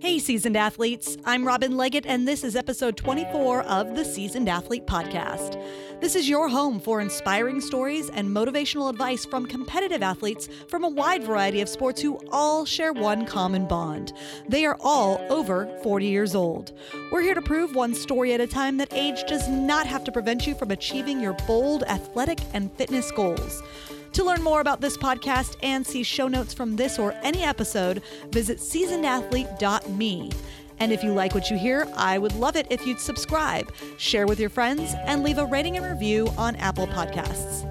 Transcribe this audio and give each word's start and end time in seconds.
Hey, 0.00 0.18
seasoned 0.18 0.56
athletes. 0.56 1.18
I'm 1.26 1.46
Robin 1.46 1.76
Leggett, 1.76 2.06
and 2.06 2.26
this 2.26 2.42
is 2.42 2.56
episode 2.56 2.96
24 2.96 3.64
of 3.64 3.94
the 3.94 4.04
Seasoned 4.04 4.48
Athlete 4.48 4.86
Podcast. 4.86 5.62
This 6.00 6.16
is 6.16 6.26
your 6.26 6.48
home 6.48 6.80
for 6.80 7.02
inspiring 7.02 7.60
stories 7.60 8.08
and 8.08 8.30
motivational 8.30 8.88
advice 8.88 9.26
from 9.26 9.44
competitive 9.44 10.02
athletes 10.02 10.48
from 10.68 10.84
a 10.84 10.88
wide 10.88 11.22
variety 11.22 11.60
of 11.60 11.68
sports 11.68 12.00
who 12.00 12.18
all 12.32 12.64
share 12.64 12.94
one 12.94 13.26
common 13.26 13.68
bond. 13.68 14.14
They 14.48 14.64
are 14.64 14.78
all 14.80 15.20
over 15.28 15.66
40 15.82 16.06
years 16.06 16.34
old. 16.34 16.72
We're 17.12 17.20
here 17.20 17.34
to 17.34 17.42
prove 17.42 17.74
one 17.74 17.94
story 17.94 18.32
at 18.32 18.40
a 18.40 18.46
time 18.46 18.78
that 18.78 18.94
age 18.94 19.24
does 19.26 19.48
not 19.48 19.86
have 19.86 20.02
to 20.04 20.12
prevent 20.12 20.46
you 20.46 20.54
from 20.54 20.70
achieving 20.70 21.20
your 21.20 21.34
bold 21.46 21.82
athletic 21.82 22.40
and 22.54 22.72
fitness 22.72 23.10
goals. 23.10 23.62
To 24.12 24.24
learn 24.24 24.42
more 24.42 24.60
about 24.60 24.80
this 24.80 24.96
podcast 24.96 25.56
and 25.62 25.86
see 25.86 26.02
show 26.02 26.26
notes 26.26 26.52
from 26.52 26.76
this 26.76 26.98
or 26.98 27.14
any 27.22 27.42
episode, 27.42 28.02
visit 28.30 28.58
seasonedathlete.me. 28.58 30.30
And 30.78 30.92
if 30.92 31.04
you 31.04 31.12
like 31.12 31.34
what 31.34 31.50
you 31.50 31.58
hear, 31.58 31.86
I 31.94 32.18
would 32.18 32.34
love 32.34 32.56
it 32.56 32.66
if 32.70 32.86
you'd 32.86 32.98
subscribe, 32.98 33.72
share 33.98 34.26
with 34.26 34.40
your 34.40 34.48
friends, 34.48 34.94
and 35.04 35.22
leave 35.22 35.38
a 35.38 35.44
rating 35.44 35.76
and 35.76 35.86
review 35.86 36.26
on 36.38 36.56
Apple 36.56 36.86
Podcasts. 36.86 37.66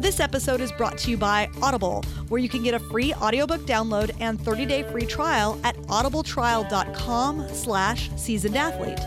This 0.00 0.20
episode 0.20 0.60
is 0.60 0.70
brought 0.72 0.96
to 0.98 1.10
you 1.10 1.16
by 1.16 1.48
Audible, 1.60 2.02
where 2.28 2.40
you 2.40 2.48
can 2.48 2.62
get 2.62 2.74
a 2.74 2.78
free 2.78 3.12
audiobook 3.14 3.62
download 3.62 4.14
and 4.20 4.38
30-day 4.38 4.84
free 4.84 5.06
trial 5.06 5.60
at 5.64 5.76
audibletrial.com 5.76 7.48
slash 7.48 8.10
seasoned 8.16 8.56
athlete. 8.56 9.00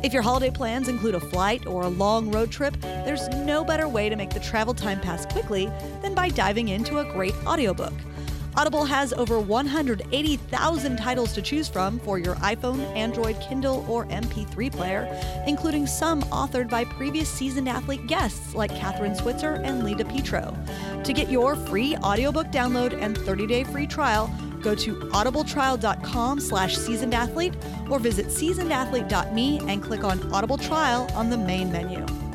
If 0.00 0.12
your 0.12 0.22
holiday 0.22 0.50
plans 0.50 0.86
include 0.86 1.16
a 1.16 1.20
flight 1.20 1.66
or 1.66 1.82
a 1.82 1.88
long 1.88 2.30
road 2.30 2.52
trip, 2.52 2.80
there's 2.80 3.28
no 3.28 3.64
better 3.64 3.88
way 3.88 4.08
to 4.08 4.14
make 4.14 4.30
the 4.30 4.38
travel 4.38 4.72
time 4.72 5.00
pass 5.00 5.26
quickly 5.26 5.66
than 6.02 6.14
by 6.14 6.28
diving 6.28 6.68
into 6.68 7.00
a 7.00 7.12
great 7.12 7.34
audiobook. 7.44 7.92
Audible 8.56 8.84
has 8.84 9.12
over 9.12 9.40
180,000 9.40 10.96
titles 10.96 11.32
to 11.32 11.42
choose 11.42 11.68
from 11.68 11.98
for 12.00 12.18
your 12.18 12.36
iPhone, 12.36 12.80
Android, 12.96 13.40
Kindle, 13.40 13.84
or 13.88 14.04
MP3 14.06 14.72
player, 14.72 15.08
including 15.46 15.86
some 15.86 16.22
authored 16.24 16.68
by 16.68 16.84
previous 16.84 17.28
seasoned 17.28 17.68
athlete 17.68 18.06
guests 18.06 18.54
like 18.54 18.70
Kathrine 18.72 19.16
Switzer 19.16 19.60
and 19.64 19.84
Lita 19.84 20.04
Petro. 20.04 20.56
To 21.02 21.12
get 21.12 21.30
your 21.30 21.54
free 21.54 21.96
audiobook 21.96 22.48
download 22.48 23.00
and 23.00 23.16
30-day 23.16 23.64
free 23.64 23.86
trial, 23.86 24.28
go 24.62 24.74
to 24.74 24.94
audibletrial.com 24.94 26.40
slash 26.40 26.76
seasonedathlete 26.76 27.90
or 27.90 27.98
visit 27.98 28.26
seasonedathlete.me 28.26 29.60
and 29.60 29.82
click 29.82 30.04
on 30.04 30.32
Audible 30.32 30.58
Trial 30.58 31.08
on 31.14 31.30
the 31.30 31.38
main 31.38 31.72
menu. 31.72 32.27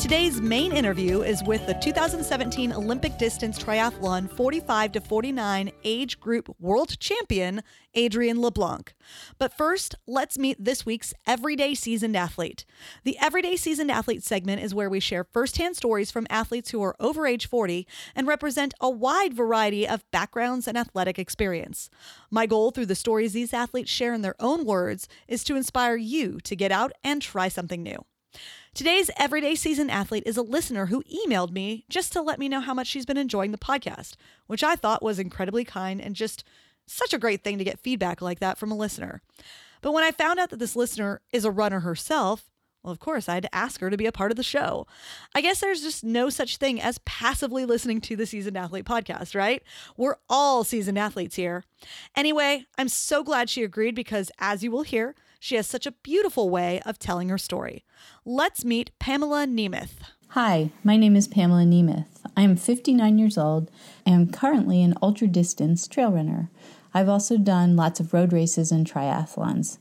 Today's 0.00 0.40
main 0.40 0.72
interview 0.72 1.20
is 1.20 1.44
with 1.44 1.66
the 1.66 1.74
2017 1.74 2.72
Olympic 2.72 3.18
distance 3.18 3.58
triathlon 3.58 4.30
45 4.34 4.92
to 4.92 5.00
49 5.02 5.70
age 5.84 6.18
group 6.18 6.56
world 6.58 6.98
champion, 6.98 7.60
Adrienne 7.94 8.40
LeBlanc. 8.40 8.94
But 9.36 9.52
first, 9.52 9.96
let's 10.06 10.38
meet 10.38 10.56
this 10.58 10.86
week's 10.86 11.12
Everyday 11.26 11.74
Seasoned 11.74 12.16
Athlete. 12.16 12.64
The 13.04 13.18
Everyday 13.20 13.56
Seasoned 13.56 13.90
Athlete 13.90 14.22
segment 14.22 14.62
is 14.62 14.74
where 14.74 14.88
we 14.88 15.00
share 15.00 15.22
firsthand 15.22 15.76
stories 15.76 16.10
from 16.10 16.26
athletes 16.30 16.70
who 16.70 16.82
are 16.82 16.96
over 16.98 17.26
age 17.26 17.46
40 17.46 17.86
and 18.16 18.26
represent 18.26 18.72
a 18.80 18.88
wide 18.88 19.34
variety 19.34 19.86
of 19.86 20.10
backgrounds 20.10 20.66
and 20.66 20.78
athletic 20.78 21.18
experience. 21.18 21.90
My 22.30 22.46
goal 22.46 22.70
through 22.70 22.86
the 22.86 22.94
stories 22.94 23.34
these 23.34 23.52
athletes 23.52 23.90
share 23.90 24.14
in 24.14 24.22
their 24.22 24.36
own 24.40 24.64
words 24.64 25.08
is 25.28 25.44
to 25.44 25.56
inspire 25.56 25.96
you 25.96 26.40
to 26.44 26.56
get 26.56 26.72
out 26.72 26.92
and 27.04 27.20
try 27.20 27.48
something 27.48 27.82
new. 27.82 28.06
Today's 28.72 29.10
everyday 29.18 29.56
season 29.56 29.90
athlete 29.90 30.22
is 30.26 30.36
a 30.36 30.42
listener 30.42 30.86
who 30.86 31.02
emailed 31.02 31.50
me 31.50 31.84
just 31.88 32.12
to 32.12 32.22
let 32.22 32.38
me 32.38 32.48
know 32.48 32.60
how 32.60 32.72
much 32.72 32.86
she's 32.86 33.04
been 33.04 33.16
enjoying 33.16 33.50
the 33.50 33.58
podcast, 33.58 34.14
which 34.46 34.62
I 34.62 34.76
thought 34.76 35.02
was 35.02 35.18
incredibly 35.18 35.64
kind 35.64 36.00
and 36.00 36.14
just 36.14 36.44
such 36.86 37.12
a 37.12 37.18
great 37.18 37.42
thing 37.42 37.58
to 37.58 37.64
get 37.64 37.80
feedback 37.80 38.22
like 38.22 38.38
that 38.38 38.58
from 38.58 38.70
a 38.70 38.76
listener. 38.76 39.22
But 39.82 39.92
when 39.92 40.04
I 40.04 40.12
found 40.12 40.38
out 40.38 40.50
that 40.50 40.60
this 40.60 40.76
listener 40.76 41.20
is 41.32 41.44
a 41.44 41.50
runner 41.50 41.80
herself, 41.80 42.48
well, 42.84 42.92
of 42.92 43.00
course, 43.00 43.28
I 43.28 43.34
had 43.34 43.42
to 43.42 43.54
ask 43.54 43.80
her 43.80 43.90
to 43.90 43.96
be 43.96 44.06
a 44.06 44.12
part 44.12 44.30
of 44.30 44.36
the 44.36 44.42
show. 44.44 44.86
I 45.34 45.40
guess 45.40 45.60
there's 45.60 45.82
just 45.82 46.04
no 46.04 46.30
such 46.30 46.56
thing 46.56 46.80
as 46.80 46.98
passively 46.98 47.64
listening 47.66 48.00
to 48.02 48.16
the 48.16 48.24
Seasoned 48.24 48.56
Athlete 48.56 48.86
podcast, 48.86 49.34
right? 49.34 49.62
We're 49.96 50.16
all 50.30 50.62
seasoned 50.62 50.98
athletes 50.98 51.34
here. 51.34 51.64
Anyway, 52.16 52.66
I'm 52.78 52.88
so 52.88 53.24
glad 53.24 53.50
she 53.50 53.64
agreed 53.64 53.96
because, 53.96 54.30
as 54.38 54.62
you 54.62 54.70
will 54.70 54.82
hear, 54.82 55.16
she 55.40 55.56
has 55.56 55.66
such 55.66 55.86
a 55.86 55.92
beautiful 55.92 56.50
way 56.50 56.80
of 56.84 56.98
telling 56.98 57.30
her 57.30 57.38
story. 57.38 57.82
Let's 58.24 58.64
meet 58.64 58.96
Pamela 59.00 59.46
Nemeth. 59.46 59.94
Hi, 60.28 60.70
my 60.84 60.96
name 60.96 61.16
is 61.16 61.26
Pamela 61.26 61.64
Nemeth. 61.64 62.06
I 62.36 62.42
am 62.42 62.54
59 62.54 63.18
years 63.18 63.38
old 63.38 63.70
and 64.06 64.14
am 64.14 64.32
currently 64.32 64.82
an 64.82 64.94
ultra 65.02 65.26
distance 65.26 65.88
trail 65.88 66.12
runner. 66.12 66.50
I've 66.92 67.08
also 67.08 67.38
done 67.38 67.74
lots 67.74 68.00
of 68.00 68.12
road 68.12 68.32
races 68.32 68.70
and 68.70 68.86
triathlons. 68.86 69.78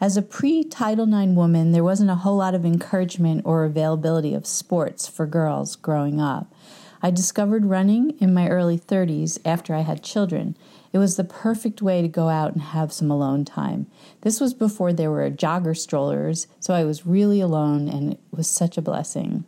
As 0.00 0.16
a 0.16 0.22
pre 0.22 0.62
Title 0.62 1.12
IX 1.12 1.32
woman, 1.32 1.72
there 1.72 1.84
wasn't 1.84 2.10
a 2.10 2.16
whole 2.16 2.36
lot 2.36 2.54
of 2.54 2.64
encouragement 2.64 3.42
or 3.44 3.64
availability 3.64 4.34
of 4.34 4.46
sports 4.46 5.08
for 5.08 5.26
girls 5.26 5.74
growing 5.74 6.20
up. 6.20 6.54
I 7.02 7.10
discovered 7.10 7.66
running 7.66 8.16
in 8.20 8.32
my 8.32 8.48
early 8.48 8.78
30s 8.78 9.40
after 9.44 9.74
I 9.74 9.80
had 9.80 10.04
children. 10.04 10.56
It 10.92 10.98
was 10.98 11.16
the 11.16 11.24
perfect 11.24 11.80
way 11.80 12.02
to 12.02 12.08
go 12.08 12.28
out 12.28 12.52
and 12.52 12.62
have 12.62 12.92
some 12.92 13.10
alone 13.10 13.44
time. 13.44 13.86
This 14.20 14.40
was 14.40 14.52
before 14.52 14.92
there 14.92 15.10
were 15.10 15.30
jogger 15.30 15.76
strollers, 15.76 16.46
so 16.60 16.74
I 16.74 16.84
was 16.84 17.06
really 17.06 17.40
alone 17.40 17.88
and 17.88 18.12
it 18.12 18.20
was 18.30 18.48
such 18.48 18.76
a 18.76 18.82
blessing. 18.82 19.44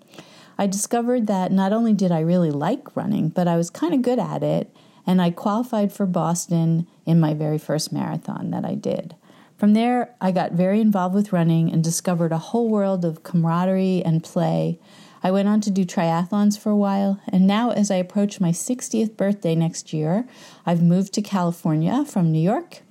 I 0.56 0.66
discovered 0.66 1.26
that 1.26 1.52
not 1.52 1.72
only 1.72 1.92
did 1.92 2.12
I 2.12 2.20
really 2.20 2.50
like 2.50 2.96
running, 2.96 3.28
but 3.28 3.48
I 3.48 3.56
was 3.56 3.70
kind 3.70 3.92
of 3.92 4.02
good 4.02 4.18
at 4.18 4.42
it, 4.42 4.74
and 5.06 5.20
I 5.20 5.30
qualified 5.30 5.92
for 5.92 6.06
Boston 6.06 6.86
in 7.04 7.20
my 7.20 7.34
very 7.34 7.58
first 7.58 7.92
marathon 7.92 8.50
that 8.52 8.64
I 8.64 8.74
did. 8.74 9.16
From 9.56 9.74
there, 9.74 10.14
I 10.20 10.30
got 10.30 10.52
very 10.52 10.80
involved 10.80 11.14
with 11.14 11.32
running 11.32 11.72
and 11.72 11.82
discovered 11.82 12.32
a 12.32 12.38
whole 12.38 12.68
world 12.68 13.04
of 13.04 13.22
camaraderie 13.22 14.02
and 14.04 14.22
play. 14.22 14.78
I 15.24 15.30
went 15.30 15.48
on 15.48 15.62
to 15.62 15.70
do 15.70 15.86
triathlons 15.86 16.58
for 16.58 16.68
a 16.68 16.76
while, 16.76 17.18
and 17.26 17.46
now, 17.46 17.70
as 17.70 17.90
I 17.90 17.94
approach 17.94 18.40
my 18.40 18.50
60th 18.50 19.16
birthday 19.16 19.54
next 19.54 19.94
year, 19.94 20.28
I've 20.66 20.82
moved 20.82 21.14
to 21.14 21.22
California 21.22 22.04
from 22.04 22.30
New 22.30 22.42
York, 22.42 22.82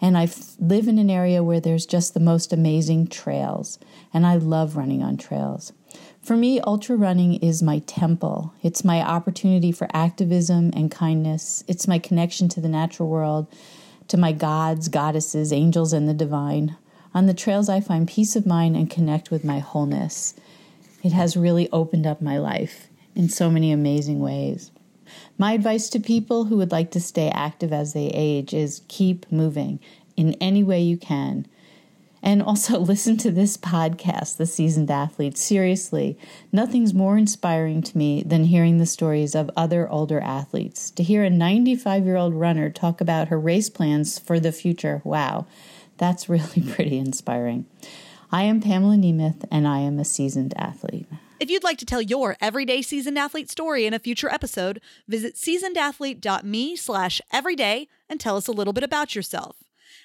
and 0.00 0.16
I 0.16 0.30
live 0.58 0.88
in 0.88 0.98
an 0.98 1.10
area 1.10 1.42
where 1.42 1.60
there's 1.60 1.84
just 1.84 2.14
the 2.14 2.20
most 2.20 2.50
amazing 2.50 3.08
trails, 3.08 3.78
and 4.14 4.26
I 4.26 4.36
love 4.36 4.74
running 4.74 5.02
on 5.02 5.18
trails. 5.18 5.74
For 6.22 6.34
me, 6.34 6.60
ultra 6.60 6.96
running 6.96 7.34
is 7.34 7.62
my 7.62 7.80
temple. 7.80 8.54
It's 8.62 8.86
my 8.86 9.02
opportunity 9.02 9.70
for 9.70 9.86
activism 9.92 10.70
and 10.74 10.90
kindness. 10.90 11.62
It's 11.68 11.86
my 11.86 11.98
connection 11.98 12.48
to 12.50 12.60
the 12.62 12.70
natural 12.70 13.10
world, 13.10 13.48
to 14.08 14.16
my 14.16 14.32
gods, 14.32 14.88
goddesses, 14.88 15.52
angels, 15.52 15.92
and 15.92 16.08
the 16.08 16.14
divine. 16.14 16.74
On 17.12 17.26
the 17.26 17.34
trails, 17.34 17.68
I 17.68 17.80
find 17.80 18.08
peace 18.08 18.34
of 18.34 18.46
mind 18.46 18.76
and 18.76 18.88
connect 18.88 19.30
with 19.30 19.44
my 19.44 19.58
wholeness. 19.58 20.32
It 21.02 21.12
has 21.12 21.36
really 21.36 21.68
opened 21.72 22.06
up 22.06 22.22
my 22.22 22.38
life 22.38 22.88
in 23.14 23.28
so 23.28 23.50
many 23.50 23.72
amazing 23.72 24.20
ways. 24.20 24.70
My 25.36 25.52
advice 25.52 25.88
to 25.90 26.00
people 26.00 26.44
who 26.44 26.56
would 26.56 26.72
like 26.72 26.90
to 26.92 27.00
stay 27.00 27.28
active 27.28 27.72
as 27.72 27.92
they 27.92 28.06
age 28.08 28.54
is 28.54 28.82
keep 28.88 29.30
moving 29.30 29.80
in 30.16 30.34
any 30.34 30.62
way 30.62 30.80
you 30.80 30.96
can. 30.96 31.46
And 32.22 32.42
also 32.42 32.78
listen 32.80 33.16
to 33.18 33.30
this 33.30 33.56
podcast, 33.56 34.36
The 34.36 34.46
Seasoned 34.46 34.90
Athlete. 34.90 35.36
Seriously, 35.36 36.16
nothing's 36.52 36.94
more 36.94 37.18
inspiring 37.18 37.82
to 37.82 37.98
me 37.98 38.22
than 38.22 38.44
hearing 38.44 38.78
the 38.78 38.86
stories 38.86 39.34
of 39.34 39.50
other 39.56 39.90
older 39.90 40.20
athletes. 40.20 40.90
To 40.92 41.02
hear 41.02 41.24
a 41.24 41.30
95 41.30 42.04
year 42.04 42.16
old 42.16 42.34
runner 42.34 42.70
talk 42.70 43.00
about 43.00 43.28
her 43.28 43.40
race 43.40 43.68
plans 43.68 44.18
for 44.18 44.38
the 44.38 44.52
future, 44.52 45.02
wow, 45.04 45.46
that's 45.98 46.28
really 46.28 46.62
pretty 46.62 46.98
inspiring. 46.98 47.66
I 48.34 48.44
am 48.44 48.62
Pamela 48.62 48.96
Nemeth, 48.96 49.44
and 49.50 49.68
I 49.68 49.80
am 49.80 49.98
a 49.98 50.06
seasoned 50.06 50.54
athlete. 50.56 51.06
If 51.38 51.50
you'd 51.50 51.62
like 51.62 51.76
to 51.78 51.84
tell 51.84 52.00
your 52.00 52.38
everyday 52.40 52.80
seasoned 52.80 53.18
athlete 53.18 53.50
story 53.50 53.84
in 53.84 53.92
a 53.92 53.98
future 53.98 54.30
episode, 54.30 54.80
visit 55.06 55.34
seasonedathlete.me 55.34 56.76
slash 56.76 57.20
everyday 57.30 57.88
and 58.08 58.18
tell 58.18 58.38
us 58.38 58.48
a 58.48 58.52
little 58.52 58.72
bit 58.72 58.84
about 58.84 59.14
yourself. 59.14 59.56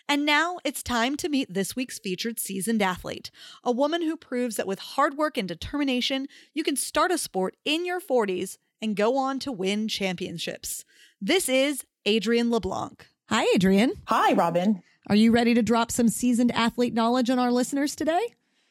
And 0.09 0.25
now 0.25 0.57
it's 0.65 0.83
time 0.83 1.15
to 1.17 1.29
meet 1.29 1.53
this 1.53 1.73
week's 1.73 1.99
featured 1.99 2.37
seasoned 2.37 2.81
athlete, 2.81 3.31
a 3.63 3.71
woman 3.71 4.01
who 4.01 4.17
proves 4.17 4.57
that 4.57 4.67
with 4.67 4.79
hard 4.79 5.15
work 5.15 5.37
and 5.37 5.47
determination, 5.47 6.27
you 6.53 6.65
can 6.65 6.75
start 6.75 7.11
a 7.11 7.17
sport 7.17 7.55
in 7.63 7.85
your 7.85 8.01
40s 8.01 8.57
and 8.81 8.97
go 8.97 9.15
on 9.15 9.39
to 9.39 9.53
win 9.53 9.87
championships. 9.87 10.83
This 11.21 11.47
is 11.47 11.85
Adrienne 12.05 12.51
LeBlanc. 12.51 13.07
Hi, 13.29 13.45
Adrienne. 13.55 13.93
Hi, 14.07 14.33
Robin. 14.33 14.83
Are 15.09 15.15
you 15.15 15.31
ready 15.31 15.53
to 15.53 15.61
drop 15.61 15.89
some 15.89 16.09
seasoned 16.09 16.51
athlete 16.51 16.93
knowledge 16.93 17.29
on 17.29 17.39
our 17.39 17.49
listeners 17.49 17.95
today? 17.95 18.19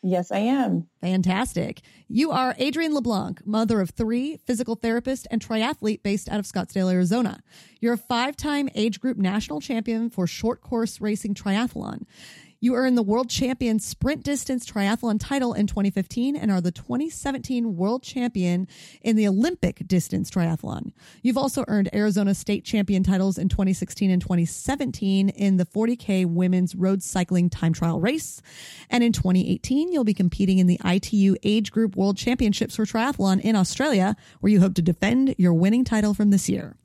Yes, 0.03 0.31
I 0.31 0.39
am. 0.39 0.87
Fantastic. 1.01 1.81
You 2.09 2.31
are 2.31 2.55
Adrienne 2.61 2.95
LeBlanc, 2.95 3.47
mother 3.47 3.81
of 3.81 3.91
three, 3.91 4.37
physical 4.45 4.75
therapist, 4.75 5.27
and 5.31 5.45
triathlete 5.45 6.03
based 6.03 6.29
out 6.29 6.39
of 6.39 6.45
Scottsdale, 6.45 6.93
Arizona. 6.93 7.41
You're 7.81 7.95
a 7.95 7.99
five 7.99 8.37
time 8.37 8.69
age 8.75 9.01
group 9.01 9.17
national 9.17 9.63
champion 9.63 10.11
for 10.11 10.27
short 10.27 10.61
course 10.61 11.01
racing 11.01 11.35
triathlon. 11.35 12.03
You 12.59 12.75
earned 12.75 12.97
the 12.97 13.03
world 13.03 13.29
champion 13.29 13.79
sprint 13.79 14.23
distance 14.23 14.65
triathlon 14.65 15.19
title 15.21 15.53
in 15.53 15.67
2015 15.67 16.37
and 16.37 16.51
are 16.51 16.63
the 16.63 16.73
2017 16.73 17.77
world 17.77 18.03
champion 18.03 18.67
in 19.03 19.17
the 19.17 19.29
Olympic 19.29 19.87
distance 19.87 20.31
triathlon. 20.31 20.93
You've 21.23 21.37
also 21.37 21.67
earned 21.69 21.95
Arizona 21.95 22.35
state 22.35 22.65
champion 22.65 23.03
titles 23.03 23.37
in 23.37 23.51
2016 23.51 24.11
and 24.11 24.23
2017 24.23 25.29
in 25.29 25.59
the 25.59 25.67
40K 25.67 26.25
women's 26.25 26.75
road 26.75 27.03
cycling 27.03 27.51
time 27.51 27.75
trial 27.75 28.01
race. 28.01 28.41
And 28.89 29.05
in 29.05 29.13
2018, 29.13 29.93
you'll 29.93 30.05
be 30.05 30.15
competing 30.15 30.59
in 30.59 30.67
the 30.67 30.81
ITU 30.83 31.37
age 31.43 31.71
group 31.71 31.95
world 31.95 32.17
championships 32.17 32.77
for 32.77 32.87
triathlon 32.87 33.41
in 33.43 33.55
Australia, 33.55 34.17
where 34.41 34.51
you 34.51 34.61
hope 34.61 34.75
to 34.75 34.83
defend 34.83 35.35
your 35.37 35.53
winning 35.53 35.85
title 35.85 36.15
from 36.15 36.31
this 36.31 36.49
year. 36.49 36.77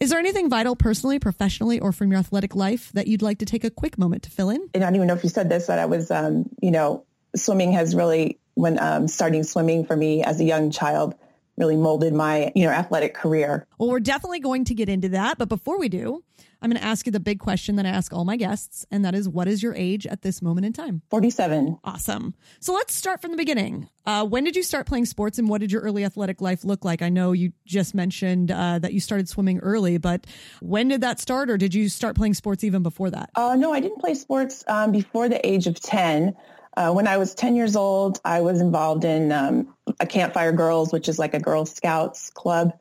Is 0.00 0.08
there 0.08 0.18
anything 0.18 0.48
vital 0.48 0.76
personally, 0.76 1.18
professionally, 1.18 1.78
or 1.78 1.92
from 1.92 2.10
your 2.10 2.20
athletic 2.20 2.56
life 2.56 2.90
that 2.94 3.06
you'd 3.06 3.20
like 3.20 3.40
to 3.40 3.44
take 3.44 3.64
a 3.64 3.70
quick 3.70 3.98
moment 3.98 4.22
to 4.22 4.30
fill 4.30 4.48
in? 4.48 4.66
And 4.72 4.82
I 4.82 4.86
don't 4.86 4.96
even 4.96 5.08
know 5.08 5.14
if 5.14 5.22
you 5.22 5.28
said 5.28 5.50
this, 5.50 5.66
but 5.66 5.78
I 5.78 5.84
was, 5.84 6.10
um, 6.10 6.48
you 6.62 6.70
know, 6.70 7.04
swimming 7.36 7.72
has 7.72 7.94
really, 7.94 8.38
when 8.54 8.78
um, 8.80 9.08
starting 9.08 9.42
swimming 9.42 9.84
for 9.84 9.94
me 9.94 10.24
as 10.24 10.40
a 10.40 10.44
young 10.44 10.70
child, 10.70 11.14
really 11.58 11.76
molded 11.76 12.14
my, 12.14 12.50
you 12.54 12.64
know, 12.64 12.70
athletic 12.70 13.12
career. 13.12 13.66
Well, 13.78 13.90
we're 13.90 14.00
definitely 14.00 14.40
going 14.40 14.64
to 14.64 14.74
get 14.74 14.88
into 14.88 15.10
that. 15.10 15.36
But 15.36 15.50
before 15.50 15.78
we 15.78 15.90
do, 15.90 16.24
I'm 16.62 16.70
going 16.70 16.80
to 16.80 16.86
ask 16.86 17.06
you 17.06 17.12
the 17.12 17.20
big 17.20 17.38
question 17.38 17.76
that 17.76 17.86
I 17.86 17.88
ask 17.88 18.12
all 18.12 18.24
my 18.24 18.36
guests, 18.36 18.84
and 18.90 19.04
that 19.04 19.14
is 19.14 19.28
what 19.28 19.48
is 19.48 19.62
your 19.62 19.74
age 19.74 20.06
at 20.06 20.22
this 20.22 20.42
moment 20.42 20.66
in 20.66 20.72
time? 20.72 21.02
47. 21.10 21.78
Awesome. 21.84 22.34
So 22.60 22.74
let's 22.74 22.94
start 22.94 23.22
from 23.22 23.30
the 23.30 23.36
beginning. 23.36 23.88
Uh, 24.04 24.26
when 24.26 24.44
did 24.44 24.56
you 24.56 24.62
start 24.62 24.86
playing 24.86 25.06
sports 25.06 25.38
and 25.38 25.48
what 25.48 25.60
did 25.60 25.72
your 25.72 25.82
early 25.82 26.04
athletic 26.04 26.40
life 26.40 26.64
look 26.64 26.84
like? 26.84 27.00
I 27.00 27.08
know 27.08 27.32
you 27.32 27.52
just 27.64 27.94
mentioned 27.94 28.50
uh, 28.50 28.78
that 28.78 28.92
you 28.92 29.00
started 29.00 29.28
swimming 29.28 29.58
early, 29.60 29.96
but 29.98 30.26
when 30.60 30.88
did 30.88 31.00
that 31.00 31.18
start 31.18 31.50
or 31.50 31.56
did 31.56 31.74
you 31.74 31.88
start 31.88 32.16
playing 32.16 32.34
sports 32.34 32.62
even 32.64 32.82
before 32.82 33.10
that? 33.10 33.30
Uh, 33.34 33.56
no, 33.56 33.72
I 33.72 33.80
didn't 33.80 33.98
play 33.98 34.14
sports 34.14 34.64
um, 34.68 34.92
before 34.92 35.28
the 35.28 35.44
age 35.46 35.66
of 35.66 35.80
10. 35.80 36.36
Uh, 36.76 36.92
when 36.92 37.06
I 37.06 37.16
was 37.16 37.34
10 37.34 37.56
years 37.56 37.74
old, 37.74 38.20
I 38.24 38.40
was 38.40 38.60
involved 38.60 39.04
in 39.04 39.32
um, 39.32 39.74
a 39.98 40.06
Campfire 40.06 40.52
Girls, 40.52 40.92
which 40.92 41.08
is 41.08 41.18
like 41.18 41.34
a 41.34 41.40
Girl 41.40 41.66
Scouts 41.66 42.30
club. 42.30 42.72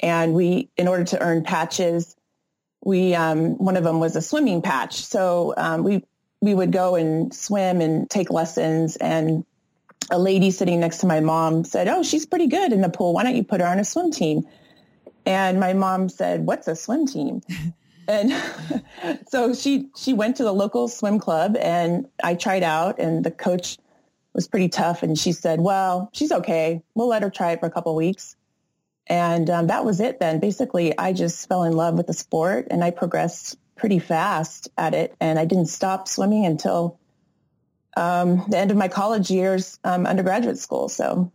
And 0.00 0.34
we, 0.34 0.70
in 0.76 0.88
order 0.88 1.04
to 1.04 1.22
earn 1.22 1.44
patches, 1.44 2.16
we, 2.84 3.14
um, 3.14 3.56
one 3.58 3.76
of 3.76 3.84
them 3.84 4.00
was 4.00 4.16
a 4.16 4.22
swimming 4.22 4.62
patch. 4.62 5.04
So 5.04 5.54
um, 5.56 5.82
we, 5.84 6.04
we 6.40 6.54
would 6.54 6.72
go 6.72 6.94
and 6.94 7.34
swim 7.34 7.80
and 7.80 8.08
take 8.08 8.30
lessons. 8.30 8.96
And 8.96 9.44
a 10.10 10.18
lady 10.18 10.50
sitting 10.50 10.80
next 10.80 10.98
to 10.98 11.06
my 11.06 11.20
mom 11.20 11.64
said, 11.64 11.88
oh, 11.88 12.02
she's 12.02 12.26
pretty 12.26 12.46
good 12.46 12.72
in 12.72 12.82
the 12.82 12.90
pool. 12.90 13.14
Why 13.14 13.22
don't 13.22 13.36
you 13.36 13.44
put 13.44 13.60
her 13.60 13.66
on 13.66 13.80
a 13.80 13.84
swim 13.84 14.10
team? 14.10 14.42
And 15.26 15.58
my 15.58 15.72
mom 15.72 16.08
said, 16.08 16.44
what's 16.46 16.68
a 16.68 16.76
swim 16.76 17.06
team? 17.06 17.40
and 18.08 18.32
so 19.28 19.54
she 19.54 19.88
she 19.96 20.12
went 20.12 20.36
to 20.36 20.44
the 20.44 20.52
local 20.52 20.88
swim 20.88 21.18
club 21.18 21.56
and 21.56 22.06
I 22.22 22.34
tried 22.34 22.62
out 22.62 22.98
and 22.98 23.24
the 23.24 23.30
coach 23.30 23.78
was 24.32 24.48
pretty 24.48 24.68
tough 24.68 25.02
and 25.02 25.18
she 25.18 25.32
said, 25.32 25.60
"Well, 25.60 26.10
she's 26.12 26.32
okay. 26.32 26.82
We'll 26.94 27.08
let 27.08 27.22
her 27.22 27.30
try 27.30 27.52
it 27.52 27.60
for 27.60 27.66
a 27.66 27.70
couple 27.70 27.92
of 27.92 27.96
weeks." 27.96 28.36
And 29.06 29.50
um, 29.50 29.66
that 29.66 29.84
was 29.84 30.00
it. 30.00 30.18
Then 30.20 30.40
basically, 30.40 30.96
I 30.96 31.12
just 31.12 31.48
fell 31.48 31.64
in 31.64 31.74
love 31.74 31.94
with 31.94 32.06
the 32.06 32.14
sport 32.14 32.68
and 32.70 32.82
I 32.82 32.90
progressed 32.90 33.58
pretty 33.76 33.98
fast 33.98 34.68
at 34.78 34.94
it. 34.94 35.14
And 35.20 35.38
I 35.38 35.44
didn't 35.44 35.66
stop 35.66 36.08
swimming 36.08 36.46
until 36.46 36.98
um, 37.96 38.44
the 38.48 38.58
end 38.58 38.70
of 38.70 38.76
my 38.76 38.88
college 38.88 39.30
years, 39.30 39.78
um, 39.84 40.06
undergraduate 40.06 40.58
school. 40.58 40.88
So 40.88 41.30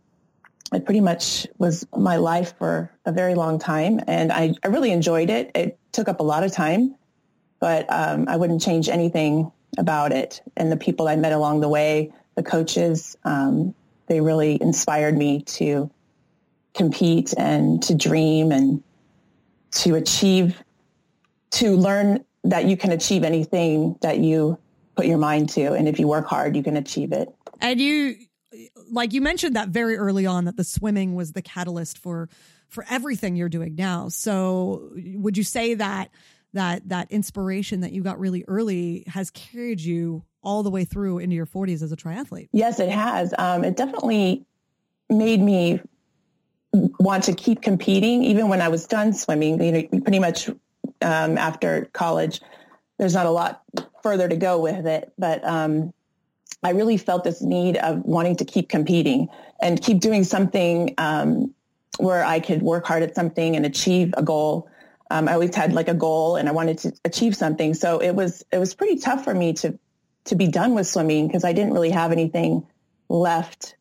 it 0.72 0.84
pretty 0.84 1.00
much 1.00 1.46
was 1.58 1.86
my 1.96 2.16
life 2.16 2.54
for 2.58 2.90
a 3.04 3.12
very 3.12 3.34
long 3.34 3.58
time. 3.58 4.00
And 4.06 4.32
I, 4.32 4.54
I 4.62 4.68
really 4.68 4.90
enjoyed 4.92 5.30
it. 5.30 5.50
It 5.54 5.78
took 5.92 6.08
up 6.08 6.20
a 6.20 6.24
lot 6.24 6.44
of 6.44 6.52
time, 6.52 6.96
but 7.60 7.86
um, 7.92 8.26
I 8.28 8.36
wouldn't 8.36 8.62
change 8.62 8.88
anything 8.88 9.50
about 9.78 10.12
it. 10.12 10.42
And 10.56 10.70
the 10.70 10.76
people 10.76 11.08
I 11.08 11.16
met 11.16 11.32
along 11.32 11.60
the 11.60 11.68
way, 11.68 12.12
the 12.34 12.42
coaches, 12.42 13.16
um, 13.24 13.74
they 14.06 14.20
really 14.20 14.60
inspired 14.60 15.16
me 15.16 15.42
to 15.42 15.90
compete 16.74 17.34
and 17.36 17.82
to 17.82 17.94
dream 17.94 18.52
and 18.52 18.82
to 19.72 19.94
achieve, 19.94 20.62
to 21.50 21.76
learn 21.76 22.24
that 22.44 22.64
you 22.64 22.76
can 22.76 22.92
achieve 22.92 23.24
anything 23.24 23.96
that 24.00 24.18
you 24.18 24.58
put 24.96 25.06
your 25.06 25.18
mind 25.18 25.48
to. 25.50 25.72
And 25.72 25.88
if 25.88 25.98
you 25.98 26.08
work 26.08 26.26
hard, 26.26 26.56
you 26.56 26.62
can 26.62 26.76
achieve 26.76 27.12
it. 27.12 27.28
And 27.60 27.80
you, 27.80 28.16
like 28.90 29.12
you 29.12 29.20
mentioned 29.20 29.56
that 29.56 29.68
very 29.68 29.96
early 29.96 30.26
on 30.26 30.44
that 30.46 30.56
the 30.56 30.64
swimming 30.64 31.14
was 31.14 31.32
the 31.32 31.42
catalyst 31.42 31.98
for 31.98 32.28
for 32.68 32.86
everything 32.88 33.34
you're 33.34 33.48
doing 33.48 33.74
now. 33.74 34.08
So 34.08 34.92
would 35.14 35.36
you 35.36 35.42
say 35.42 35.74
that 35.74 36.10
that 36.52 36.88
that 36.88 37.10
inspiration 37.10 37.80
that 37.80 37.92
you 37.92 38.02
got 38.02 38.18
really 38.18 38.44
early 38.46 39.04
has 39.08 39.30
carried 39.30 39.80
you 39.80 40.24
all 40.42 40.62
the 40.62 40.70
way 40.70 40.84
through 40.84 41.18
into 41.18 41.36
your 41.36 41.46
40s 41.46 41.82
as 41.82 41.92
a 41.92 41.96
triathlete? 41.96 42.48
Yes, 42.52 42.80
it 42.80 42.88
has. 42.88 43.34
Um, 43.38 43.64
it 43.64 43.76
definitely 43.76 44.46
made 45.08 45.40
me 45.40 45.80
want 46.72 47.24
to 47.24 47.34
keep 47.34 47.62
competing, 47.62 48.24
even 48.24 48.48
when 48.48 48.60
I 48.60 48.68
was 48.68 48.86
done 48.86 49.12
swimming. 49.12 49.62
You 49.62 49.72
know, 49.72 50.00
pretty 50.00 50.18
much 50.18 50.48
um, 51.02 51.38
after 51.38 51.86
college, 51.92 52.40
there's 52.98 53.14
not 53.14 53.26
a 53.26 53.30
lot 53.30 53.62
further 54.02 54.28
to 54.28 54.36
go 54.36 54.60
with 54.60 54.86
it, 54.86 55.12
but 55.18 55.44
um, 55.44 55.92
I 56.62 56.70
really 56.70 56.96
felt 56.96 57.24
this 57.24 57.42
need 57.42 57.76
of 57.76 58.04
wanting 58.04 58.36
to 58.36 58.44
keep 58.44 58.68
competing 58.68 59.28
and 59.60 59.80
keep 59.80 60.00
doing 60.00 60.24
something 60.24 60.94
um, 60.98 61.54
where 61.98 62.24
I 62.24 62.40
could 62.40 62.62
work 62.62 62.86
hard 62.86 63.02
at 63.02 63.14
something 63.14 63.56
and 63.56 63.64
achieve 63.64 64.14
a 64.16 64.22
goal. 64.22 64.68
Um, 65.10 65.28
I 65.28 65.34
always 65.34 65.54
had 65.54 65.72
like 65.72 65.88
a 65.88 65.94
goal 65.94 66.36
and 66.36 66.48
I 66.48 66.52
wanted 66.52 66.78
to 66.78 66.92
achieve 67.04 67.34
something. 67.34 67.74
So 67.74 67.98
it 67.98 68.12
was 68.12 68.44
it 68.52 68.58
was 68.58 68.74
pretty 68.74 68.96
tough 68.96 69.24
for 69.24 69.34
me 69.34 69.54
to 69.54 69.78
to 70.26 70.36
be 70.36 70.46
done 70.46 70.74
with 70.74 70.86
swimming 70.86 71.26
because 71.26 71.44
I 71.44 71.52
didn't 71.52 71.72
really 71.72 71.90
have 71.90 72.12
anything 72.12 72.66
left 73.08 73.74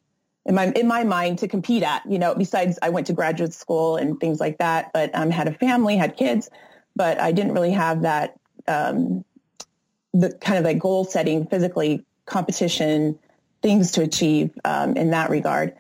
in 0.50 0.56
my 0.56 0.72
in 0.76 0.88
my 0.88 1.04
mind 1.04 1.40
to 1.40 1.48
compete 1.48 1.84
at. 1.84 2.02
You 2.10 2.20
know, 2.20 2.36
besides 2.36 2.78
I 2.82 2.90
went 2.90 3.08
to 3.08 3.14
graduate 3.14 3.54
school 3.54 3.96
and 3.96 4.20
things 4.20 4.40
like 4.40 4.58
that, 4.58 4.92
but 4.94 5.12
um, 5.14 5.30
had 5.30 5.48
a 5.48 5.54
family, 5.54 5.96
had 5.96 6.18
kids, 6.18 6.50
but 6.96 7.20
I 7.22 7.32
didn't 7.32 7.54
really 7.54 7.72
have 7.72 8.02
that 8.02 8.38
um, 8.68 9.24
the 10.14 10.34
kind 10.42 10.58
of 10.58 10.66
like 10.66 10.80
goal 10.80 11.06
setting 11.06 11.46
physically 11.46 12.04
competition 12.26 13.20
things 13.62 13.92
to 13.92 14.02
achieve 14.02 14.52
um, 14.66 14.98
in 14.98 15.12
that 15.12 15.30
regard. 15.30 15.76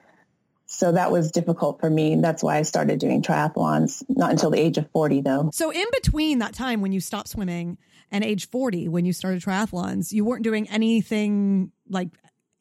So 0.67 0.91
that 0.91 1.11
was 1.11 1.31
difficult 1.31 1.79
for 1.79 1.89
me. 1.89 2.15
That's 2.17 2.43
why 2.43 2.57
I 2.57 2.61
started 2.61 2.99
doing 2.99 3.23
triathlons, 3.23 4.03
not 4.07 4.29
until 4.29 4.51
the 4.51 4.59
age 4.59 4.77
of 4.77 4.87
40 4.91 5.21
though. 5.21 5.49
So 5.51 5.71
in 5.71 5.85
between 5.93 6.39
that 6.39 6.53
time 6.53 6.81
when 6.81 6.91
you 6.91 6.99
stopped 6.99 7.29
swimming 7.29 7.79
and 8.11 8.23
age 8.23 8.47
40 8.49 8.87
when 8.87 9.03
you 9.03 9.13
started 9.13 9.41
triathlons, 9.41 10.11
you 10.11 10.23
weren't 10.23 10.43
doing 10.43 10.69
anything 10.69 11.71
like 11.89 12.09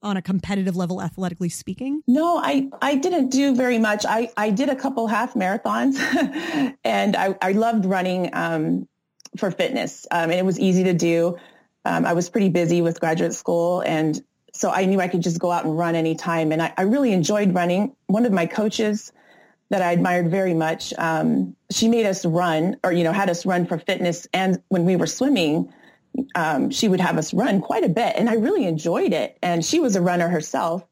on 0.02 0.16
a 0.16 0.22
competitive 0.22 0.76
level 0.76 1.02
athletically 1.02 1.48
speaking? 1.48 2.02
No, 2.06 2.38
I, 2.38 2.68
I 2.80 2.94
didn't 2.94 3.30
do 3.30 3.54
very 3.54 3.78
much. 3.78 4.04
I, 4.06 4.30
I 4.36 4.50
did 4.50 4.68
a 4.68 4.76
couple 4.76 5.06
half 5.06 5.34
marathons 5.34 5.96
and 6.84 7.16
I, 7.16 7.36
I 7.42 7.52
loved 7.52 7.84
running 7.84 8.30
um, 8.32 8.88
for 9.36 9.50
fitness. 9.50 10.06
Um, 10.10 10.30
and 10.30 10.34
it 10.34 10.44
was 10.44 10.58
easy 10.58 10.84
to 10.84 10.94
do. 10.94 11.36
Um, 11.84 12.04
I 12.04 12.12
was 12.12 12.28
pretty 12.28 12.48
busy 12.48 12.82
with 12.82 13.00
graduate 13.00 13.34
school 13.34 13.80
and 13.80 14.22
so 14.52 14.70
I 14.70 14.86
knew 14.86 15.00
I 15.00 15.08
could 15.08 15.22
just 15.22 15.38
go 15.38 15.50
out 15.50 15.64
and 15.64 15.76
run 15.76 15.94
anytime. 15.94 16.52
And 16.52 16.62
I, 16.62 16.72
I 16.76 16.82
really 16.82 17.12
enjoyed 17.12 17.54
running. 17.54 17.94
One 18.06 18.26
of 18.26 18.32
my 18.32 18.46
coaches 18.46 19.12
that 19.70 19.82
I 19.82 19.92
admired 19.92 20.30
very 20.30 20.54
much, 20.54 20.94
um, 20.98 21.54
she 21.70 21.88
made 21.88 22.06
us 22.06 22.24
run 22.24 22.76
or, 22.82 22.92
you 22.92 23.04
know, 23.04 23.12
had 23.12 23.28
us 23.30 23.44
run 23.44 23.66
for 23.66 23.78
fitness. 23.78 24.26
And 24.32 24.60
when 24.68 24.84
we 24.84 24.96
were 24.96 25.06
swimming, 25.06 25.72
um, 26.34 26.70
she 26.70 26.88
would 26.88 27.00
have 27.00 27.18
us 27.18 27.32
run 27.32 27.60
quite 27.60 27.84
a 27.84 27.88
bit. 27.88 28.14
And 28.16 28.28
I 28.28 28.34
really 28.34 28.64
enjoyed 28.64 29.12
it. 29.12 29.38
And 29.42 29.64
she 29.64 29.80
was 29.80 29.96
a 29.96 30.00
runner 30.00 30.28
herself 30.28 30.84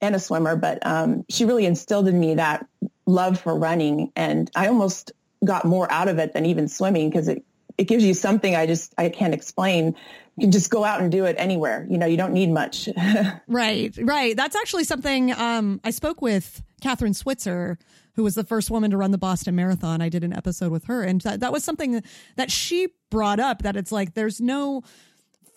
and 0.00 0.14
a 0.14 0.18
swimmer, 0.18 0.56
but 0.56 0.84
um, 0.84 1.24
she 1.28 1.44
really 1.44 1.66
instilled 1.66 2.08
in 2.08 2.18
me 2.18 2.34
that 2.34 2.66
love 3.06 3.40
for 3.40 3.56
running. 3.56 4.12
And 4.16 4.50
I 4.54 4.68
almost 4.68 5.12
got 5.44 5.64
more 5.64 5.90
out 5.90 6.08
of 6.08 6.18
it 6.18 6.32
than 6.32 6.46
even 6.46 6.68
swimming 6.68 7.10
because 7.10 7.28
it, 7.28 7.44
it 7.78 7.84
gives 7.84 8.04
you 8.04 8.14
something 8.14 8.54
I 8.54 8.66
just, 8.66 8.94
I 8.98 9.08
can't 9.08 9.34
explain 9.34 9.96
you 10.36 10.44
can 10.44 10.52
just 10.52 10.70
go 10.70 10.84
out 10.84 11.00
and 11.00 11.12
do 11.12 11.24
it 11.26 11.36
anywhere. 11.38 11.86
You 11.90 11.98
know, 11.98 12.06
you 12.06 12.16
don't 12.16 12.32
need 12.32 12.50
much. 12.50 12.88
right, 13.48 13.96
right. 14.00 14.36
That's 14.36 14.56
actually 14.56 14.84
something 14.84 15.32
um, 15.32 15.80
I 15.84 15.90
spoke 15.90 16.22
with 16.22 16.62
Kathrine 16.80 17.14
Switzer, 17.14 17.78
who 18.14 18.22
was 18.22 18.34
the 18.34 18.44
first 18.44 18.70
woman 18.70 18.90
to 18.90 18.96
run 18.96 19.10
the 19.10 19.18
Boston 19.18 19.54
Marathon. 19.54 20.00
I 20.00 20.08
did 20.08 20.24
an 20.24 20.32
episode 20.32 20.70
with 20.70 20.84
her, 20.84 21.02
and 21.02 21.20
that, 21.22 21.40
that 21.40 21.52
was 21.52 21.64
something 21.64 22.02
that 22.36 22.50
she 22.50 22.88
brought 23.10 23.40
up 23.40 23.62
that 23.62 23.76
it's 23.76 23.92
like 23.92 24.14
there's 24.14 24.40
no 24.40 24.82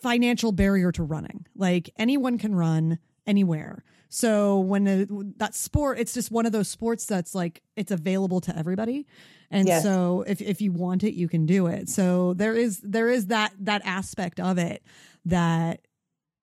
financial 0.01 0.51
barrier 0.51 0.91
to 0.91 1.03
running. 1.03 1.45
Like 1.55 1.89
anyone 1.97 2.37
can 2.37 2.55
run 2.55 2.99
anywhere. 3.25 3.83
So 4.09 4.59
when 4.59 4.87
a, 4.87 5.05
that 5.37 5.55
sport, 5.55 5.99
it's 5.99 6.13
just 6.13 6.31
one 6.31 6.45
of 6.45 6.51
those 6.51 6.69
sports 6.69 7.05
that's 7.05 7.35
like 7.35 7.61
it's 7.75 7.91
available 7.91 8.39
to 8.41 8.57
everybody. 8.57 9.07
And 9.51 9.67
yes. 9.67 9.83
so 9.83 10.23
if, 10.27 10.41
if 10.41 10.61
you 10.61 10.71
want 10.71 11.03
it, 11.03 11.15
you 11.15 11.27
can 11.27 11.45
do 11.45 11.67
it. 11.67 11.89
So 11.89 12.33
there 12.33 12.53
is 12.53 12.79
there 12.81 13.09
is 13.09 13.27
that 13.27 13.53
that 13.59 13.81
aspect 13.85 14.39
of 14.39 14.57
it 14.57 14.83
that 15.25 15.81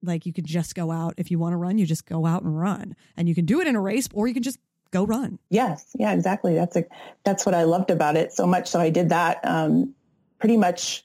like 0.02 0.26
you 0.26 0.32
can 0.32 0.44
just 0.44 0.74
go 0.74 0.90
out 0.90 1.14
if 1.16 1.30
you 1.30 1.38
want 1.38 1.52
to 1.52 1.56
run, 1.56 1.78
you 1.78 1.86
just 1.86 2.06
go 2.06 2.26
out 2.26 2.42
and 2.42 2.58
run. 2.58 2.96
And 3.16 3.28
you 3.28 3.34
can 3.34 3.46
do 3.46 3.60
it 3.60 3.66
in 3.66 3.76
a 3.76 3.80
race 3.80 4.08
or 4.12 4.26
you 4.26 4.34
can 4.34 4.42
just 4.42 4.58
go 4.92 5.04
run. 5.04 5.38
Yes. 5.50 5.86
Yeah, 5.98 6.12
exactly. 6.12 6.54
That's 6.54 6.76
a 6.76 6.84
that's 7.24 7.44
what 7.44 7.54
I 7.54 7.64
loved 7.64 7.90
about 7.90 8.16
it 8.16 8.32
so 8.32 8.46
much. 8.46 8.68
So 8.68 8.78
I 8.78 8.90
did 8.90 9.08
that 9.08 9.40
um, 9.42 9.94
pretty 10.38 10.56
much 10.56 11.04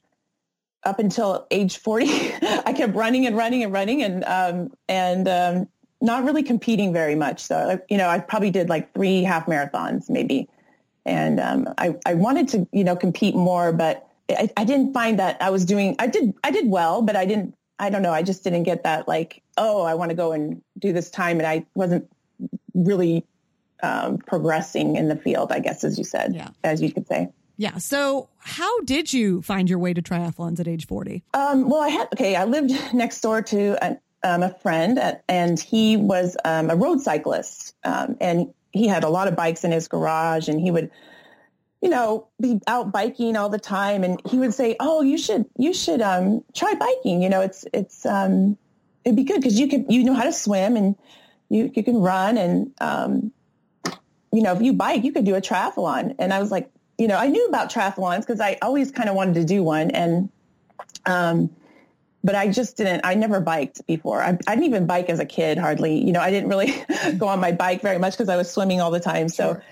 up 0.87 0.99
until 0.99 1.45
age 1.51 1.77
40, 1.77 2.05
I 2.41 2.73
kept 2.73 2.95
running 2.95 3.25
and 3.27 3.35
running 3.35 3.63
and 3.63 3.73
running 3.73 4.01
and, 4.03 4.23
um, 4.25 4.71
and, 4.87 5.27
um, 5.27 5.67
not 5.99 6.23
really 6.23 6.43
competing 6.43 6.93
very 6.93 7.15
much. 7.15 7.41
So, 7.41 7.79
you 7.89 7.97
know, 7.97 8.07
I 8.07 8.19
probably 8.19 8.51
did 8.51 8.69
like 8.69 8.93
three 8.93 9.23
half 9.23 9.47
marathons 9.47 10.09
maybe. 10.09 10.47
And, 11.05 11.39
um, 11.39 11.73
I, 11.77 11.95
I 12.05 12.13
wanted 12.13 12.47
to, 12.49 12.67
you 12.71 12.83
know, 12.83 12.95
compete 12.95 13.35
more, 13.35 13.73
but 13.73 14.07
I, 14.29 14.49
I 14.55 14.63
didn't 14.63 14.93
find 14.93 15.19
that 15.19 15.41
I 15.41 15.49
was 15.49 15.65
doing, 15.65 15.95
I 15.99 16.07
did, 16.07 16.33
I 16.43 16.51
did 16.51 16.67
well, 16.67 17.01
but 17.01 17.15
I 17.15 17.25
didn't, 17.25 17.55
I 17.79 17.89
don't 17.89 18.01
know. 18.01 18.13
I 18.13 18.23
just 18.23 18.43
didn't 18.43 18.63
get 18.63 18.83
that 18.83 19.07
like, 19.07 19.41
oh, 19.57 19.83
I 19.83 19.93
want 19.95 20.09
to 20.09 20.15
go 20.15 20.31
and 20.31 20.61
do 20.79 20.93
this 20.93 21.09
time. 21.09 21.37
And 21.37 21.47
I 21.47 21.65
wasn't 21.75 22.09
really 22.73 23.25
um, 23.83 24.17
progressing 24.17 24.95
in 24.95 25.07
the 25.07 25.15
field, 25.15 25.51
I 25.51 25.59
guess, 25.59 25.83
as 25.83 25.97
you 25.97 26.03
said, 26.03 26.35
yeah. 26.35 26.49
as 26.63 26.81
you 26.81 26.91
could 26.91 27.07
say. 27.07 27.29
Yeah. 27.57 27.77
So, 27.77 28.29
how 28.37 28.81
did 28.81 29.11
you 29.11 29.41
find 29.41 29.69
your 29.69 29.79
way 29.79 29.93
to 29.93 30.01
triathlons 30.01 30.59
at 30.59 30.67
age 30.67 30.85
40? 30.85 31.23
Um, 31.33 31.67
well, 31.67 31.81
I 31.81 31.89
had, 31.89 32.07
okay, 32.13 32.35
I 32.35 32.45
lived 32.45 32.71
next 32.93 33.19
door 33.21 33.41
to 33.41 33.85
a, 33.85 33.97
um, 34.23 34.43
a 34.43 34.53
friend, 34.59 34.99
at, 34.99 35.23
and 35.27 35.59
he 35.59 35.97
was 35.97 36.37
um, 36.45 36.69
a 36.69 36.75
road 36.75 37.01
cyclist. 37.01 37.75
Um, 37.83 38.15
and 38.21 38.53
he 38.71 38.87
had 38.87 39.03
a 39.03 39.09
lot 39.09 39.27
of 39.27 39.35
bikes 39.35 39.63
in 39.63 39.71
his 39.71 39.87
garage, 39.87 40.47
and 40.47 40.61
he 40.61 40.69
would, 40.69 40.91
you 41.81 41.89
know, 41.89 42.27
be 42.39 42.59
out 42.67 42.91
biking 42.91 43.35
all 43.35 43.49
the 43.49 43.59
time. 43.59 44.03
And 44.03 44.21
he 44.29 44.37
would 44.37 44.53
say, 44.53 44.75
"Oh, 44.79 45.01
you 45.01 45.17
should, 45.17 45.45
you 45.57 45.73
should 45.73 46.01
um, 46.01 46.43
try 46.53 46.75
biking. 46.75 47.23
You 47.23 47.29
know, 47.29 47.41
it's, 47.41 47.65
it's, 47.73 48.05
um, 48.05 48.55
it'd 49.03 49.15
be 49.15 49.23
good 49.23 49.41
because 49.41 49.59
you 49.59 49.67
could, 49.67 49.85
you 49.89 50.03
know 50.03 50.13
how 50.13 50.25
to 50.25 50.33
swim 50.33 50.75
and 50.75 50.95
you, 51.49 51.71
you 51.73 51.83
can 51.83 51.97
run 51.97 52.37
and, 52.37 52.71
um, 52.81 53.31
you 54.37 54.43
know, 54.43 54.53
if 54.53 54.61
you 54.61 54.71
bike, 54.71 55.03
you 55.03 55.11
could 55.11 55.25
do 55.25 55.33
a 55.33 55.41
triathlon. 55.41 56.13
And 56.19 56.31
I 56.31 56.39
was 56.39 56.51
like, 56.51 56.69
you 56.99 57.07
know, 57.07 57.17
I 57.17 57.27
knew 57.27 57.47
about 57.47 57.71
triathlons 57.71 58.19
because 58.19 58.39
I 58.39 58.59
always 58.61 58.91
kind 58.91 59.09
of 59.09 59.15
wanted 59.15 59.33
to 59.33 59.43
do 59.43 59.63
one. 59.63 59.89
And, 59.89 60.29
um, 61.07 61.49
but 62.23 62.35
I 62.35 62.47
just 62.49 62.77
didn't, 62.77 63.01
I 63.03 63.15
never 63.15 63.39
biked 63.39 63.87
before. 63.87 64.21
I, 64.21 64.37
I, 64.45 64.53
didn't 64.53 64.65
even 64.65 64.85
bike 64.85 65.09
as 65.09 65.19
a 65.19 65.25
kid 65.25 65.57
hardly. 65.57 66.05
You 66.05 66.11
know, 66.11 66.19
I 66.19 66.29
didn't 66.29 66.49
really 66.49 66.71
go 67.17 67.27
on 67.27 67.39
my 67.39 67.51
bike 67.51 67.81
very 67.81 67.97
much 67.97 68.13
because 68.13 68.29
I 68.29 68.37
was 68.37 68.51
swimming 68.51 68.79
all 68.79 68.91
the 68.91 68.99
time. 68.99 69.27
So, 69.27 69.53
sure. 69.53 69.63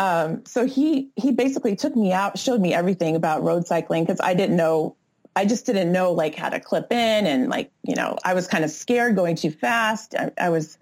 um, 0.00 0.44
so 0.44 0.66
he, 0.66 1.10
he 1.14 1.30
basically 1.30 1.76
took 1.76 1.94
me 1.94 2.12
out, 2.12 2.36
showed 2.36 2.60
me 2.60 2.74
everything 2.74 3.14
about 3.14 3.44
road 3.44 3.68
cycling 3.68 4.02
because 4.02 4.18
I 4.20 4.34
didn't 4.34 4.56
know, 4.56 4.96
I 5.36 5.44
just 5.44 5.66
didn't 5.66 5.92
know 5.92 6.10
like 6.10 6.34
how 6.34 6.48
to 6.48 6.58
clip 6.58 6.90
in 6.90 7.26
and 7.28 7.48
like, 7.48 7.70
you 7.84 7.94
know, 7.94 8.16
I 8.24 8.34
was 8.34 8.48
kind 8.48 8.64
of 8.64 8.72
scared 8.72 9.14
going 9.14 9.36
too 9.36 9.52
fast. 9.52 10.16
I, 10.16 10.32
I 10.36 10.48
was, 10.48 10.78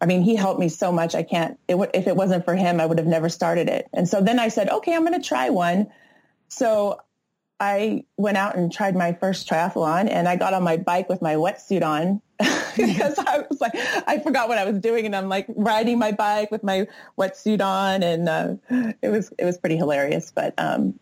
I 0.00 0.06
mean, 0.06 0.22
he 0.22 0.36
helped 0.36 0.60
me 0.60 0.68
so 0.68 0.92
much. 0.92 1.14
I 1.14 1.22
can't, 1.22 1.58
it 1.66 1.72
w- 1.72 1.90
if 1.92 2.06
it 2.06 2.14
wasn't 2.14 2.44
for 2.44 2.54
him, 2.54 2.80
I 2.80 2.86
would 2.86 2.98
have 2.98 3.06
never 3.06 3.28
started 3.28 3.68
it. 3.68 3.88
And 3.92 4.08
so 4.08 4.20
then 4.20 4.38
I 4.38 4.48
said, 4.48 4.68
okay, 4.68 4.94
I'm 4.94 5.04
going 5.04 5.20
to 5.20 5.26
try 5.26 5.50
one. 5.50 5.88
So 6.48 7.00
I 7.60 8.04
went 8.16 8.36
out 8.36 8.56
and 8.56 8.72
tried 8.72 8.94
my 8.94 9.12
first 9.12 9.48
triathlon 9.48 10.08
and 10.08 10.28
I 10.28 10.36
got 10.36 10.54
on 10.54 10.62
my 10.62 10.76
bike 10.76 11.08
with 11.08 11.20
my 11.20 11.34
wetsuit 11.34 11.82
on 11.82 12.22
because 12.76 13.18
I 13.18 13.44
was 13.50 13.60
like, 13.60 13.72
I 13.74 14.20
forgot 14.20 14.48
what 14.48 14.58
I 14.58 14.64
was 14.64 14.78
doing 14.78 15.04
and 15.04 15.16
I'm 15.16 15.28
like 15.28 15.46
riding 15.48 15.98
my 15.98 16.12
bike 16.12 16.52
with 16.52 16.62
my 16.62 16.86
wetsuit 17.18 17.60
on 17.60 18.04
and 18.04 18.28
uh, 18.28 18.54
it 19.02 19.08
was, 19.08 19.32
it 19.36 19.44
was 19.44 19.58
pretty 19.58 19.76
hilarious. 19.76 20.30
But 20.30 20.54
um, 20.58 20.98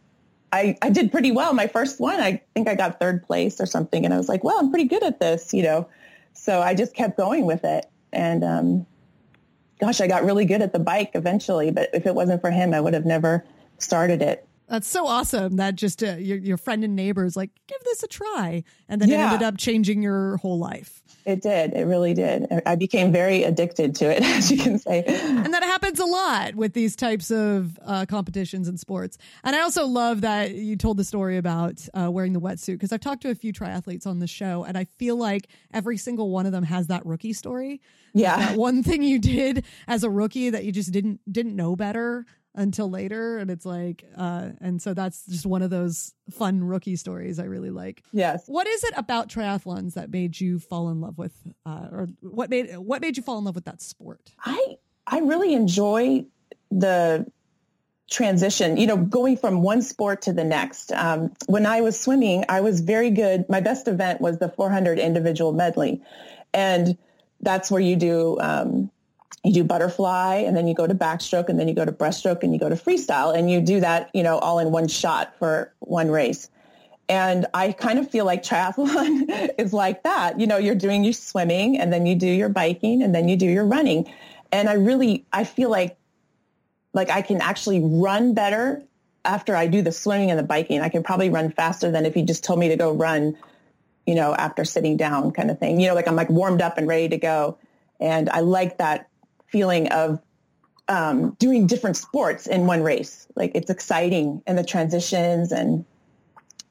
I, 0.53 0.79
I 0.81 0.89
did 0.89 1.13
pretty 1.13 1.33
well. 1.33 1.53
My 1.53 1.67
first 1.67 2.01
one, 2.01 2.19
I 2.19 2.41
think 2.55 2.69
I 2.69 2.75
got 2.75 2.99
third 2.99 3.23
place 3.25 3.61
or 3.61 3.67
something. 3.67 4.07
And 4.07 4.15
I 4.15 4.17
was 4.17 4.29
like, 4.29 4.43
well, 4.43 4.59
I'm 4.59 4.71
pretty 4.71 4.89
good 4.89 5.03
at 5.03 5.21
this, 5.21 5.53
you 5.53 5.63
know. 5.63 5.87
So 6.33 6.63
I 6.63 6.75
just 6.75 6.95
kept 6.95 7.19
going 7.19 7.45
with 7.45 7.65
it. 7.65 7.85
And 8.17 8.43
um, 8.43 8.87
gosh, 9.79 10.01
I 10.01 10.07
got 10.07 10.25
really 10.25 10.47
good 10.47 10.63
at 10.63 10.73
the 10.73 10.79
bike 10.79 11.11
eventually. 11.15 11.71
But 11.71 11.91
if 11.93 12.07
it 12.07 12.15
wasn't 12.15 12.41
for 12.41 12.51
him, 12.51 12.73
I 12.73 12.81
would 12.81 12.95
have 12.95 13.05
never 13.05 13.45
started 13.79 14.23
it. 14.23 14.49
That's 14.69 14.89
so 14.89 15.07
awesome 15.07 15.57
that 15.57 15.77
just 15.77 16.03
uh, 16.03 16.17
your, 16.17 16.39
your 16.39 16.57
friend 16.57 16.83
and 16.83 16.97
neighbors 16.97 17.37
like 17.37 17.51
give 17.69 17.79
this 17.85 18.03
a 18.03 18.09
try, 18.09 18.65
and 18.89 19.01
then 19.01 19.09
yeah. 19.09 19.31
it 19.31 19.33
ended 19.33 19.43
up 19.47 19.57
changing 19.59 20.03
your 20.03 20.39
whole 20.39 20.59
life. 20.59 21.03
It 21.25 21.43
did. 21.43 21.73
It 21.73 21.85
really 21.87 22.15
did. 22.15 22.47
I 22.67 22.77
became 22.77 23.13
very 23.13 23.43
addicted 23.43 23.97
to 23.97 24.11
it, 24.11 24.23
as 24.37 24.51
you 24.51 24.59
can 24.59 24.79
say. 24.79 25.05
And 25.05 25.53
that 25.55 25.63
happens 25.63 26.01
a 26.01 26.05
lot 26.05 26.55
with 26.55 26.73
these 26.73 26.97
types 26.97 27.31
of 27.31 27.79
uh, 27.85 28.07
competitions 28.07 28.69
and 28.69 28.79
sports. 28.79 29.19
And 29.43 29.55
I 29.55 29.61
also 29.61 29.87
love 29.87 30.21
that 30.23 30.55
you 30.55 30.77
told 30.77 30.97
the 30.97 31.05
story 31.05 31.37
about 31.37 31.87
uh, 31.95 32.11
wearing 32.11 32.33
the 32.33 32.41
wetsuit 32.41 32.75
because 32.75 32.93
I've 32.93 33.01
talked 33.01 33.23
to 33.23 33.31
a 33.31 33.35
few 33.35 33.53
triathletes 33.53 34.07
on 34.07 34.19
the 34.19 34.27
show, 34.27 34.65
and 34.65 34.77
I 34.77 34.85
feel 34.85 35.17
like 35.17 35.49
every 35.73 35.97
single 35.97 36.31
one 36.31 36.47
of 36.47 36.53
them 36.53 36.65
has 36.65 36.89
that 36.89 37.07
rookie 37.07 37.33
story. 37.33 37.81
Yeah, 38.15 38.37
that 38.37 38.57
one 38.57 38.83
thing 38.83 39.03
you 39.03 39.19
did 39.19 39.65
as 39.87 40.03
a 40.03 40.11
rookie 40.11 40.51
that 40.51 40.65
you 40.65 40.73
just 40.73 40.91
didn't 40.91 41.21
didn't 41.31 41.55
know 41.55 41.77
better 41.77 42.25
until 42.57 42.91
later 42.91 43.39
and 43.39 43.51
it's 43.51 43.67
like 43.67 44.05
uh 44.17 44.49
and 44.61 44.81
so 44.81 44.95
that's 44.95 45.27
just 45.27 45.47
one 45.47 45.63
of 45.63 45.71
those 45.71 46.15
fun 46.31 46.65
rookie 46.65 46.97
stories 46.97 47.39
i 47.39 47.45
really 47.45 47.71
like. 47.71 48.03
Yes. 48.13 48.45
What 48.47 48.67
is 48.67 48.83
it 48.85 48.95
about 48.97 49.29
triathlons 49.29 49.95
that 49.95 50.11
made 50.11 50.41
you 50.41 50.59
fall 50.59 50.89
in 50.89 51.01
love 51.01 51.19
with 51.19 51.35
uh 51.65 51.89
or 51.93 52.09
what 52.21 52.51
made 52.51 52.75
what 52.77 53.01
made 53.01 53.17
you 53.17 53.23
fall 53.23 53.39
in 53.39 53.45
love 53.45 53.55
with 53.55 53.67
that 53.67 53.81
sport? 53.81 54.33
I 54.45 54.77
i 55.07 55.21
really 55.21 55.55
enjoy 55.55 56.25
the 56.71 57.31
transition 58.11 58.77
you 58.77 58.87
know 58.87 58.97
going 58.97 59.37
from 59.37 59.63
one 59.63 59.83
sport 59.83 60.23
to 60.23 60.33
the 60.33 60.45
next. 60.45 60.93
Um, 60.93 61.33
when 61.47 61.67
i 61.67 61.81
was 61.83 61.99
swimming 62.01 62.45
i 62.49 62.61
was 62.61 62.81
very 62.81 63.11
good. 63.11 63.49
My 63.49 63.61
best 63.61 63.87
event 63.87 64.21
was 64.21 64.39
the 64.39 64.49
400 64.49 64.99
individual 64.99 65.53
medley. 65.53 66.03
And 66.55 66.97
that's 67.41 67.71
where 67.71 67.83
you 67.83 67.97
do 67.97 68.39
um, 68.41 68.91
you 69.47 69.53
do 69.53 69.63
butterfly 69.63 70.43
and 70.45 70.57
then 70.57 70.67
you 70.67 70.75
go 70.75 70.89
to 70.89 70.95
backstroke 70.95 71.49
and 71.49 71.59
then 71.59 71.69
you 71.69 71.75
go 71.75 71.85
to 71.85 71.93
breaststroke 71.93 72.43
and 72.43 72.53
you 72.53 72.59
go 72.59 72.69
to 72.69 72.75
freestyle 72.75 73.33
and 73.37 73.49
you 73.49 73.61
do 73.61 73.79
that, 73.79 74.11
you 74.13 74.25
know, 74.25 74.39
all 74.39 74.59
in 74.59 74.73
one 74.73 74.89
shot 74.89 75.39
for 75.39 75.73
one 75.79 76.11
race. 76.11 76.51
And 77.09 77.47
I 77.55 77.71
kind 77.71 78.01
of 78.01 78.11
feel 78.11 78.25
like 78.25 78.43
triathlon 78.43 79.55
is 79.59 79.73
like 79.73 80.03
that. 80.03 80.41
You 80.41 80.49
know, 80.49 80.57
you're 80.57 80.75
doing 80.75 81.05
your 81.05 81.13
swimming 81.13 81.79
and 81.79 81.93
then 81.93 82.07
you 82.07 82.17
do 82.17 82.27
your 82.27 82.49
biking 82.49 83.03
and 83.03 83.15
then 83.15 83.29
you 83.29 83.37
do 83.37 83.47
your 83.47 83.65
running. 83.65 84.13
And 84.51 84.69
I 84.69 84.73
really, 84.73 85.25
I 85.33 85.45
feel 85.45 85.71
like, 85.71 85.97
like 86.93 87.11
I 87.11 87.23
can 87.23 87.41
actually 87.41 87.81
run 87.81 88.35
better 88.35 88.83
after 89.25 89.55
I 89.55 89.69
do 89.69 89.81
the 89.81 89.93
swimming 89.93 90.31
and 90.31 90.39
the 90.41 90.45
biking. 90.45 90.81
I 90.81 90.89
can 90.89 91.05
probably 91.05 91.31
run 91.31 91.53
faster 91.53 91.93
than 91.93 92.05
if 92.05 92.17
you 92.17 92.25
just 92.25 92.43
told 92.43 92.59
me 92.59 92.69
to 92.69 92.77
go 92.77 92.93
run, 92.93 93.37
you 94.07 94.17
know, 94.17 94.35
after 94.35 94.65
sitting 94.65 94.97
down 94.97 95.31
kind 95.31 95.53
of 95.53 95.61
thing. 95.61 95.79
You 95.79 95.87
know, 95.87 95.95
like 95.95 96.09
I'm 96.09 96.17
like 96.17 96.31
warmed 96.31 96.63
up 96.63 96.79
and 96.79 96.89
ready 96.89 97.09
to 97.11 97.17
go. 97.17 97.59
And 98.01 98.29
I 98.29 98.41
like 98.41 98.79
that 98.79 99.09
feeling 99.49 99.89
of 99.89 100.21
um, 100.89 101.31
doing 101.39 101.67
different 101.67 101.97
sports 101.97 102.47
in 102.47 102.67
one 102.67 102.83
race. 102.83 103.27
Like 103.35 103.53
it's 103.55 103.71
exciting 103.71 104.43
and 104.47 104.57
the 104.57 104.65
transitions 104.65 105.53
and 105.53 105.85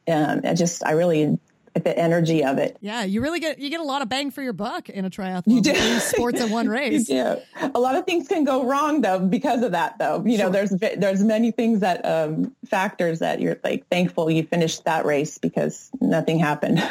um, 0.07 0.41
I 0.43 0.53
just 0.53 0.85
I 0.85 0.91
really 0.91 1.39
the 1.83 1.97
energy 1.97 2.43
of 2.43 2.57
it. 2.57 2.77
Yeah, 2.79 3.03
you 3.03 3.21
really 3.21 3.41
get 3.41 3.59
you 3.59 3.69
get 3.69 3.81
a 3.81 3.83
lot 3.83 4.01
of 4.01 4.07
bang 4.07 4.31
for 4.31 4.41
your 4.41 4.53
buck 4.53 4.89
in 4.89 5.03
a 5.03 5.09
triathlon. 5.09 5.43
You 5.47 5.61
do 5.61 5.73
sports 5.99 6.39
in 6.39 6.49
one 6.49 6.69
race. 6.69 7.09
you 7.09 7.15
do. 7.15 7.69
A 7.75 7.79
lot 7.79 7.95
of 7.95 8.05
things 8.05 8.27
can 8.27 8.45
go 8.45 8.63
wrong 8.65 9.01
though 9.01 9.19
because 9.19 9.61
of 9.61 9.73
that 9.73 9.97
though. 9.97 10.23
You 10.25 10.37
sure. 10.37 10.45
know, 10.45 10.51
there's 10.51 10.69
there's 10.69 11.21
many 11.21 11.51
things 11.51 11.81
that 11.81 12.05
um, 12.05 12.55
factors 12.65 13.19
that 13.19 13.41
you're 13.41 13.57
like 13.63 13.87
thankful 13.89 14.31
you 14.31 14.43
finished 14.43 14.85
that 14.85 15.05
race 15.05 15.37
because 15.37 15.89
nothing 15.99 16.39
happened. 16.39 16.77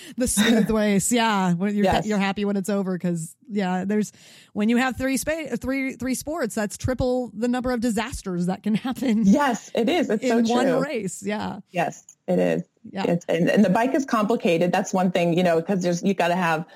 the 0.16 0.28
smooth 0.28 0.70
race, 0.70 1.10
yeah. 1.10 1.54
You're 1.54 1.70
yes. 1.70 2.06
you're 2.06 2.18
happy 2.18 2.44
when 2.44 2.56
it's 2.56 2.68
over 2.68 2.92
because 2.92 3.34
yeah, 3.50 3.84
there's 3.84 4.12
when 4.52 4.68
you 4.68 4.76
have 4.76 4.96
three 4.96 5.16
spa- 5.16 5.56
three 5.60 5.94
three 5.94 6.14
sports, 6.14 6.54
that's 6.54 6.76
triple 6.76 7.30
the 7.34 7.48
number 7.48 7.72
of 7.72 7.80
disasters 7.80 8.46
that 8.46 8.62
can 8.62 8.74
happen. 8.86 9.22
Yes, 9.24 9.70
it 9.74 9.88
is. 9.88 10.10
It's 10.10 10.24
in 10.24 10.46
so 10.46 10.54
one 10.54 10.80
race. 10.80 11.22
Yeah. 11.22 11.60
Yes, 11.70 12.04
it 12.26 12.38
is. 12.38 12.62
Yeah. 12.90 13.04
It's, 13.04 13.24
and, 13.28 13.48
and 13.48 13.64
the 13.64 13.70
bike 13.70 13.94
is 13.94 14.04
complicated. 14.04 14.72
That's 14.72 14.92
one 14.92 15.10
thing, 15.10 15.36
you 15.36 15.42
know, 15.42 15.56
because 15.56 15.82
there's 15.82 16.02
you 16.02 16.14
got 16.14 16.28
to 16.28 16.36
have 16.36 16.66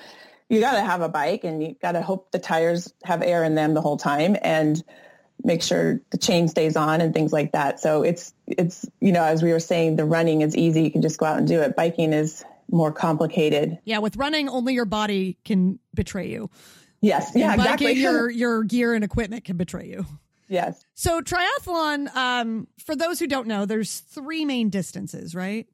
you 0.49 0.59
got 0.59 0.73
to 0.73 0.81
have 0.81 1.01
a 1.01 1.09
bike 1.09 1.43
and 1.43 1.63
you 1.63 1.75
got 1.81 1.93
to 1.93 2.01
hope 2.01 2.31
the 2.31 2.39
tires 2.39 2.93
have 3.03 3.21
air 3.21 3.43
in 3.43 3.55
them 3.55 3.73
the 3.73 3.81
whole 3.81 3.97
time 3.97 4.35
and 4.41 4.83
make 5.43 5.61
sure 5.61 6.01
the 6.11 6.17
chain 6.17 6.47
stays 6.47 6.77
on 6.77 7.01
and 7.01 7.13
things 7.13 7.33
like 7.33 7.51
that. 7.53 7.79
So 7.79 8.03
it's 8.03 8.33
it's 8.47 8.85
you 8.99 9.11
know 9.11 9.23
as 9.23 9.41
we 9.41 9.51
were 9.51 9.59
saying 9.59 9.95
the 9.95 10.05
running 10.05 10.41
is 10.41 10.55
easy 10.55 10.83
you 10.83 10.91
can 10.91 11.01
just 11.01 11.17
go 11.17 11.25
out 11.25 11.37
and 11.37 11.47
do 11.47 11.61
it. 11.61 11.75
Biking 11.75 12.13
is 12.13 12.43
more 12.73 12.91
complicated. 12.91 13.79
Yeah, 13.85 13.99
with 13.99 14.17
running 14.17 14.49
only 14.49 14.73
your 14.73 14.85
body 14.85 15.37
can 15.45 15.79
betray 15.93 16.29
you. 16.29 16.49
Yes, 17.01 17.31
yeah, 17.35 17.53
exactly. 17.53 17.93
Your 17.93 18.29
your 18.43 18.63
gear 18.63 18.93
and 18.93 19.03
equipment 19.03 19.45
can 19.45 19.57
betray 19.57 19.87
you. 19.87 20.05
Yes. 20.49 20.83
So 20.93 21.21
triathlon, 21.21 22.13
um, 22.15 22.67
for 22.85 22.95
those 22.95 23.19
who 23.19 23.27
don't 23.27 23.47
know, 23.47 23.65
there's 23.65 23.99
three 23.99 24.43
main 24.45 24.69
distances, 24.69 25.33
right? 25.33 25.67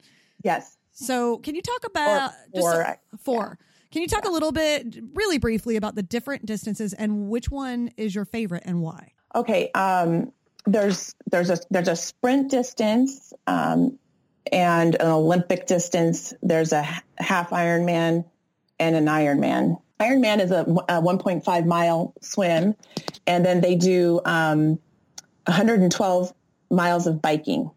Yes. 0.43 0.77
So 0.91 1.37
can 1.37 1.55
you 1.55 1.61
talk 1.61 1.85
about 1.85 2.31
four? 2.53 2.61
Four. 2.61 2.81
A, 2.81 2.97
four. 3.17 3.57
Yeah. 3.59 3.65
Can 3.91 4.01
you 4.03 4.07
talk 4.07 4.25
a 4.25 4.29
little 4.29 4.51
bit, 4.51 4.97
really 5.13 5.39
briefly, 5.39 5.75
about 5.75 5.95
the 5.95 6.03
different 6.03 6.45
distances 6.45 6.93
and 6.93 7.29
which 7.29 7.49
one 7.49 7.91
is 7.97 8.13
your 8.13 8.25
favorite 8.25 8.63
and 8.65 8.81
why? 8.81 9.13
Okay. 9.33 9.71
Um, 9.73 10.31
there's 10.65 11.15
there's 11.31 11.49
a 11.49 11.57
there's 11.71 11.87
a 11.87 11.95
sprint 11.95 12.51
distance 12.51 13.33
um, 13.47 13.97
and 14.51 14.95
an 14.95 15.07
Olympic 15.07 15.67
distance. 15.67 16.33
There's 16.41 16.71
a 16.71 16.81
half 17.17 17.49
Ironman 17.51 18.25
and 18.79 18.95
an 18.95 19.05
Ironman. 19.05 19.81
Ironman 19.99 20.39
is 20.39 20.51
a, 20.51 20.61
a 20.61 21.01
1.5 21.01 21.65
mile 21.65 22.13
swim, 22.21 22.75
and 23.27 23.45
then 23.45 23.61
they 23.61 23.75
do 23.75 24.21
um, 24.23 24.79
112 25.45 26.33
miles 26.71 27.07
of 27.07 27.21
biking 27.21 27.71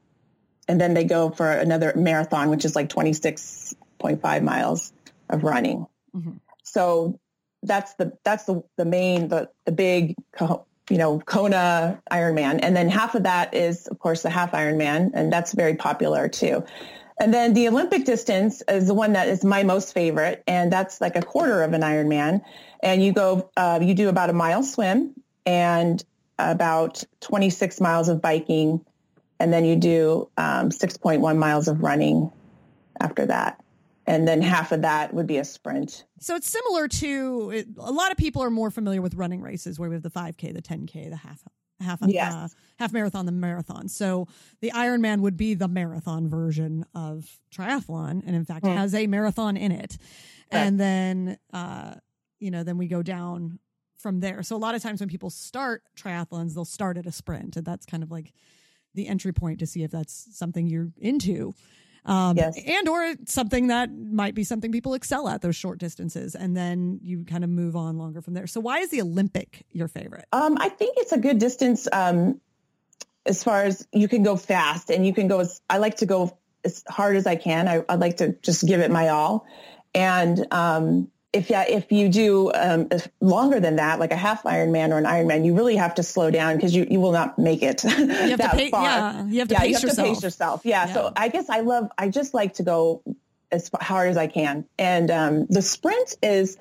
and 0.69 0.81
then 0.81 0.95
they 0.95 1.05
go 1.05 1.31
for 1.31 1.51
another 1.51 1.93
marathon, 1.97 2.51
which 2.51 2.65
is 2.65 2.77
like 2.77 2.89
26.5 2.89 4.43
miles 4.43 4.93
of 5.29 5.43
running. 5.43 5.87
Mm-hmm. 6.15 6.37
So 6.63 7.19
that's 7.63 7.95
the 7.95 8.17
that's 8.25 8.45
the 8.45 8.63
the 8.77 8.85
main 8.85 9.29
the 9.29 9.51
the 9.67 9.73
big 9.73 10.15
you 10.91 10.99
know 10.99 11.21
Kona 11.21 12.01
Ironman, 12.11 12.61
and 12.63 12.77
then 12.77 12.89
half 12.89 13.15
of 13.15 13.23
that 13.25 13.55
is 13.55 13.87
of 13.89 13.99
course 13.99 14.23
the 14.23 14.31
half 14.31 14.53
Ironman, 14.53 15.11
and 15.15 15.33
that's 15.33 15.53
very 15.53 15.75
popular 15.75 16.29
too. 16.29 16.65
And 17.21 17.33
then 17.33 17.55
the 17.55 17.69
Olympic 17.69 18.05
distance 18.05 18.63
is 18.69 18.89
the 18.89 18.95
one 18.95 19.13
that 19.13 19.29
is 19.29 19.45
my 19.45 19.63
most 19.63 19.95
favorite, 19.95 20.43
and 20.47 20.73
that's 20.73 21.01
like 21.01 21.15
a 21.15 21.23
quarter 21.23 21.63
of 21.63 21.73
an 21.73 21.83
Ironman. 21.83 22.43
And 22.83 23.03
you 23.03 23.13
go, 23.13 23.49
uh, 23.57 23.79
you 23.81 23.95
do 23.95 24.09
about 24.09 24.29
a 24.29 24.33
mile 24.33 24.65
swim 24.65 25.15
and 25.47 26.03
about 26.39 27.05
26 27.21 27.81
miles 27.81 28.09
of 28.09 28.21
biking, 28.21 28.85
and 29.39 29.53
then 29.53 29.65
you 29.65 29.77
do 29.77 30.29
um, 30.37 30.71
6.1 30.71 31.37
miles 31.37 31.69
of 31.69 31.83
running 31.83 32.33
after 33.01 33.27
that 33.27 33.62
and 34.07 34.27
then 34.27 34.43
half 34.43 34.73
of 34.73 34.83
that 34.83 35.15
would 35.15 35.27
be 35.27 35.39
a 35.39 35.45
sprint. 35.45 36.05
So 36.19 36.35
it's 36.35 36.49
similar 36.49 36.89
to 36.89 37.65
a 37.79 37.93
lot 37.93 38.11
of 38.11 38.17
people 38.17 38.43
are 38.43 38.51
more 38.51 38.71
familiar 38.71 39.01
with 39.01 39.15
running 39.15 39.41
races 39.41 39.79
where 39.79 39.89
we 39.89 39.95
have 39.95 40.03
the 40.03 40.11
5K, 40.11 40.53
the 40.53 40.63
10K, 40.63 41.11
the 41.11 41.17
half 41.17 41.43
half 41.83 42.01
yes. 42.07 42.33
uh, 42.33 42.49
half 42.79 42.93
marathon, 42.93 43.27
the 43.27 43.33
marathon. 43.33 43.89
So 43.89 44.29
the 44.61 44.71
Ironman 44.71 45.21
would 45.21 45.37
be 45.37 45.55
the 45.55 45.69
marathon 45.69 46.29
version 46.29 46.87
of 46.95 47.29
triathlon, 47.55 48.23
and 48.27 48.35
in 48.35 48.45
fact 48.45 48.65
mm. 48.65 48.75
has 48.75 48.95
a 48.95 49.07
marathon 49.07 49.57
in 49.57 49.73
it. 49.73 49.99
Right. 50.53 50.61
And 50.61 50.81
then 50.81 51.39
uh, 51.53 51.95
you 52.39 52.51
know, 52.51 52.63
then 52.63 52.79
we 52.79 52.89
go 52.89 53.03
down 53.03 53.59
from 53.99 54.21
there. 54.21 54.43
So 54.43 54.57
a 54.57 54.59
lot 54.59 54.75
of 54.75 54.83
times 54.83 55.01
when 55.01 55.09
people 55.09 55.31
start 55.31 55.83
triathlons, 55.97 56.55
they'll 56.55 56.65
start 56.65 56.97
at 56.99 57.07
a 57.07 57.13
sprint, 57.13 57.57
and 57.57 57.65
that's 57.65 57.87
kind 57.87 58.03
of 58.03 58.11
like 58.11 58.33
the 58.95 59.07
entry 59.07 59.33
point 59.33 59.59
to 59.61 59.67
see 59.67 59.83
if 59.83 59.91
that's 59.91 60.29
something 60.37 60.67
you're 60.67 60.93
into 60.99 61.55
um, 62.05 62.37
yes. 62.37 62.59
and 62.67 62.89
or 62.89 63.15
something 63.27 63.69
that 63.69 63.91
might 63.93 64.35
be 64.35 64.45
something 64.45 64.73
people 64.73 64.95
excel 64.95 65.29
at 65.29 65.41
those 65.41 65.57
short 65.57 65.79
distances 65.79 66.35
and 66.35 66.57
then 66.57 66.99
you 67.03 67.25
kind 67.25 67.45
of 67.45 67.51
move 67.51 67.77
on 67.77 67.97
longer 67.97 68.21
from 68.21 68.35
there. 68.35 68.47
So 68.47 68.61
why 68.61 68.79
is 68.81 68.91
the 68.91 69.01
olympic 69.01 69.65
your 69.71 69.89
favorite? 69.89 70.27
Um, 70.33 70.57
i 70.61 70.69
think 70.69 70.97
it's 70.99 71.13
a 71.13 71.19
good 71.19 71.39
distance 71.39 71.87
um, 71.93 72.41
as 73.25 73.45
far 73.45 73.63
as 73.63 73.87
you 73.93 74.09
can 74.09 74.23
go 74.23 74.37
fast 74.37 74.91
and 74.91 75.07
you 75.07 75.15
can 75.15 75.29
go 75.29 75.41
as 75.41 75.61
i 75.71 75.79
like 75.79 75.99
to 75.99 76.07
go 76.07 76.37
as 76.65 76.83
hard 76.89 77.17
as 77.17 77.27
i 77.27 77.37
can. 77.37 77.69
I, 77.69 77.79
would 77.79 78.01
like 78.01 78.19
to 78.19 78.33
just 78.43 78.67
give 78.67 78.81
it 78.81 78.91
my 78.91 79.09
all. 79.09 79.47
And 79.95 80.47
um, 80.51 81.11
if 81.33 81.49
yeah, 81.49 81.65
if 81.67 81.91
you 81.91 82.09
do 82.09 82.53
um, 82.55 82.89
longer 83.21 83.59
than 83.59 83.77
that, 83.77 83.99
like 83.99 84.13
a 84.13 84.17
half 84.17 84.43
Ironman 84.43 84.91
or 84.91 84.99
an 84.99 85.05
Ironman, 85.05 85.45
you 85.45 85.55
really 85.57 85.77
have 85.77 85.95
to 85.95 86.03
slow 86.03 86.31
down 86.31 86.57
because 86.57 86.75
you, 86.75 86.87
you 86.91 87.01
will 87.01 87.13
not 87.13 87.39
make 87.39 87.63
it 87.63 87.79
that 87.83 88.53
pay, 88.53 88.71
far. 88.71 88.85
Yeah, 88.85 89.25
you 89.27 89.39
have 89.39 89.49
to, 89.49 89.55
yeah, 89.55 89.61
pace, 89.61 89.69
you 89.69 89.75
have 89.75 89.83
yourself. 89.83 89.97
to 89.97 90.15
pace 90.15 90.23
yourself. 90.23 90.61
Yeah, 90.65 90.87
yeah, 90.87 90.95
So 90.95 91.13
I 91.17 91.29
guess 91.29 91.49
I 91.49 91.61
love. 91.61 91.89
I 91.97 92.11
just 92.11 92.35
like 92.35 92.55
to 92.55 92.63
go 92.63 93.03
as 93.51 93.71
hard 93.81 94.11
as 94.11 94.17
I 94.17 94.27
can, 94.27 94.67
and 94.79 95.11
um, 95.11 95.47
the 95.49 95.63
sprint 95.63 96.17
is 96.23 96.59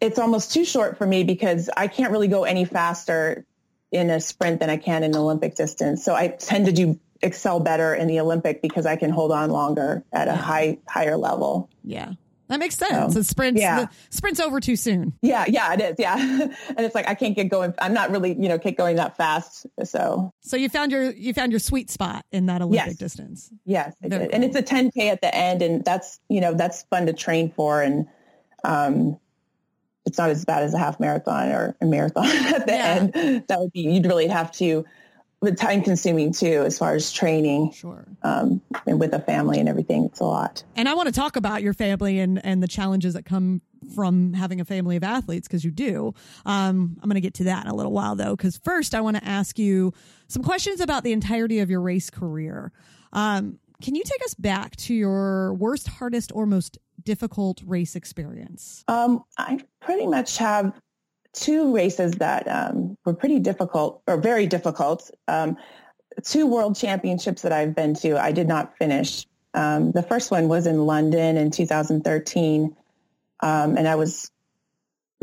it's 0.00 0.18
almost 0.18 0.52
too 0.52 0.64
short 0.64 0.98
for 0.98 1.06
me 1.06 1.22
because 1.22 1.70
I 1.76 1.86
can't 1.86 2.12
really 2.12 2.28
go 2.28 2.44
any 2.44 2.64
faster 2.64 3.44
in 3.90 4.10
a 4.10 4.20
sprint 4.20 4.60
than 4.60 4.70
I 4.70 4.76
can 4.76 5.02
in 5.02 5.16
Olympic 5.16 5.54
distance. 5.54 6.04
So 6.04 6.14
I 6.14 6.28
tend 6.28 6.66
to 6.66 6.72
do 6.72 6.98
excel 7.22 7.60
better 7.60 7.94
in 7.94 8.06
the 8.06 8.20
Olympic 8.20 8.62
because 8.62 8.86
I 8.86 8.96
can 8.96 9.10
hold 9.10 9.32
on 9.32 9.50
longer 9.50 10.04
at 10.12 10.28
a 10.28 10.34
high 10.34 10.78
higher 10.88 11.16
level. 11.16 11.70
Yeah. 11.84 12.12
That 12.48 12.60
makes 12.60 12.76
sense. 12.76 13.14
So, 13.14 13.22
sprint's 13.22 13.60
yeah. 13.60 13.86
sprint's 14.10 14.40
over 14.40 14.58
too 14.60 14.76
soon. 14.76 15.12
Yeah, 15.20 15.44
yeah, 15.46 15.74
it 15.74 15.80
is. 15.80 15.96
Yeah, 15.98 16.16
and 16.68 16.80
it's 16.80 16.94
like 16.94 17.06
I 17.06 17.14
can't 17.14 17.36
get 17.36 17.50
going. 17.50 17.74
I'm 17.78 17.92
not 17.92 18.10
really, 18.10 18.30
you 18.30 18.48
know, 18.48 18.56
get 18.56 18.76
going 18.76 18.96
that 18.96 19.16
fast. 19.16 19.66
So, 19.84 20.32
so 20.40 20.56
you 20.56 20.68
found 20.68 20.90
your 20.90 21.10
you 21.10 21.34
found 21.34 21.52
your 21.52 21.58
sweet 21.58 21.90
spot 21.90 22.24
in 22.32 22.46
that 22.46 22.62
Olympic 22.62 22.86
yes. 22.86 22.96
distance. 22.96 23.50
Yes, 23.64 23.94
cool. 24.02 24.12
and 24.32 24.44
it's 24.44 24.56
a 24.56 24.62
10k 24.62 25.10
at 25.10 25.20
the 25.20 25.34
end, 25.34 25.60
and 25.60 25.84
that's 25.84 26.20
you 26.28 26.40
know 26.40 26.54
that's 26.54 26.84
fun 26.84 27.06
to 27.06 27.12
train 27.12 27.52
for, 27.52 27.82
and 27.82 28.06
um, 28.64 29.18
it's 30.06 30.16
not 30.16 30.30
as 30.30 30.44
bad 30.44 30.62
as 30.62 30.72
a 30.72 30.78
half 30.78 30.98
marathon 30.98 31.50
or 31.50 31.76
a 31.82 31.84
marathon 31.84 32.26
at 32.26 32.66
the 32.66 32.72
yeah. 32.72 33.08
end. 33.14 33.44
That 33.48 33.60
would 33.60 33.72
be 33.72 33.80
you'd 33.80 34.06
really 34.06 34.28
have 34.28 34.50
to 34.52 34.86
with 35.40 35.56
time 35.56 35.82
consuming 35.82 36.32
too 36.32 36.64
as 36.64 36.78
far 36.78 36.94
as 36.94 37.12
training 37.12 37.70
sure. 37.72 38.06
um, 38.22 38.60
and 38.86 38.98
with 38.98 39.12
a 39.14 39.20
family 39.20 39.58
and 39.60 39.68
everything 39.68 40.04
it's 40.06 40.20
a 40.20 40.24
lot. 40.24 40.64
And 40.76 40.88
i 40.88 40.94
want 40.94 41.06
to 41.08 41.12
talk 41.12 41.36
about 41.36 41.62
your 41.62 41.74
family 41.74 42.18
and 42.18 42.44
and 42.44 42.62
the 42.62 42.68
challenges 42.68 43.14
that 43.14 43.24
come 43.24 43.62
from 43.94 44.32
having 44.32 44.60
a 44.60 44.64
family 44.64 44.96
of 44.96 45.04
athletes 45.04 45.46
because 45.46 45.64
you 45.64 45.70
do. 45.70 46.14
Um, 46.44 46.96
i'm 47.02 47.08
going 47.08 47.14
to 47.14 47.20
get 47.20 47.34
to 47.34 47.44
that 47.44 47.64
in 47.64 47.70
a 47.70 47.74
little 47.74 47.92
while 47.92 48.16
though 48.16 48.34
because 48.36 48.56
first 48.58 48.94
i 48.94 49.00
want 49.00 49.16
to 49.16 49.24
ask 49.24 49.58
you 49.58 49.92
some 50.28 50.42
questions 50.42 50.80
about 50.80 51.04
the 51.04 51.12
entirety 51.12 51.60
of 51.60 51.70
your 51.70 51.80
race 51.80 52.10
career. 52.10 52.72
Um, 53.12 53.58
can 53.80 53.94
you 53.94 54.02
take 54.04 54.22
us 54.24 54.34
back 54.34 54.74
to 54.76 54.94
your 54.94 55.54
worst 55.54 55.86
hardest 55.86 56.32
or 56.34 56.46
most 56.46 56.78
difficult 57.04 57.62
race 57.64 57.94
experience? 57.94 58.84
Um, 58.88 59.24
i 59.38 59.60
pretty 59.80 60.06
much 60.06 60.38
have 60.38 60.74
two 61.32 61.74
races 61.74 62.12
that 62.12 62.48
um, 62.48 62.96
were 63.04 63.14
pretty 63.14 63.38
difficult 63.38 64.02
or 64.06 64.16
very 64.16 64.46
difficult. 64.46 65.10
Um, 65.26 65.56
two 66.24 66.46
world 66.46 66.76
championships 66.76 67.42
that 67.42 67.52
I've 67.52 67.74
been 67.74 67.94
to, 67.96 68.20
I 68.20 68.32
did 68.32 68.48
not 68.48 68.76
finish. 68.76 69.26
Um, 69.54 69.92
the 69.92 70.02
first 70.02 70.30
one 70.30 70.48
was 70.48 70.66
in 70.66 70.86
London 70.86 71.36
in 71.36 71.50
2013, 71.50 72.76
um, 73.40 73.76
and 73.76 73.88
I 73.88 73.94
was 73.94 74.30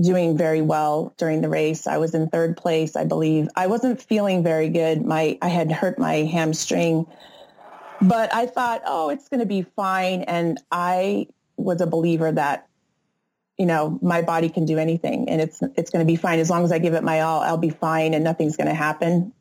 doing 0.02 0.38
very 0.38 0.62
well 0.62 1.13
during 1.18 1.41
the 1.41 1.50
race. 1.50 1.88
I 1.88 1.98
was 1.98 2.13
in 2.13 2.28
third 2.28 2.58
place, 2.58 2.96
I 2.96 3.06
believe. 3.06 3.48
I 3.56 3.68
wasn't 3.68 4.02
feeling 4.02 4.44
very 4.44 4.70
good. 4.70 5.06
My 5.06 5.38
I 5.41 5.48
had 5.48 5.72
hurt 5.72 5.98
my 5.98 6.15
hamstring, 6.15 7.06
but 8.02 8.34
I 8.34 8.46
thought, 8.46 8.82
oh, 8.86 9.10
it's 9.10 9.30
going 9.30 9.39
to 9.39 9.46
be 9.46 9.62
fine. 9.62 10.24
And 10.24 10.60
I 10.72 11.28
was 11.58 11.82
a 11.82 11.88
believer 11.88 12.32
that 12.32 12.68
you 13.58 13.65
know, 13.65 13.98
my 14.02 14.22
body 14.22 14.50
can 14.50 14.65
do 14.65 14.78
anything 14.78 15.30
and 15.30 15.41
it's, 15.41 15.62
it's 15.76 15.89
going 15.89 16.06
to 16.06 16.12
be 16.12 16.18
fine. 16.18 16.39
As 16.39 16.50
long 16.50 16.63
as 16.63 16.72
I 16.72 16.80
give 16.80 16.94
it 16.94 17.04
my 17.04 17.22
all, 17.22 17.41
I'll 17.41 17.58
be 17.58 17.70
fine 17.70 18.13
and 18.13 18.24
nothing's 18.24 18.58
going 18.58 18.68
to 18.68 18.74
happen. 18.74 19.32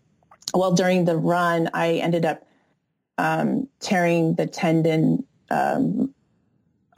Well, 0.53 0.73
during 0.73 1.05
the 1.05 1.17
run, 1.17 1.69
I 1.75 1.95
ended 1.95 2.25
up 2.25 2.47
um, 3.19 3.69
tearing 3.81 4.35
the 4.35 4.47
tendon 4.47 5.27
um, 5.51 6.15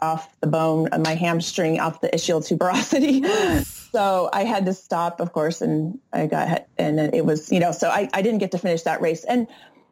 off 0.01 0.39
the 0.41 0.47
bone, 0.47 0.89
of 0.89 1.01
my 1.01 1.15
hamstring 1.15 1.81
off 1.81 2.01
the 2.03 2.09
ischial 2.09 2.47
tuberosity. 2.47 3.25
so 3.93 4.29
I 4.33 4.45
had 4.45 4.67
to 4.67 4.75
stop, 4.75 5.21
of 5.21 5.33
course, 5.33 5.63
and 5.63 5.99
I 6.13 6.27
got, 6.27 6.67
and 6.77 7.01
it 7.01 7.25
was, 7.25 7.51
you 7.51 7.61
know, 7.61 7.73
so 7.73 7.89
I, 7.89 8.09
I 8.13 8.21
didn't 8.21 8.39
get 8.39 8.53
to 8.53 8.59
finish 8.59 8.83
that 8.83 9.01
race. 9.01 9.25
And 9.25 9.47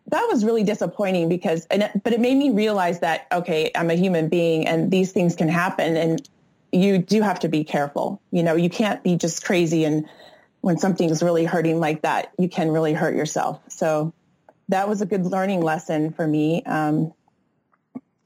that 0.08 0.28
was 0.30 0.44
really 0.44 0.62
disappointing 0.62 1.30
because, 1.30 1.66
and 1.70 1.90
but 2.02 2.12
it 2.12 2.20
made 2.20 2.36
me 2.36 2.50
realize 2.50 3.00
that, 3.00 3.26
okay, 3.32 3.70
I'm 3.74 3.90
a 3.90 3.94
human 3.94 4.28
being 4.28 4.66
and 4.66 4.90
these 4.90 5.12
things 5.12 5.34
can 5.34 5.48
happen. 5.48 5.96
And 5.96 6.28
you 6.74 6.98
do 6.98 7.22
have 7.22 7.40
to 7.40 7.48
be 7.48 7.64
careful. 7.64 8.20
You 8.30 8.42
know, 8.42 8.56
you 8.56 8.68
can't 8.68 9.02
be 9.02 9.16
just 9.16 9.44
crazy 9.44 9.84
and 9.84 10.06
when 10.60 10.78
something's 10.78 11.22
really 11.22 11.44
hurting 11.44 11.78
like 11.78 12.00
that, 12.02 12.32
you 12.38 12.48
can 12.48 12.70
really 12.70 12.94
hurt 12.94 13.14
yourself. 13.14 13.60
So 13.68 14.14
that 14.70 14.88
was 14.88 15.02
a 15.02 15.06
good 15.06 15.26
learning 15.26 15.60
lesson 15.60 16.10
for 16.10 16.26
me. 16.26 16.62
Um, 16.64 17.12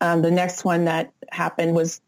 um, 0.01 0.23
the 0.23 0.31
next 0.31 0.65
one 0.65 0.85
that 0.85 1.13
happened 1.33 1.75
was, 1.75 2.01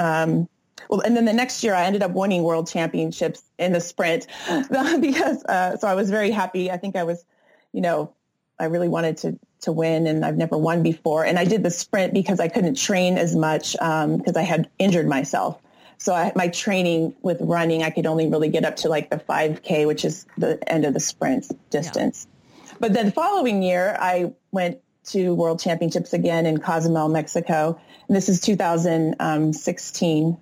um, 0.00 0.48
well, 0.88 1.00
and 1.02 1.16
then 1.16 1.26
the 1.26 1.32
next 1.32 1.62
year 1.62 1.74
I 1.74 1.84
ended 1.84 2.02
up 2.02 2.10
winning 2.10 2.42
world 2.42 2.68
championships 2.68 3.44
in 3.56 3.72
the 3.72 3.80
sprint 3.80 4.26
because, 4.68 5.44
uh, 5.44 5.76
so 5.76 5.86
I 5.86 5.94
was 5.94 6.10
very 6.10 6.32
happy. 6.32 6.68
I 6.68 6.76
think 6.76 6.96
I 6.96 7.04
was, 7.04 7.24
you 7.72 7.82
know, 7.82 8.12
I 8.58 8.64
really 8.64 8.88
wanted 8.88 9.16
to 9.18 9.38
to 9.62 9.72
win, 9.72 10.06
and 10.06 10.24
I've 10.24 10.36
never 10.36 10.56
won 10.58 10.82
before. 10.82 11.24
And 11.24 11.38
I 11.38 11.44
did 11.44 11.62
the 11.62 11.70
sprint 11.70 12.12
because 12.12 12.40
I 12.40 12.48
couldn't 12.48 12.74
train 12.74 13.16
as 13.16 13.34
much 13.34 13.72
because 13.72 14.04
um, 14.04 14.36
I 14.36 14.42
had 14.42 14.68
injured 14.78 15.08
myself. 15.08 15.60
So 15.98 16.12
I, 16.12 16.32
my 16.34 16.48
training 16.48 17.14
with 17.22 17.38
running, 17.40 17.82
I 17.84 17.90
could 17.90 18.06
only 18.06 18.28
really 18.28 18.48
get 18.48 18.64
up 18.64 18.76
to 18.76 18.88
like 18.88 19.10
the 19.10 19.18
5K, 19.18 19.86
which 19.86 20.04
is 20.04 20.26
the 20.36 20.58
end 20.70 20.84
of 20.84 20.94
the 20.94 21.00
sprint 21.00 21.46
distance. 21.70 22.26
Yeah. 22.26 22.74
But 22.80 22.92
then 22.92 23.06
the 23.06 23.12
following 23.12 23.62
year, 23.62 23.96
I 24.00 24.32
went 24.50 24.80
to 25.04 25.34
World 25.34 25.60
Championships 25.60 26.12
again 26.12 26.44
in 26.46 26.58
Cozumel, 26.58 27.08
Mexico. 27.08 27.80
And 28.08 28.16
this 28.16 28.28
is 28.28 28.40
2016, 28.40 30.36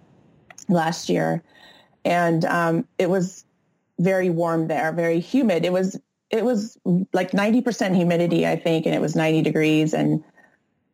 last 0.69 1.09
year. 1.11 1.43
And 2.05 2.45
um, 2.47 2.89
it 2.99 3.11
was 3.11 3.45
very 3.99 4.31
warm 4.31 4.69
there, 4.69 4.93
very 4.93 5.21
humid. 5.21 5.67
It 5.67 5.73
was 5.73 6.01
it 6.31 6.45
was 6.45 6.79
like 7.13 7.33
90% 7.33 7.95
humidity, 7.95 8.47
I 8.47 8.57
think, 8.57 8.87
and 8.87 8.95
it 8.95 9.01
was 9.01 9.17
90 9.17 9.43
degrees. 9.43 9.93
And 9.93 10.23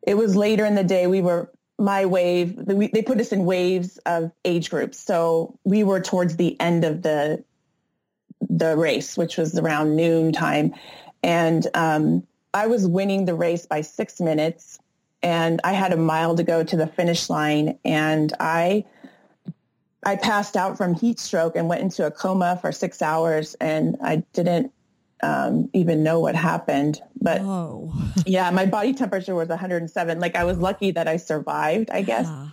it 0.03 0.16
was 0.16 0.35
later 0.35 0.64
in 0.64 0.75
the 0.75 0.85
day. 0.85 1.07
We 1.07 1.20
were 1.20 1.51
my 1.79 2.07
wave. 2.07 2.57
They 2.66 3.03
put 3.03 3.20
us 3.20 3.33
in 3.33 3.44
waves 3.44 3.99
of 4.07 4.33
age 4.44 4.70
groups, 4.70 4.99
so 4.99 5.59
we 5.64 5.85
were 5.85 6.01
towards 6.01 6.37
the 6.37 6.59
end 6.61 6.85
of 6.85 7.03
the 7.03 7.44
the 8.49 8.77
race, 8.77 9.16
which 9.16 9.37
was 9.37 9.59
around 9.59 9.96
noon 9.96 10.33
time, 10.33 10.75
and 11.22 11.66
um, 11.75 12.27
I 12.55 12.66
was 12.66 12.87
winning 12.87 13.25
the 13.25 13.35
race 13.35 13.66
by 13.66 13.83
six 13.83 14.20
minutes, 14.20 14.79
and 15.22 15.61
I 15.64 15.72
had 15.72 15.92
a 15.92 15.96
mile 15.96 16.37
to 16.37 16.44
go 16.44 16.62
to 16.62 16.77
the 16.77 16.87
finish 16.87 17.29
line, 17.29 17.79
and 17.85 18.33
I 18.40 18.85
I 20.05 20.16
passed 20.16 20.57
out 20.57 20.79
from 20.79 20.94
heat 20.94 21.18
stroke 21.18 21.57
and 21.57 21.68
went 21.68 21.83
into 21.83 22.07
a 22.07 22.11
coma 22.11 22.59
for 22.62 22.72
six 22.72 23.03
hours, 23.03 23.55
and 23.55 23.99
I 24.03 24.22
didn't 24.33 24.72
um, 25.22 25.70
even 25.72 26.02
know 26.02 26.20
what 26.20 26.35
happened. 26.35 27.00
But 27.20 27.40
oh. 27.40 27.92
yeah, 28.26 28.50
my 28.50 28.66
body 28.66 28.94
temperature 28.94 29.35
was 29.35 29.48
107. 29.48 30.20
Like 30.20 30.37
I 30.37 30.44
was 30.44 30.59
lucky 30.59 30.92
that 30.92 31.09
I 31.09 31.16
survived, 31.16 31.90
I 31.90 32.02
guess. 32.02 32.26
Yeah. 32.26 32.48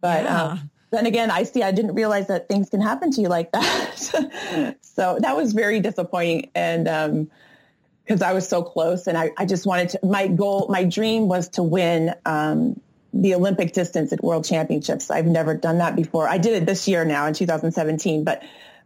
But 0.00 0.24
Yeah. 0.24 0.42
um, 0.42 0.70
then 0.90 1.06
again, 1.06 1.30
I 1.30 1.44
see, 1.44 1.62
I 1.62 1.70
didn't 1.72 1.94
realize 1.94 2.26
that 2.26 2.48
things 2.48 2.68
can 2.68 2.80
happen 2.80 3.12
to 3.12 3.20
you 3.22 3.28
like 3.28 3.52
that. 3.52 4.76
so 4.82 5.18
that 5.20 5.36
was 5.36 5.52
very 5.52 5.80
disappointing. 5.80 6.50
And, 6.54 6.86
um, 6.86 7.30
cause 8.06 8.20
I 8.20 8.32
was 8.32 8.46
so 8.46 8.62
close 8.62 9.06
and 9.06 9.16
I, 9.16 9.30
I 9.38 9.46
just 9.46 9.64
wanted 9.64 9.90
to, 9.90 10.00
my 10.02 10.26
goal, 10.26 10.66
my 10.68 10.84
dream 10.84 11.28
was 11.28 11.48
to 11.50 11.62
win, 11.62 12.14
um, 12.26 12.80
the 13.14 13.34
Olympic 13.34 13.72
distance 13.74 14.12
at 14.12 14.22
world 14.24 14.44
championships. 14.44 15.10
I've 15.10 15.26
never 15.26 15.54
done 15.54 15.78
that 15.78 15.96
before. 15.96 16.28
I 16.28 16.38
did 16.38 16.54
it 16.54 16.66
this 16.66 16.88
year 16.88 17.04
now 17.04 17.26
in 17.26 17.34
2017, 17.34 18.24
but 18.24 18.42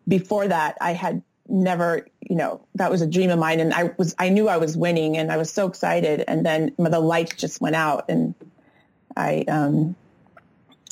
before 0.07 0.47
that 0.49 0.77
I 0.81 0.93
had 0.93 1.23
never, 1.49 2.07
you 2.29 2.37
know, 2.37 2.61
that 2.75 2.91
was 2.91 3.03
a 3.03 3.07
dream 3.07 3.31
of 3.31 3.39
mine. 3.39 3.61
And 3.61 3.73
I 3.73 3.93
was, 3.97 4.15
I 4.19 4.29
knew 4.29 4.49
I 4.49 4.57
was 4.57 4.77
winning 4.77 5.17
and 5.17 5.31
I 5.31 5.37
was 5.37 5.53
so 5.53 5.67
excited. 5.67 6.25
And 6.27 6.45
then 6.45 6.73
the 6.79 7.01
lights 7.01 7.37
just 7.37 7.61
went 7.61 7.77
out 7.77 8.07
and 8.09 8.35
I, 9.17 9.45
um, 9.49 9.97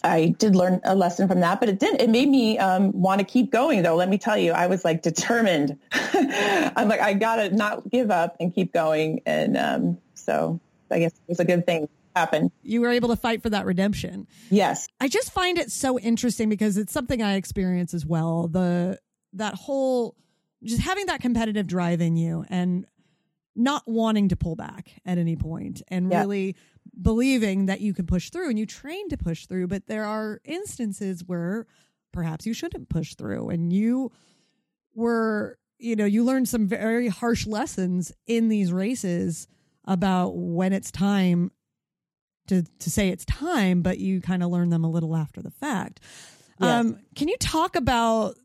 I 0.04 0.34
did 0.38 0.54
learn 0.54 0.80
a 0.84 0.94
lesson 0.94 1.26
from 1.26 1.40
that, 1.40 1.60
but 1.60 1.70
it 1.70 1.78
didn't, 1.78 2.02
it 2.02 2.10
made 2.10 2.28
me 2.28 2.58
um, 2.58 2.92
want 2.92 3.20
to 3.20 3.24
keep 3.24 3.50
going, 3.50 3.82
though. 3.82 3.96
Let 3.96 4.10
me 4.10 4.18
tell 4.18 4.36
you, 4.36 4.52
I 4.52 4.66
was 4.66 4.84
like 4.84 5.00
determined. 5.00 5.78
I'm 5.92 6.88
like, 6.88 7.00
I 7.00 7.14
gotta 7.14 7.50
not 7.50 7.88
give 7.88 8.10
up 8.10 8.36
and 8.38 8.54
keep 8.54 8.72
going, 8.74 9.22
and 9.24 9.56
um, 9.56 9.98
so 10.14 10.60
I 10.90 10.98
guess 10.98 11.12
it 11.12 11.28
was 11.28 11.40
a 11.40 11.44
good 11.46 11.64
thing 11.64 11.88
happened. 12.14 12.52
You 12.62 12.82
were 12.82 12.90
able 12.90 13.08
to 13.08 13.16
fight 13.16 13.42
for 13.42 13.48
that 13.50 13.64
redemption. 13.64 14.26
Yes, 14.50 14.86
I 15.00 15.08
just 15.08 15.32
find 15.32 15.56
it 15.56 15.72
so 15.72 15.98
interesting 15.98 16.50
because 16.50 16.76
it's 16.76 16.92
something 16.92 17.22
I 17.22 17.36
experience 17.36 17.94
as 17.94 18.04
well. 18.04 18.46
The 18.46 18.98
that 19.32 19.54
whole 19.54 20.14
just 20.64 20.80
having 20.82 21.06
that 21.06 21.20
competitive 21.20 21.66
drive 21.66 22.00
in 22.00 22.16
you 22.16 22.44
and 22.48 22.86
not 23.56 23.82
wanting 23.86 24.28
to 24.28 24.36
pull 24.36 24.56
back 24.56 24.90
at 25.06 25.16
any 25.18 25.36
point 25.36 25.82
and 25.88 26.10
Yeah. 26.10 26.20
really 26.20 26.56
believing 27.00 27.66
that 27.66 27.80
you 27.80 27.94
can 27.94 28.06
push 28.06 28.30
through 28.30 28.50
and 28.50 28.58
you 28.58 28.66
train 28.66 29.08
to 29.08 29.16
push 29.16 29.46
through 29.46 29.66
but 29.68 29.86
there 29.86 30.04
are 30.04 30.40
instances 30.44 31.24
where 31.24 31.66
perhaps 32.12 32.46
you 32.46 32.52
shouldn't 32.54 32.88
push 32.88 33.14
through 33.14 33.48
and 33.50 33.72
you 33.72 34.10
were 34.94 35.58
you 35.78 35.96
know 35.96 36.04
you 36.04 36.24
learned 36.24 36.48
some 36.48 36.66
very 36.66 37.08
harsh 37.08 37.46
lessons 37.46 38.12
in 38.26 38.48
these 38.48 38.72
races 38.72 39.48
about 39.86 40.30
when 40.36 40.72
it's 40.72 40.90
time 40.90 41.50
to 42.46 42.62
to 42.78 42.90
say 42.90 43.08
it's 43.08 43.24
time, 43.24 43.80
but 43.82 43.98
you 43.98 44.20
kind 44.20 44.42
of 44.42 44.50
learn 44.50 44.68
them 44.68 44.84
a 44.84 44.90
little 44.90 45.16
after 45.16 45.40
the 45.42 45.50
fact. 45.50 46.00
Yes. 46.60 46.80
Um, 46.84 46.98
can 47.16 47.28
you 47.28 47.36
talk 47.38 47.74
about 47.74 48.36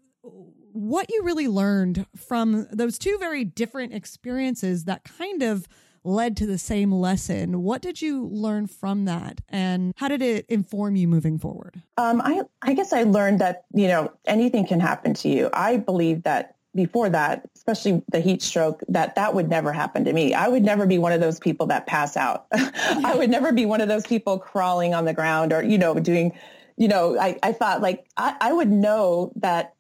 what 0.74 1.10
you 1.10 1.24
really 1.24 1.48
learned 1.48 2.06
from 2.16 2.68
those 2.72 2.98
two 2.98 3.18
very 3.20 3.44
different 3.44 3.94
experiences 3.94 4.86
that 4.86 5.04
kind 5.04 5.44
of 5.44 5.68
led 6.04 6.38
to 6.38 6.46
the 6.46 6.58
same 6.58 6.92
lesson? 6.92 7.62
What 7.64 7.82
did 7.82 8.02
you 8.02 8.28
learn 8.28 8.68
from 8.68 9.06
that, 9.06 9.42
and 9.50 9.94
how 9.98 10.08
did 10.08 10.22
it 10.22 10.46
inform 10.48 10.96
you 10.96 11.08
moving 11.08 11.38
forward? 11.38 11.82
um, 11.98 12.22
I 12.24 12.42
I 12.62 12.74
guess 12.74 12.94
I 12.94 13.04
learned 13.04 13.40
that 13.40 13.66
you 13.74 13.88
know 13.88 14.12
anything 14.26 14.66
can 14.66 14.80
happen 14.80 15.14
to 15.16 15.30
you. 15.30 15.50
I 15.54 15.78
believe 15.78 16.24
that 16.24 16.56
before 16.76 17.10
that, 17.10 17.50
especially 17.56 18.02
the 18.12 18.20
heat 18.20 18.42
stroke, 18.42 18.82
that 18.88 19.16
that 19.16 19.34
would 19.34 19.50
never 19.50 19.74
happen 19.74 20.06
to 20.06 20.14
me. 20.14 20.34
I 20.34 20.48
would 20.48 20.64
never 20.64 20.86
be 20.86 20.98
one 20.98 21.12
of 21.12 21.20
those 21.20 21.40
people 21.40 21.66
that 21.68 21.88
pass 21.88 22.16
out. 22.16 22.46
I 22.52 23.16
would 23.18 23.30
never 23.30 23.52
be 23.52 23.66
one 23.66 23.82
of 23.82 23.88
those 23.88 24.06
people 24.06 24.38
crawling 24.38 24.94
on 24.94 25.06
the 25.06 25.14
ground 25.14 25.52
or, 25.52 25.64
you 25.64 25.78
know, 25.78 25.96
doing, 25.96 26.32
you 26.78 26.88
know, 26.88 27.20
I, 27.20 27.38
I 27.42 27.54
thought 27.54 27.82
like 27.82 28.06
I, 28.18 28.36
I 28.40 28.54
would 28.54 28.70
know 28.70 29.32
that 29.38 29.74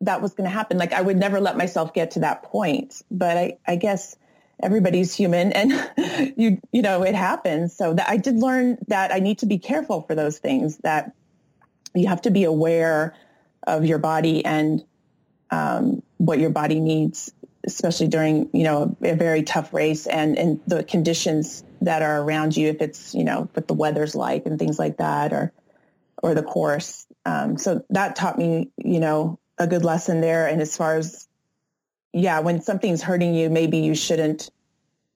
that 0.00 0.22
was 0.22 0.34
going 0.34 0.48
to 0.48 0.54
happen. 0.54 0.78
Like 0.78 0.92
I 0.92 1.00
would 1.00 1.16
never 1.16 1.40
let 1.40 1.56
myself 1.56 1.94
get 1.94 2.12
to 2.12 2.20
that 2.20 2.42
point. 2.42 3.02
But 3.10 3.36
I, 3.36 3.58
I 3.66 3.76
guess 3.76 4.16
everybody's 4.62 5.14
human 5.14 5.52
and 5.52 6.32
you, 6.36 6.60
you 6.72 6.82
know, 6.82 7.02
it 7.02 7.14
happens. 7.14 7.76
So 7.76 7.94
that 7.94 8.08
I 8.08 8.16
did 8.16 8.36
learn 8.36 8.78
that 8.88 9.12
I 9.12 9.18
need 9.18 9.38
to 9.38 9.46
be 9.46 9.58
careful 9.58 10.02
for 10.02 10.14
those 10.14 10.38
things 10.38 10.78
that 10.78 11.12
you 11.94 12.08
have 12.08 12.22
to 12.22 12.30
be 12.30 12.44
aware 12.44 13.14
of 13.66 13.84
your 13.84 13.98
body 13.98 14.44
and 14.44 14.84
um, 15.50 16.02
what 16.18 16.38
your 16.38 16.50
body 16.50 16.80
needs, 16.80 17.32
especially 17.64 18.08
during, 18.08 18.50
you 18.52 18.64
know, 18.64 18.96
a 19.02 19.14
very 19.14 19.42
tough 19.42 19.72
race 19.72 20.06
and, 20.06 20.36
and 20.36 20.60
the 20.66 20.82
conditions 20.84 21.64
that 21.80 22.02
are 22.02 22.22
around 22.22 22.56
you, 22.56 22.68
if 22.68 22.80
it's, 22.80 23.14
you 23.14 23.24
know, 23.24 23.48
what 23.54 23.68
the 23.68 23.74
weather's 23.74 24.14
like 24.14 24.46
and 24.46 24.58
things 24.58 24.78
like 24.78 24.98
that, 24.98 25.32
or, 25.32 25.52
or 26.22 26.34
the 26.34 26.42
course. 26.42 27.06
Um, 27.24 27.56
so 27.56 27.84
that 27.90 28.16
taught 28.16 28.38
me, 28.38 28.70
you 28.76 29.00
know, 29.00 29.38
a 29.58 29.66
good 29.66 29.84
lesson 29.84 30.20
there. 30.20 30.46
And 30.46 30.60
as 30.60 30.76
far 30.76 30.96
as, 30.96 31.28
yeah, 32.12 32.40
when 32.40 32.60
something's 32.60 33.02
hurting 33.02 33.34
you, 33.34 33.50
maybe 33.50 33.78
you 33.78 33.94
shouldn't 33.94 34.50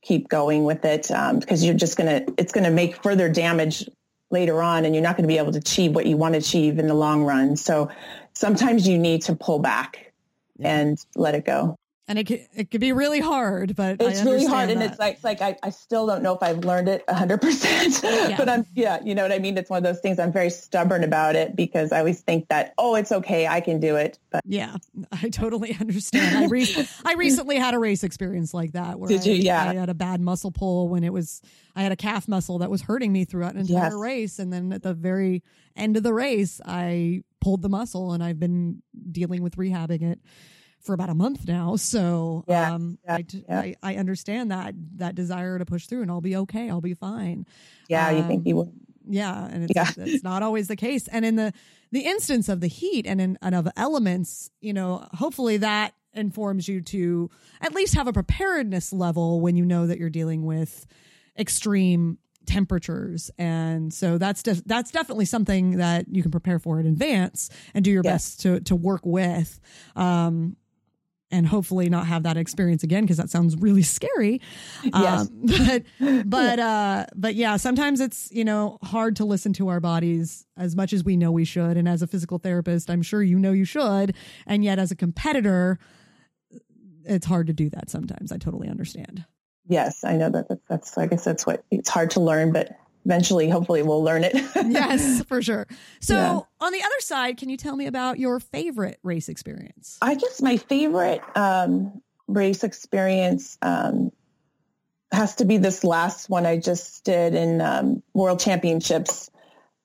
keep 0.03 0.29
going 0.29 0.64
with 0.64 0.85
it 0.85 1.11
um, 1.11 1.38
because 1.38 1.64
you're 1.64 1.74
just 1.74 1.96
going 1.96 2.24
to, 2.24 2.35
it's 2.38 2.53
going 2.53 2.64
to 2.64 2.70
make 2.70 3.03
further 3.03 3.29
damage 3.29 3.88
later 4.31 4.62
on 4.62 4.85
and 4.85 4.94
you're 4.94 5.03
not 5.03 5.16
going 5.16 5.24
to 5.24 5.29
be 5.29 5.38
able 5.38 5.53
to 5.53 5.59
achieve 5.59 5.94
what 5.94 6.07
you 6.07 6.16
want 6.16 6.35
to 6.35 6.38
achieve 6.38 6.79
in 6.79 6.87
the 6.87 6.94
long 6.94 7.24
run. 7.24 7.57
So 7.57 7.90
sometimes 8.35 8.87
you 8.87 8.98
need 8.98 9.22
to 9.22 9.35
pull 9.35 9.59
back 9.59 10.12
and 10.61 10.98
let 11.14 11.35
it 11.35 11.44
go. 11.44 11.77
And 12.09 12.18
it 12.18 12.25
could, 12.25 12.47
it 12.57 12.71
could 12.71 12.81
be 12.81 12.92
really 12.92 13.21
hard, 13.21 13.77
but 13.77 14.01
I 14.01 14.07
It's 14.07 14.23
really 14.23 14.47
hard. 14.47 14.71
understand 14.71 14.71
And 14.71 14.83
it's 14.90 14.99
like, 14.99 15.14
it's 15.16 15.25
like, 15.25 15.42
I, 15.42 15.57
I 15.62 15.68
still 15.68 16.07
don't 16.07 16.23
know 16.23 16.35
if 16.35 16.42
I've 16.42 16.64
learned 16.64 16.88
it 16.88 17.05
hundred 17.09 17.42
percent, 17.42 18.01
but 18.38 18.49
I'm, 18.49 18.64
yeah, 18.75 18.99
you 19.05 19.14
know 19.14 19.23
what 19.23 19.31
I 19.33 19.38
mean? 19.38 19.59
It's 19.59 19.68
one 19.68 19.77
of 19.77 19.85
those 19.85 20.01
things 20.01 20.18
I'm 20.18 20.33
very 20.33 20.49
stubborn 20.49 21.05
about 21.05 21.37
it 21.37 21.55
because 21.55 21.92
I 21.92 21.99
always 21.99 22.23
think 22.23 22.49
that, 22.49 22.73
oh, 22.79 22.94
it's 22.94 23.12
okay. 23.12 23.47
I 23.47 23.61
can 23.61 23.79
do 23.79 23.97
it. 23.97 24.18
But 24.31 24.42
Yeah, 24.47 24.77
I 25.12 25.29
totally 25.29 25.77
understand. 25.79 26.35
I, 26.35 26.47
re- 26.47 26.88
I 27.05 27.12
recently 27.12 27.57
had 27.57 27.75
a 27.75 27.79
race 27.79 28.03
experience 28.03 28.55
like 28.55 28.73
that. 28.73 28.99
Where 28.99 29.09
Did 29.09 29.27
you? 29.27 29.35
I, 29.35 29.37
Yeah. 29.37 29.68
I 29.68 29.75
had 29.75 29.90
a 29.90 29.94
bad 29.94 30.23
muscle 30.23 30.51
pull 30.51 30.88
when 30.88 31.05
it 31.05 31.12
was 31.12 31.42
I 31.77 31.83
had 31.83 31.92
a 31.92 31.97
calf 31.97 32.27
muscle 32.27 32.59
that 32.61 32.71
was 32.71 32.81
hurting 32.81 33.12
me 33.12 33.27
throughout 33.27 33.53
an 33.55 33.61
entire 33.61 33.90
Yes. 33.90 33.94
race, 33.94 34.38
and 34.38 34.51
then 34.51 34.73
at 34.73 34.83
the 34.83 34.94
very 34.94 35.42
end 35.77 35.99
of 35.99 36.03
the 36.03 36.14
race, 36.14 36.59
I 36.64 37.23
pulled 37.42 37.61
the 37.61 37.68
muscle, 37.68 38.12
and 38.14 38.25
I've 38.25 38.40
been 38.40 38.83
dealing 39.12 39.42
with 39.42 39.57
rehabbing 39.57 40.03
it 40.03 40.21
for 40.81 40.93
about 40.95 41.09
a 41.11 41.14
month 41.14 41.47
now. 41.47 41.77
So 41.77 42.45
Yes, 42.49 42.71
um, 42.73 42.99
yes, 43.07 43.19
I, 43.19 43.25
yes. 43.49 43.77
I 43.83 43.93
I 43.93 43.97
understand 43.97 44.51
that 44.51 44.75
that 44.97 45.14
desire 45.14 45.59
to 45.59 45.64
push 45.64 45.87
through, 45.87 46.03
and 46.03 46.11
I'll 46.11 46.21
be 46.21 46.37
okay. 46.37 46.71
I'll 46.71 46.81
be 46.81 46.95
fine. 46.95 47.47
yeah, 47.88 48.11
you 48.11 48.19
Um, 48.23 48.29
think 48.29 48.47
you 48.47 48.57
would. 48.57 48.73
Yeah, 49.11 49.47
and 49.47 49.64
it's 49.64 49.73
Yeah. 49.75 49.91
it's 50.05 50.23
not 50.23 50.43
always 50.43 50.69
the 50.69 50.77
case. 50.77 51.09
And 51.09 51.25
in 51.25 51.37
the 51.37 51.53
the 51.93 52.01
instance 52.01 52.49
of 52.49 52.61
the 52.61 52.69
heat 52.69 53.07
and 53.07 53.21
in 53.21 53.38
and 53.43 53.55
of 53.55 53.69
elements, 53.77 54.51
you 54.61 54.73
know, 54.73 55.07
hopefully 55.14 55.57
that 55.59 55.95
informs 56.14 56.69
you 56.69 56.81
to 56.81 57.31
at 57.61 57.75
least 57.75 57.95
have 57.95 58.07
a 58.07 58.12
preparedness 58.12 58.93
level 58.93 59.41
when 59.41 59.57
you 59.57 59.64
know 59.64 59.87
that 59.87 59.99
you're 59.99 60.11
dealing 60.11 60.45
with 60.45 60.87
extreme 61.38 62.19
temperatures 62.47 63.31
and 63.38 63.93
so 63.93 64.17
that's 64.17 64.43
def- 64.43 64.64
that's 64.64 64.91
definitely 64.91 65.27
something 65.27 65.77
that 65.77 66.07
you 66.11 66.23
can 66.23 66.31
prepare 66.31 66.59
for 66.59 66.81
in 66.81 66.87
advance 66.87 67.51
and 67.75 67.85
do 67.85 67.91
your 67.91 68.03
Yes. 68.03 68.12
best 68.14 68.41
to 68.41 68.61
to 68.61 68.75
work 68.75 69.03
with 69.05 69.61
um 69.97 70.57
and 71.31 71.47
hopefully 71.47 71.88
not 71.88 72.07
have 72.07 72.23
that 72.23 72.37
experience 72.37 72.83
again 72.83 73.03
because 73.05 73.17
that 73.19 73.31
sounds 73.31 73.57
really 73.57 73.83
scary 73.83 74.41
Yes. 74.83 75.29
um, 75.29 75.29
but 75.45 76.29
but 76.29 76.59
uh 76.59 77.07
but 77.14 77.35
yeah 77.35 77.57
sometimes 77.57 78.01
it's 78.01 78.31
you 78.33 78.45
know 78.45 78.79
hard 78.83 79.17
to 79.17 79.25
listen 79.25 79.53
to 79.55 79.69
our 79.69 79.81
bodies 79.81 80.47
as 80.57 80.75
much 80.75 80.93
as 80.93 81.05
we 81.05 81.17
know 81.17 81.31
we 81.31 81.45
should 81.45 81.77
and 81.77 81.88
as 81.88 82.03
a 82.03 82.07
physical 82.07 82.38
therapist 82.38 82.91
i'm 82.91 83.03
sure 83.03 83.23
you 83.23 83.38
know 83.38 83.53
you 83.53 83.64
should 83.64 84.14
and 84.47 84.64
yet 84.64 84.79
as 84.79 84.91
a 84.91 84.97
competitor 84.97 85.79
it's 87.05 87.27
hard 87.27 87.47
to 87.47 87.53
do 87.53 87.69
that 87.71 87.91
sometimes 87.91 88.33
i 88.33 88.37
totally 88.38 88.69
understand 88.69 89.25
Yes, 89.71 90.03
I 90.03 90.17
know 90.17 90.31
that. 90.31 90.49
That's, 90.49 90.62
that's, 90.67 90.97
I 90.97 91.07
guess 91.07 91.25
that's 91.25 91.45
what 91.47 91.62
it's 91.71 91.91
hard 91.91 92.11
to 92.12 92.21
learn, 92.21 92.53
but 92.53 92.71
eventually, 93.09 93.49
hopefully 93.49 93.83
we'll 93.83 94.05
learn 94.05 94.23
it. 94.23 94.35
yes 94.66 95.23
for 95.25 95.40
sure 95.40 95.66
so 96.01 96.14
Yeah. 96.14 96.40
on 96.61 96.73
the 96.73 96.81
other 96.83 97.01
side 97.01 97.38
can 97.38 97.49
you 97.49 97.57
tell 97.57 97.75
me 97.75 97.87
about 97.87 98.18
your 98.18 98.38
favorite 98.38 98.99
race 99.03 99.29
experience 99.31 99.97
I 100.03 100.14
guess 100.14 100.42
my 100.42 100.59
favorite 100.59 101.23
um, 101.35 102.03
race 102.27 102.62
experience 102.64 103.57
um, 103.62 104.12
has 105.11 105.37
to 105.37 105.47
be 105.47 105.57
this 105.57 105.85
last 105.85 106.29
one 106.29 106.44
I 106.44 106.59
just 106.59 107.03
did 107.05 107.35
in 107.35 107.62
um, 107.62 108.03
World 108.12 108.40
Championships, 108.40 109.31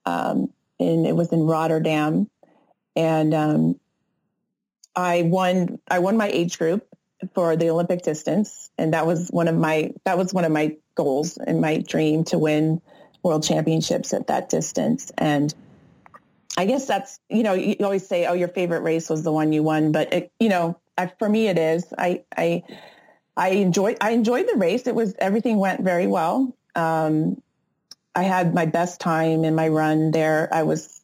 um, 0.05 0.51
and 0.81 1.07
it 1.07 1.15
was 1.15 1.31
in 1.31 1.43
Rotterdam, 1.43 2.29
and 2.97 3.33
um, 3.33 3.79
I 4.95 5.21
won. 5.21 5.79
I 5.89 5.99
won 5.99 6.17
my 6.17 6.27
age 6.27 6.59
group 6.59 6.85
for 7.33 7.55
the 7.55 7.69
Olympic 7.69 8.01
distance, 8.01 8.69
and 8.77 8.93
that 8.93 9.07
was 9.07 9.29
one 9.29 9.47
of 9.47 9.55
my 9.55 9.93
that 10.03 10.17
was 10.17 10.33
one 10.33 10.43
of 10.43 10.51
my 10.51 10.75
goals 10.95 11.37
and 11.37 11.61
my 11.61 11.77
dream 11.77 12.25
to 12.25 12.37
win 12.37 12.81
World 13.23 13.43
Championships 13.43 14.13
at 14.13 14.27
that 14.27 14.49
distance, 14.49 15.11
and. 15.17 15.53
I 16.55 16.67
guess 16.67 16.85
that's, 16.85 17.19
you 17.29 17.41
know, 17.41 17.53
you 17.53 17.77
always 17.81 18.07
say, 18.07 18.27
oh, 18.27 18.33
your 18.33 18.47
favorite 18.47 18.81
race 18.81 19.09
was 19.09 19.23
the 19.23 19.31
one 19.31 19.53
you 19.53 19.63
won, 19.63 19.91
but 19.91 20.13
it, 20.13 20.31
you 20.39 20.49
know, 20.49 20.77
I, 20.95 21.07
for 21.17 21.27
me 21.27 21.47
it 21.47 21.57
is. 21.57 21.83
I, 21.97 22.25
I, 22.37 22.61
I 23.35 23.49
enjoyed, 23.49 23.97
I 23.99 24.11
enjoyed 24.11 24.47
the 24.47 24.59
race. 24.59 24.85
It 24.85 24.93
was, 24.93 25.15
everything 25.17 25.57
went 25.57 25.81
very 25.81 26.05
well. 26.05 26.55
Um, 26.75 27.41
I 28.13 28.21
had 28.21 28.53
my 28.53 28.67
best 28.67 29.01
time 29.01 29.43
in 29.45 29.55
my 29.55 29.67
run 29.69 30.11
there. 30.11 30.47
I 30.53 30.61
was 30.61 31.01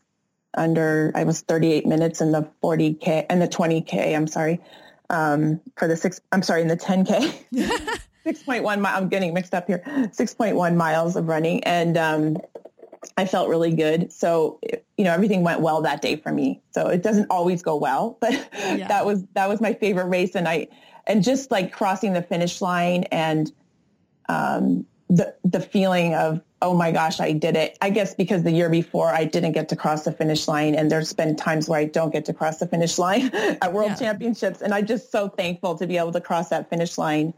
under, 0.54 1.12
I 1.16 1.24
was 1.24 1.42
38 1.42 1.88
minutes 1.88 2.22
in 2.22 2.32
the 2.32 2.48
40K 2.62 3.26
and 3.28 3.42
the 3.42 3.48
20K, 3.48 4.16
I'm 4.16 4.28
sorry. 4.28 4.62
um, 5.10 5.60
for 5.76 5.88
the 5.88 5.98
six, 5.98 6.22
I'm 6.32 6.44
sorry, 6.44 6.62
in 6.62 6.68
the 6.68 6.78
10K. 6.78 8.00
6.1 8.34 8.82
mile, 8.82 8.98
I'm 8.98 9.10
getting 9.10 9.34
mixed 9.34 9.54
up 9.54 9.68
here, 9.68 9.82
6.1 9.86 10.76
miles 10.76 11.16
of 11.16 11.28
running. 11.28 11.64
And 11.64 11.98
um, 11.98 12.38
I 13.18 13.26
felt 13.26 13.50
really 13.50 13.74
good. 13.74 14.12
So, 14.12 14.60
you 14.98 15.04
know, 15.04 15.14
everything 15.14 15.44
went 15.44 15.62
well 15.62 15.82
that 15.82 16.02
day 16.02 16.16
for 16.16 16.32
me. 16.32 16.62
So 16.72 16.88
it 16.88 17.02
doesn't 17.02 17.28
always 17.30 17.62
go 17.62 17.76
well, 17.76 18.18
but 18.22 18.34
yeah. 18.54 18.88
that 18.88 19.06
was, 19.06 19.24
that 19.34 19.50
was 19.50 19.62
my 19.62 19.74
favorite 19.74 20.06
race. 20.06 20.36
And 20.36 20.48
I, 20.48 20.68
and 21.08 21.24
just 21.24 21.52
like 21.52 21.72
crossing 21.72 22.14
the 22.14 22.22
finish 22.22 22.62
line 22.62 23.06
and 23.06 23.52
um, 24.28 24.86
the, 25.10 25.34
the 25.44 25.60
feeling 25.60 26.14
of, 26.14 26.42
oh 26.62 26.74
my 26.74 26.92
gosh, 26.92 27.20
I 27.20 27.32
did 27.32 27.56
it. 27.56 27.78
I 27.82 27.90
guess 27.90 28.14
because 28.14 28.44
the 28.44 28.52
year 28.52 28.70
before 28.70 29.10
I 29.10 29.24
didn't 29.24 29.54
get 29.54 29.70
to 29.70 29.76
cross 29.76 30.04
the 30.04 30.12
finish 30.12 30.48
line 30.48 30.76
and 30.76 30.92
there's 30.92 31.14
been 31.14 31.36
times 31.36 31.70
where 31.70 31.80
I 31.80 31.86
don't 31.86 32.12
get 32.12 32.26
to 32.26 32.34
cross 32.34 32.58
the 32.58 32.68
finish 32.68 32.98
line 32.98 33.34
at 33.34 33.74
world 33.74 33.92
yeah. 33.92 33.96
championships. 33.96 34.62
And 34.62 34.74
I'm 34.74 34.86
just 34.86 35.12
so 35.12 35.30
thankful 35.30 35.76
to 35.76 35.88
be 35.88 35.98
able 35.98 36.12
to 36.12 36.22
cross 36.22 36.50
that 36.50 36.70
finish 36.70 36.98
line. 36.98 37.34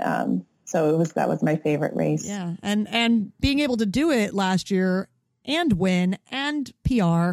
Um, 0.00 0.46
so 0.64 0.94
it 0.94 0.98
was, 0.98 1.12
that 1.14 1.28
was 1.28 1.42
my 1.42 1.56
favorite 1.56 1.94
race. 1.96 2.26
Yeah. 2.26 2.54
And, 2.62 2.88
and 2.88 3.32
being 3.40 3.60
able 3.60 3.78
to 3.78 3.86
do 3.86 4.10
it 4.10 4.34
last 4.34 4.70
year 4.70 5.08
and 5.44 5.72
win 5.74 6.18
and 6.30 6.72
PR 6.84 7.32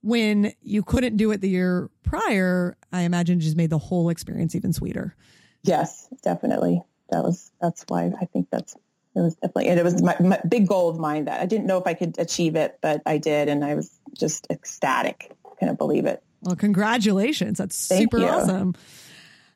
when 0.00 0.52
you 0.62 0.82
couldn't 0.82 1.16
do 1.16 1.30
it 1.30 1.40
the 1.40 1.48
year 1.48 1.90
prior, 2.02 2.76
I 2.92 3.02
imagine 3.02 3.40
just 3.40 3.56
made 3.56 3.70
the 3.70 3.78
whole 3.78 4.08
experience 4.08 4.54
even 4.54 4.72
sweeter. 4.72 5.14
Yes, 5.62 6.08
definitely. 6.22 6.82
That 7.10 7.22
was, 7.22 7.52
that's 7.60 7.84
why 7.88 8.10
I 8.20 8.24
think 8.24 8.48
that's 8.50 8.74
it 9.14 9.20
was 9.20 9.34
definitely, 9.34 9.68
and 9.68 9.78
it 9.78 9.84
was 9.84 10.02
my, 10.02 10.16
my, 10.20 10.40
big 10.48 10.66
goal 10.66 10.88
of 10.88 10.98
mine 10.98 11.26
that 11.26 11.40
I 11.40 11.46
didn't 11.46 11.66
know 11.66 11.76
if 11.76 11.86
I 11.86 11.92
could 11.92 12.18
achieve 12.18 12.56
it, 12.56 12.78
but 12.80 13.02
I 13.04 13.18
did. 13.18 13.48
And 13.48 13.62
I 13.62 13.74
was 13.74 14.00
just 14.16 14.46
ecstatic. 14.50 15.30
Couldn't 15.58 15.76
believe 15.76 16.06
it. 16.06 16.22
Well, 16.40 16.56
congratulations. 16.56 17.58
That's 17.58 17.88
Thank 17.88 18.00
super 18.00 18.18
you. 18.18 18.26
awesome. 18.26 18.74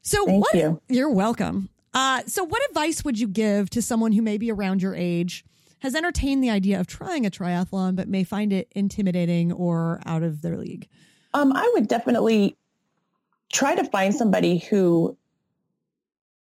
So 0.03 0.27
Thank 0.27 0.45
what, 0.45 0.55
you. 0.55 0.81
you're 0.89 1.11
welcome. 1.11 1.71
Uh, 1.97 2.21
so 2.27 2.45
what 2.45 2.61
advice 2.69 3.03
would 3.07 3.19
you 3.19 3.27
give 3.27 3.71
to 3.71 3.81
someone 3.81 4.13
who 4.13 4.21
may 4.21 4.37
be 4.37 4.53
around 4.53 4.83
your 4.83 4.95
age, 4.95 5.47
has 5.79 5.95
entertained 5.95 6.45
the 6.45 6.51
idea 6.51 6.79
of 6.79 6.87
trying 6.87 7.25
a 7.25 7.31
triathlon, 7.31 7.97
but 7.97 8.07
may 8.07 8.23
find 8.23 8.53
it 8.53 8.71
intimidating 8.75 9.51
or 9.51 10.03
out 10.05 10.23
of 10.23 10.43
their 10.43 10.59
league? 10.59 10.89
Um, 11.33 11.55
I 11.55 11.71
would 11.73 11.89
definitely 11.89 12.55
try 13.51 13.77
to 13.77 13.85
find 13.85 14.15
somebody 14.15 14.59
who 14.59 15.17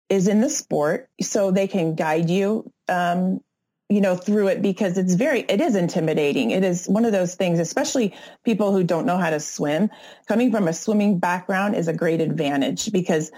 is 0.10 0.28
in 0.28 0.42
the 0.42 0.50
sport 0.50 1.10
so 1.22 1.52
they 1.52 1.68
can 1.70 1.96
guide 1.96 2.30
you 2.30 2.70
um, 2.90 3.40
you 3.88 4.02
know 4.02 4.16
through 4.16 4.48
it 4.48 4.62
because 4.62 4.98
it's 4.98 5.14
very 5.14 5.42
it 5.42 5.62
is 5.62 5.76
intimidating 5.76 6.52
it 6.52 6.64
is 6.64 6.88
one 6.88 7.06
of 7.06 7.12
those 7.12 7.36
things 7.36 7.60
especially 7.60 8.16
people 8.44 8.72
who 8.72 8.84
don't 8.84 9.06
know 9.06 9.18
how 9.18 9.30
to 9.30 9.40
swim 9.40 9.90
coming 10.28 10.52
from 10.52 10.68
a 10.68 10.74
swimming 10.74 11.20
background 11.20 11.76
is 11.76 11.88
a 11.88 11.94
great 11.94 12.20
advantage 12.20 12.92
because 12.92 13.32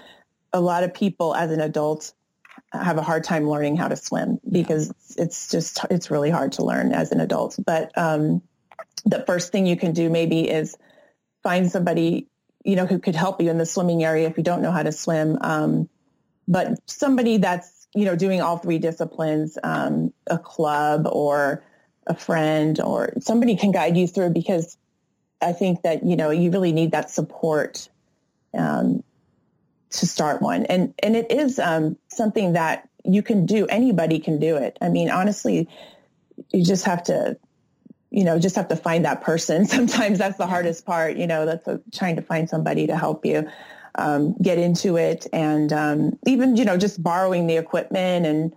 a 0.52 0.60
lot 0.60 0.84
of 0.84 0.94
people 0.94 1.34
as 1.34 1.50
an 1.50 1.60
adult 1.60 2.12
have 2.72 2.98
a 2.98 3.02
hard 3.02 3.24
time 3.24 3.48
learning 3.48 3.76
how 3.76 3.88
to 3.88 3.96
swim 3.96 4.40
because 4.48 4.92
it's 5.16 5.50
just 5.50 5.80
it's 5.90 6.10
really 6.10 6.30
hard 6.30 6.52
to 6.52 6.64
learn 6.64 6.92
as 6.92 7.12
an 7.12 7.20
adult. 7.20 7.58
But 7.64 7.96
um, 7.96 8.42
the 9.04 9.24
first 9.26 9.52
thing 9.52 9.66
you 9.66 9.76
can 9.76 9.92
do 9.92 10.10
maybe 10.10 10.48
is 10.48 10.76
find 11.42 11.70
somebody 11.70 12.26
you 12.64 12.76
know 12.76 12.86
who 12.86 12.98
could 12.98 13.14
help 13.14 13.40
you 13.40 13.50
in 13.50 13.58
the 13.58 13.66
swimming 13.66 14.04
area 14.04 14.28
if 14.28 14.36
you 14.36 14.42
don't 14.42 14.62
know 14.62 14.72
how 14.72 14.82
to 14.82 14.92
swim. 14.92 15.38
Um, 15.40 15.88
but 16.46 16.78
somebody 16.86 17.38
that's 17.38 17.86
you 17.94 18.04
know 18.04 18.16
doing 18.16 18.42
all 18.42 18.58
three 18.58 18.78
disciplines, 18.78 19.56
um, 19.62 20.12
a 20.26 20.38
club 20.38 21.08
or 21.10 21.64
a 22.06 22.14
friend 22.14 22.80
or 22.80 23.12
somebody 23.20 23.56
can 23.56 23.70
guide 23.70 23.96
you 23.96 24.06
through 24.06 24.30
because 24.30 24.76
I 25.40 25.52
think 25.52 25.82
that 25.82 26.04
you 26.04 26.16
know 26.16 26.30
you 26.30 26.50
really 26.50 26.72
need 26.72 26.92
that 26.92 27.10
support 27.10 27.88
um, 28.54 29.02
to 29.90 30.06
start 30.06 30.42
one, 30.42 30.66
and 30.66 30.94
and 31.02 31.16
it 31.16 31.30
is 31.30 31.58
um, 31.58 31.96
something 32.08 32.52
that 32.54 32.88
you 33.04 33.22
can 33.22 33.46
do. 33.46 33.66
Anybody 33.66 34.18
can 34.18 34.38
do 34.38 34.56
it. 34.56 34.78
I 34.80 34.88
mean, 34.88 35.10
honestly, 35.10 35.68
you 36.52 36.64
just 36.64 36.84
have 36.84 37.02
to 37.04 37.38
you 38.10 38.24
know, 38.24 38.38
just 38.38 38.56
have 38.56 38.68
to 38.68 38.76
find 38.76 39.04
that 39.04 39.20
person. 39.20 39.66
Sometimes 39.66 40.18
that's 40.18 40.38
the 40.38 40.46
hardest 40.46 40.86
part, 40.86 41.16
you 41.16 41.26
know, 41.26 41.46
that's 41.46 41.66
a, 41.68 41.80
trying 41.92 42.16
to 42.16 42.22
find 42.22 42.48
somebody 42.48 42.86
to 42.86 42.96
help 42.96 43.24
you 43.24 43.48
um, 43.94 44.34
get 44.40 44.58
into 44.58 44.96
it 44.96 45.26
and 45.32 45.72
um, 45.72 46.18
even, 46.26 46.56
you 46.56 46.64
know, 46.64 46.76
just 46.76 47.02
borrowing 47.02 47.46
the 47.46 47.56
equipment 47.56 48.26
and 48.26 48.54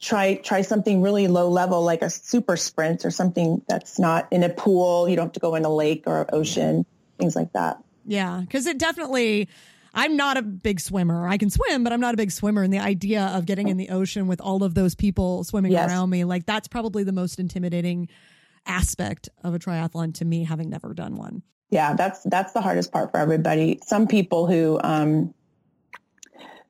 try, 0.00 0.36
try 0.36 0.62
something 0.62 1.02
really 1.02 1.28
low 1.28 1.48
level 1.48 1.84
like 1.84 2.02
a 2.02 2.10
super 2.10 2.56
sprint 2.56 3.04
or 3.04 3.10
something 3.10 3.62
that's 3.68 3.98
not 3.98 4.26
in 4.30 4.42
a 4.42 4.48
pool. 4.48 5.08
You 5.08 5.16
don't 5.16 5.26
have 5.26 5.32
to 5.32 5.40
go 5.40 5.54
in 5.54 5.64
a 5.64 5.74
lake 5.74 6.04
or 6.06 6.26
ocean, 6.32 6.86
things 7.18 7.36
like 7.36 7.52
that. 7.52 7.82
Yeah. 8.06 8.42
Cause 8.50 8.66
it 8.66 8.78
definitely, 8.78 9.48
I'm 9.94 10.16
not 10.16 10.36
a 10.36 10.42
big 10.42 10.80
swimmer. 10.80 11.26
I 11.26 11.38
can 11.38 11.50
swim, 11.50 11.84
but 11.84 11.92
I'm 11.92 12.00
not 12.00 12.14
a 12.14 12.16
big 12.16 12.30
swimmer. 12.30 12.62
And 12.62 12.72
the 12.72 12.78
idea 12.78 13.22
of 13.34 13.46
getting 13.46 13.68
in 13.68 13.76
the 13.76 13.90
ocean 13.90 14.26
with 14.26 14.40
all 14.40 14.62
of 14.62 14.74
those 14.74 14.94
people 14.94 15.44
swimming 15.44 15.72
yes. 15.72 15.90
around 15.90 16.10
me, 16.10 16.24
like 16.24 16.46
that's 16.46 16.68
probably 16.68 17.04
the 17.04 17.12
most 17.12 17.38
intimidating 17.38 18.08
aspect 18.66 19.28
of 19.42 19.54
a 19.54 19.58
triathlon 19.58 20.14
to 20.14 20.24
me, 20.24 20.44
having 20.44 20.68
never 20.68 20.92
done 20.94 21.16
one 21.16 21.42
yeah, 21.70 21.94
that's 21.94 22.22
that's 22.22 22.52
the 22.52 22.60
hardest 22.60 22.92
part 22.92 23.10
for 23.10 23.18
everybody. 23.18 23.80
Some 23.84 24.06
people 24.06 24.46
who 24.46 24.80
um, 24.82 25.34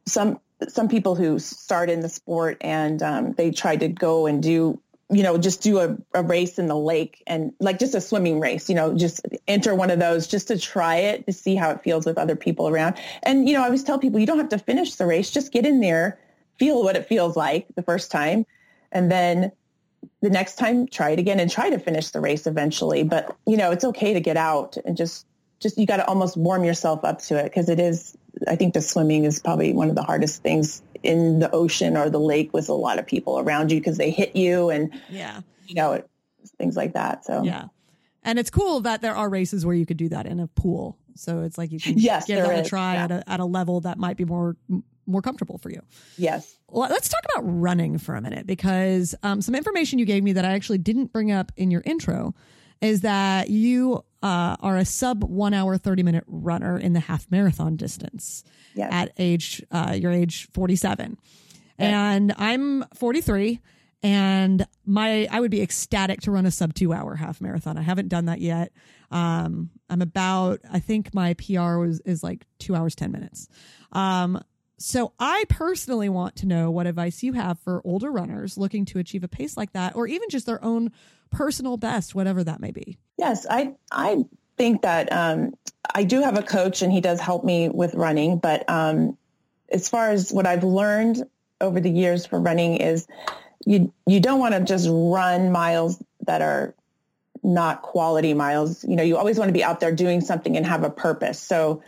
some 0.06 0.40
some 0.68 0.88
people 0.88 1.14
who 1.14 1.38
start 1.38 1.88
in 1.88 2.00
the 2.00 2.08
sport 2.08 2.58
and 2.60 3.00
um, 3.02 3.32
they 3.34 3.52
try 3.52 3.76
to 3.76 3.88
go 3.88 4.26
and 4.26 4.42
do 4.42 4.80
you 5.10 5.22
know 5.22 5.38
just 5.38 5.62
do 5.62 5.78
a, 5.78 5.96
a 6.14 6.22
race 6.22 6.58
in 6.58 6.66
the 6.66 6.76
lake 6.76 7.22
and 7.26 7.52
like 7.60 7.78
just 7.78 7.94
a 7.94 8.00
swimming 8.00 8.40
race 8.40 8.68
you 8.68 8.74
know 8.74 8.94
just 8.94 9.20
enter 9.46 9.74
one 9.74 9.90
of 9.90 9.98
those 9.98 10.26
just 10.26 10.48
to 10.48 10.58
try 10.58 10.96
it 10.96 11.26
to 11.26 11.32
see 11.32 11.54
how 11.54 11.70
it 11.70 11.82
feels 11.82 12.04
with 12.04 12.18
other 12.18 12.36
people 12.36 12.68
around. 12.68 12.96
And 13.22 13.48
you 13.48 13.54
know 13.54 13.62
i 13.62 13.66
always 13.66 13.84
tell 13.84 13.98
people 13.98 14.20
you 14.20 14.26
don't 14.26 14.38
have 14.38 14.50
to 14.50 14.58
finish 14.58 14.96
the 14.96 15.06
race 15.06 15.30
just 15.30 15.52
get 15.52 15.64
in 15.64 15.80
there 15.80 16.18
feel 16.58 16.82
what 16.82 16.96
it 16.96 17.06
feels 17.06 17.36
like 17.36 17.66
the 17.74 17.82
first 17.82 18.10
time 18.10 18.44
and 18.92 19.10
then 19.10 19.52
the 20.20 20.30
next 20.30 20.56
time 20.56 20.86
try 20.86 21.10
it 21.10 21.18
again 21.18 21.40
and 21.40 21.50
try 21.50 21.70
to 21.70 21.78
finish 21.78 22.10
the 22.10 22.20
race 22.20 22.46
eventually. 22.46 23.02
But 23.02 23.36
you 23.46 23.56
know 23.56 23.70
it's 23.70 23.84
okay 23.84 24.14
to 24.14 24.20
get 24.20 24.36
out 24.36 24.76
and 24.84 24.96
just 24.96 25.26
just 25.60 25.78
you 25.78 25.86
got 25.86 25.96
to 25.96 26.06
almost 26.06 26.36
warm 26.36 26.64
yourself 26.64 27.04
up 27.04 27.20
to 27.20 27.36
it 27.38 27.44
because 27.44 27.68
it 27.68 27.80
is 27.80 28.16
i 28.46 28.54
think 28.54 28.74
the 28.74 28.80
swimming 28.80 29.24
is 29.24 29.40
probably 29.40 29.72
one 29.72 29.88
of 29.88 29.96
the 29.96 30.02
hardest 30.02 30.42
things 30.42 30.82
in 31.02 31.38
the 31.38 31.50
ocean 31.52 31.96
or 31.96 32.10
the 32.10 32.20
lake 32.20 32.52
with 32.52 32.68
a 32.68 32.74
lot 32.74 32.98
of 32.98 33.06
people 33.06 33.38
around 33.38 33.70
you 33.70 33.80
because 33.80 33.98
they 33.98 34.10
hit 34.10 34.34
you 34.36 34.70
and 34.70 34.92
yeah 35.08 35.40
you 35.66 35.74
know 35.74 36.02
things 36.56 36.76
like 36.76 36.94
that 36.94 37.24
so 37.24 37.42
yeah 37.42 37.64
and 38.22 38.38
it's 38.38 38.50
cool 38.50 38.80
that 38.80 39.00
there 39.00 39.14
are 39.14 39.28
races 39.28 39.64
where 39.64 39.74
you 39.74 39.86
could 39.86 39.96
do 39.96 40.08
that 40.08 40.26
in 40.26 40.40
a 40.40 40.46
pool 40.48 40.98
so 41.18 41.42
it's 41.42 41.58
like 41.58 41.72
you 41.72 41.80
can 41.80 41.98
yes, 41.98 42.26
give 42.26 42.40
that 42.42 42.60
is. 42.60 42.66
a 42.66 42.70
try 42.70 42.94
yeah. 42.94 43.04
at, 43.04 43.10
a, 43.10 43.24
at 43.26 43.40
a 43.40 43.44
level 43.44 43.80
that 43.80 43.98
might 43.98 44.16
be 44.16 44.24
more 44.24 44.56
more 45.06 45.22
comfortable 45.22 45.58
for 45.58 45.70
you. 45.70 45.80
Yes. 46.16 46.56
Well, 46.68 46.88
let's 46.90 47.08
talk 47.08 47.22
about 47.32 47.42
running 47.44 47.96
for 47.98 48.14
a 48.14 48.20
minute 48.20 48.46
because 48.46 49.14
um, 49.22 49.40
some 49.40 49.54
information 49.54 49.98
you 49.98 50.04
gave 50.04 50.22
me 50.22 50.34
that 50.34 50.44
I 50.44 50.52
actually 50.52 50.78
didn't 50.78 51.12
bring 51.12 51.32
up 51.32 51.50
in 51.56 51.70
your 51.70 51.82
intro 51.86 52.34
is 52.82 53.00
that 53.00 53.48
you 53.48 54.04
uh, 54.22 54.56
are 54.60 54.76
a 54.76 54.84
sub 54.84 55.24
one 55.24 55.54
hour, 55.54 55.76
30 55.76 56.02
minute 56.02 56.24
runner 56.26 56.78
in 56.78 56.92
the 56.92 57.00
half 57.00 57.30
marathon 57.30 57.76
distance 57.76 58.44
yes. 58.74 58.88
at 58.92 59.12
age, 59.18 59.62
uh, 59.70 59.96
your 59.96 60.12
age 60.12 60.48
47. 60.52 61.18
Yes. 61.20 61.72
And 61.78 62.34
I'm 62.36 62.84
43 62.94 63.60
and 64.02 64.66
my, 64.86 65.26
I 65.30 65.40
would 65.40 65.50
be 65.50 65.62
ecstatic 65.62 66.20
to 66.22 66.30
run 66.30 66.46
a 66.46 66.50
sub 66.50 66.74
two 66.74 66.92
hour 66.92 67.16
half 67.16 67.40
marathon. 67.40 67.76
I 67.78 67.82
haven't 67.82 68.08
done 68.08 68.26
that 68.26 68.40
yet. 68.40 68.72
Um, 69.10 69.70
I'm 69.88 70.02
about, 70.02 70.60
I 70.70 70.78
think 70.80 71.14
my 71.14 71.34
PR 71.34 71.78
was, 71.78 72.00
is 72.00 72.22
like 72.22 72.46
two 72.58 72.74
hours, 72.74 72.94
10 72.94 73.10
minutes. 73.10 73.48
Um, 73.92 74.42
so 74.78 75.12
I 75.18 75.44
personally 75.48 76.08
want 76.08 76.36
to 76.36 76.46
know 76.46 76.70
what 76.70 76.86
advice 76.86 77.22
you 77.24 77.32
have 77.32 77.58
for 77.58 77.82
older 77.84 78.12
runners 78.12 78.56
looking 78.56 78.84
to 78.86 79.00
achieve 79.00 79.24
a 79.24 79.28
pace 79.28 79.56
like 79.56 79.72
that, 79.72 79.96
or 79.96 80.06
even 80.06 80.28
just 80.28 80.46
their 80.46 80.64
own 80.64 80.92
personal 81.30 81.76
best, 81.76 82.14
whatever 82.14 82.44
that 82.44 82.60
may 82.60 82.70
be. 82.70 82.98
Yes, 83.16 83.46
I 83.48 83.74
I 83.90 84.24
think 84.56 84.82
that 84.82 85.12
um, 85.12 85.54
I 85.94 86.04
do 86.04 86.22
have 86.22 86.38
a 86.38 86.42
coach, 86.42 86.82
and 86.82 86.92
he 86.92 87.00
does 87.00 87.20
help 87.20 87.44
me 87.44 87.68
with 87.68 87.94
running. 87.94 88.38
But 88.38 88.68
um, 88.68 89.16
as 89.70 89.88
far 89.88 90.10
as 90.10 90.32
what 90.32 90.46
I've 90.46 90.64
learned 90.64 91.24
over 91.60 91.80
the 91.80 91.90
years 91.90 92.26
for 92.26 92.40
running 92.40 92.76
is, 92.76 93.06
you 93.64 93.92
you 94.06 94.20
don't 94.20 94.40
want 94.40 94.54
to 94.54 94.60
just 94.60 94.88
run 94.90 95.50
miles 95.52 96.02
that 96.26 96.42
are 96.42 96.74
not 97.42 97.82
quality 97.82 98.34
miles. 98.34 98.84
You 98.84 98.96
know, 98.96 99.02
you 99.02 99.16
always 99.16 99.38
want 99.38 99.48
to 99.48 99.52
be 99.52 99.64
out 99.64 99.80
there 99.80 99.94
doing 99.94 100.20
something 100.20 100.56
and 100.56 100.66
have 100.66 100.82
a 100.84 100.90
purpose. 100.90 101.40
So 101.40 101.82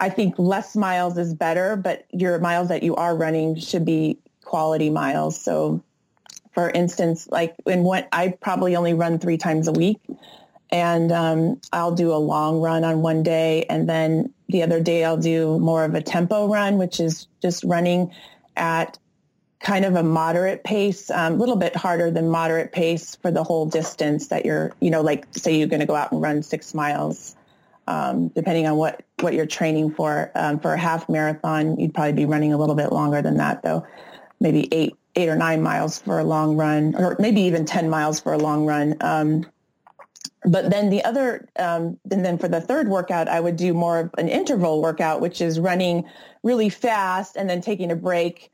I 0.00 0.08
think 0.08 0.38
less 0.38 0.74
miles 0.74 1.18
is 1.18 1.34
better, 1.34 1.76
but 1.76 2.06
your 2.12 2.38
miles 2.38 2.68
that 2.68 2.82
you 2.82 2.96
are 2.96 3.16
running 3.16 3.56
should 3.56 3.84
be 3.84 4.18
quality 4.42 4.90
miles. 4.90 5.40
So 5.40 5.82
for 6.52 6.70
instance, 6.70 7.28
like 7.30 7.54
in 7.66 7.82
what 7.82 8.08
I 8.12 8.34
probably 8.40 8.76
only 8.76 8.94
run 8.94 9.18
three 9.18 9.38
times 9.38 9.68
a 9.68 9.72
week 9.72 10.00
and 10.72 11.12
um, 11.12 11.60
I'll 11.72 11.94
do 11.94 12.12
a 12.12 12.16
long 12.16 12.60
run 12.60 12.82
on 12.82 13.02
one 13.02 13.22
day. 13.22 13.64
And 13.68 13.88
then 13.88 14.32
the 14.48 14.62
other 14.62 14.82
day 14.82 15.04
I'll 15.04 15.18
do 15.18 15.58
more 15.58 15.84
of 15.84 15.94
a 15.94 16.02
tempo 16.02 16.48
run, 16.48 16.78
which 16.78 16.98
is 16.98 17.28
just 17.42 17.62
running 17.62 18.12
at 18.56 18.98
kind 19.60 19.84
of 19.84 19.94
a 19.94 20.02
moderate 20.02 20.64
pace, 20.64 21.10
a 21.10 21.20
um, 21.20 21.38
little 21.38 21.56
bit 21.56 21.76
harder 21.76 22.10
than 22.10 22.28
moderate 22.28 22.72
pace 22.72 23.16
for 23.16 23.30
the 23.30 23.44
whole 23.44 23.66
distance 23.66 24.28
that 24.28 24.44
you're, 24.44 24.72
you 24.80 24.90
know, 24.90 25.02
like 25.02 25.26
say 25.32 25.56
you're 25.56 25.68
going 25.68 25.80
to 25.80 25.86
go 25.86 25.94
out 25.94 26.10
and 26.10 26.20
run 26.20 26.42
six 26.42 26.74
miles 26.74 27.36
um, 27.86 28.28
depending 28.28 28.66
on 28.66 28.76
what, 28.76 29.02
what 29.20 29.34
you're 29.34 29.46
training 29.46 29.92
for. 29.92 30.30
Um, 30.34 30.58
for 30.58 30.72
a 30.72 30.78
half 30.78 31.08
marathon, 31.08 31.78
you'd 31.78 31.94
probably 31.94 32.14
be 32.14 32.24
running 32.24 32.52
a 32.52 32.56
little 32.56 32.74
bit 32.74 32.92
longer 32.92 33.22
than 33.22 33.36
that, 33.36 33.62
though, 33.62 33.86
maybe 34.40 34.68
eight 34.72 34.96
eight 35.14 35.28
or 35.28 35.36
nine 35.36 35.62
miles 35.62 35.98
for 35.98 36.18
a 36.18 36.24
long 36.24 36.56
run, 36.56 36.94
or 36.96 37.16
maybe 37.18 37.42
even 37.42 37.64
ten 37.64 37.90
miles 37.90 38.20
for 38.20 38.32
a 38.32 38.38
long 38.38 38.66
run. 38.66 38.96
Um, 39.00 39.46
but 40.44 40.70
then 40.70 40.90
the 40.90 41.04
other, 41.04 41.48
um, 41.58 41.98
and 42.10 42.24
then 42.24 42.38
for 42.38 42.48
the 42.48 42.60
third 42.60 42.88
workout, 42.88 43.28
I 43.28 43.38
would 43.38 43.56
do 43.56 43.74
more 43.74 44.00
of 44.00 44.10
an 44.18 44.28
interval 44.28 44.82
workout, 44.82 45.20
which 45.20 45.40
is 45.40 45.60
running 45.60 46.04
really 46.42 46.68
fast 46.68 47.36
and 47.36 47.48
then 47.48 47.60
taking 47.60 47.92
a 47.92 47.96
break 47.96 48.50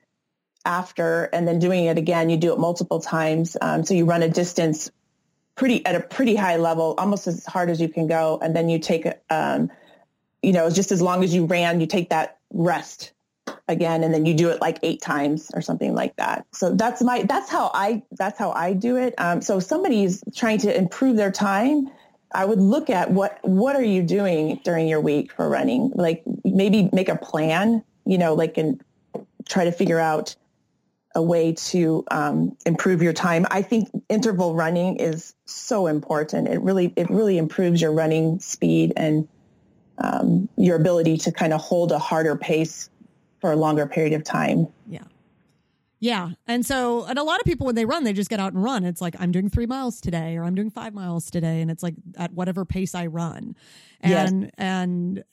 after 0.67 1.25
and 1.33 1.49
then 1.49 1.59
doing 1.59 1.85
it 1.85 1.97
again. 1.97 2.29
You 2.29 2.37
do 2.37 2.53
it 2.53 2.59
multiple 2.59 3.01
times. 3.01 3.57
Um, 3.61 3.85
so 3.85 3.95
you 3.95 4.05
run 4.05 4.23
a 4.23 4.29
distance 4.29 4.91
pretty 5.55 5.85
at 5.87 5.95
a 5.95 6.01
pretty 6.01 6.37
high 6.37 6.57
level, 6.57 6.95
almost 6.99 7.27
as 7.27 7.47
hard 7.47 7.71
as 7.71 7.81
you 7.81 7.89
can 7.89 8.07
go. 8.07 8.39
And 8.43 8.55
then 8.55 8.69
you 8.69 8.79
take, 8.79 9.07
um, 9.31 9.71
you 10.43 10.53
know, 10.53 10.69
just 10.69 10.93
as 10.93 11.01
long 11.01 11.25
as 11.25 11.35
you 11.35 11.47
ran, 11.47 11.81
you 11.81 11.87
take 11.87 12.11
that 12.11 12.39
rest 12.53 13.13
again, 13.69 14.05
and 14.05 14.13
then 14.13 14.27
you 14.27 14.35
do 14.35 14.49
it 14.51 14.61
like 14.61 14.79
eight 14.83 15.01
times 15.01 15.51
or 15.55 15.61
something 15.61 15.95
like 15.95 16.17
that. 16.17 16.47
So 16.53 16.75
that's 16.75 17.03
my, 17.03 17.23
that's 17.23 17.51
how 17.51 17.71
I, 17.75 18.03
that's 18.13 18.39
how 18.39 18.53
I 18.53 18.73
do 18.73 18.97
it. 18.97 19.15
Um, 19.19 19.41
so 19.43 19.59
if 19.59 19.65
somebody's 19.65 20.23
trying 20.35 20.59
to 20.59 20.77
improve 20.77 21.17
their 21.17 21.33
time, 21.33 21.89
I 22.33 22.45
would 22.45 22.61
look 22.61 22.91
at 22.91 23.11
what, 23.11 23.39
what 23.43 23.77
are 23.77 23.83
you 23.83 24.03
doing 24.03 24.61
during 24.65 24.89
your 24.89 25.01
week 25.01 25.33
for 25.33 25.49
running? 25.49 25.93
Like 25.95 26.23
maybe 26.45 26.91
make 26.93 27.09
a 27.09 27.17
plan, 27.17 27.83
you 28.05 28.19
know, 28.19 28.35
like 28.35 28.59
and 28.59 28.83
try 29.49 29.65
to 29.65 29.73
figure 29.73 29.99
out 29.99 30.37
a 31.15 31.23
way 31.23 31.53
to 31.53 32.05
um, 32.11 32.57
improve 32.67 33.03
your 33.03 33.13
time. 33.13 33.47
I 33.51 33.63
think 33.63 33.89
interval 34.09 34.55
running 34.55 34.97
is 34.97 35.35
so 35.47 35.87
important. 35.87 36.49
It 36.49 36.61
really 36.61 36.93
it 36.97 37.11
really 37.11 37.39
improves 37.39 37.81
your 37.81 37.93
running 37.93 38.39
speed 38.41 38.93
and 38.97 39.27
um, 39.99 40.49
your 40.57 40.77
ability 40.77 41.17
to 41.19 41.33
kind 41.33 41.53
of 41.53 41.61
hold 41.61 41.93
a 41.93 41.99
harder 41.99 42.37
pace 42.37 42.89
for 43.41 43.53
a 43.53 43.57
longer 43.57 43.87
period 43.87 44.13
of 44.13 44.25
time. 44.25 44.69
Yeah. 44.87 45.05
Yeah. 46.01 46.31
And 46.47 46.65
so, 46.65 47.05
and 47.05 47.19
a 47.19 47.25
lot 47.25 47.41
of 47.41 47.45
people, 47.45 47.67
when 47.67 47.75
they 47.75 47.85
run, 47.85 48.05
they 48.05 48.13
just 48.13 48.31
get 48.31 48.39
out 48.39 48.53
and 48.53 48.63
run. 48.63 48.85
It's 48.85 49.01
like, 49.01 49.17
I'm 49.19 49.33
doing 49.33 49.51
three 49.51 49.67
miles 49.67 50.01
today 50.01 50.37
or 50.37 50.45
I'm 50.45 50.55
doing 50.55 50.71
five 50.71 50.95
miles 50.95 51.31
today. 51.31 51.61
And 51.61 51.71
it's 51.71 51.83
like 51.83 51.95
at 52.17 52.33
whatever 52.33 52.65
pace 52.65 52.95
I 52.95 53.07
run. 53.07 53.57
And, 54.01 54.43
yes. 54.43 54.51
and 54.57 55.25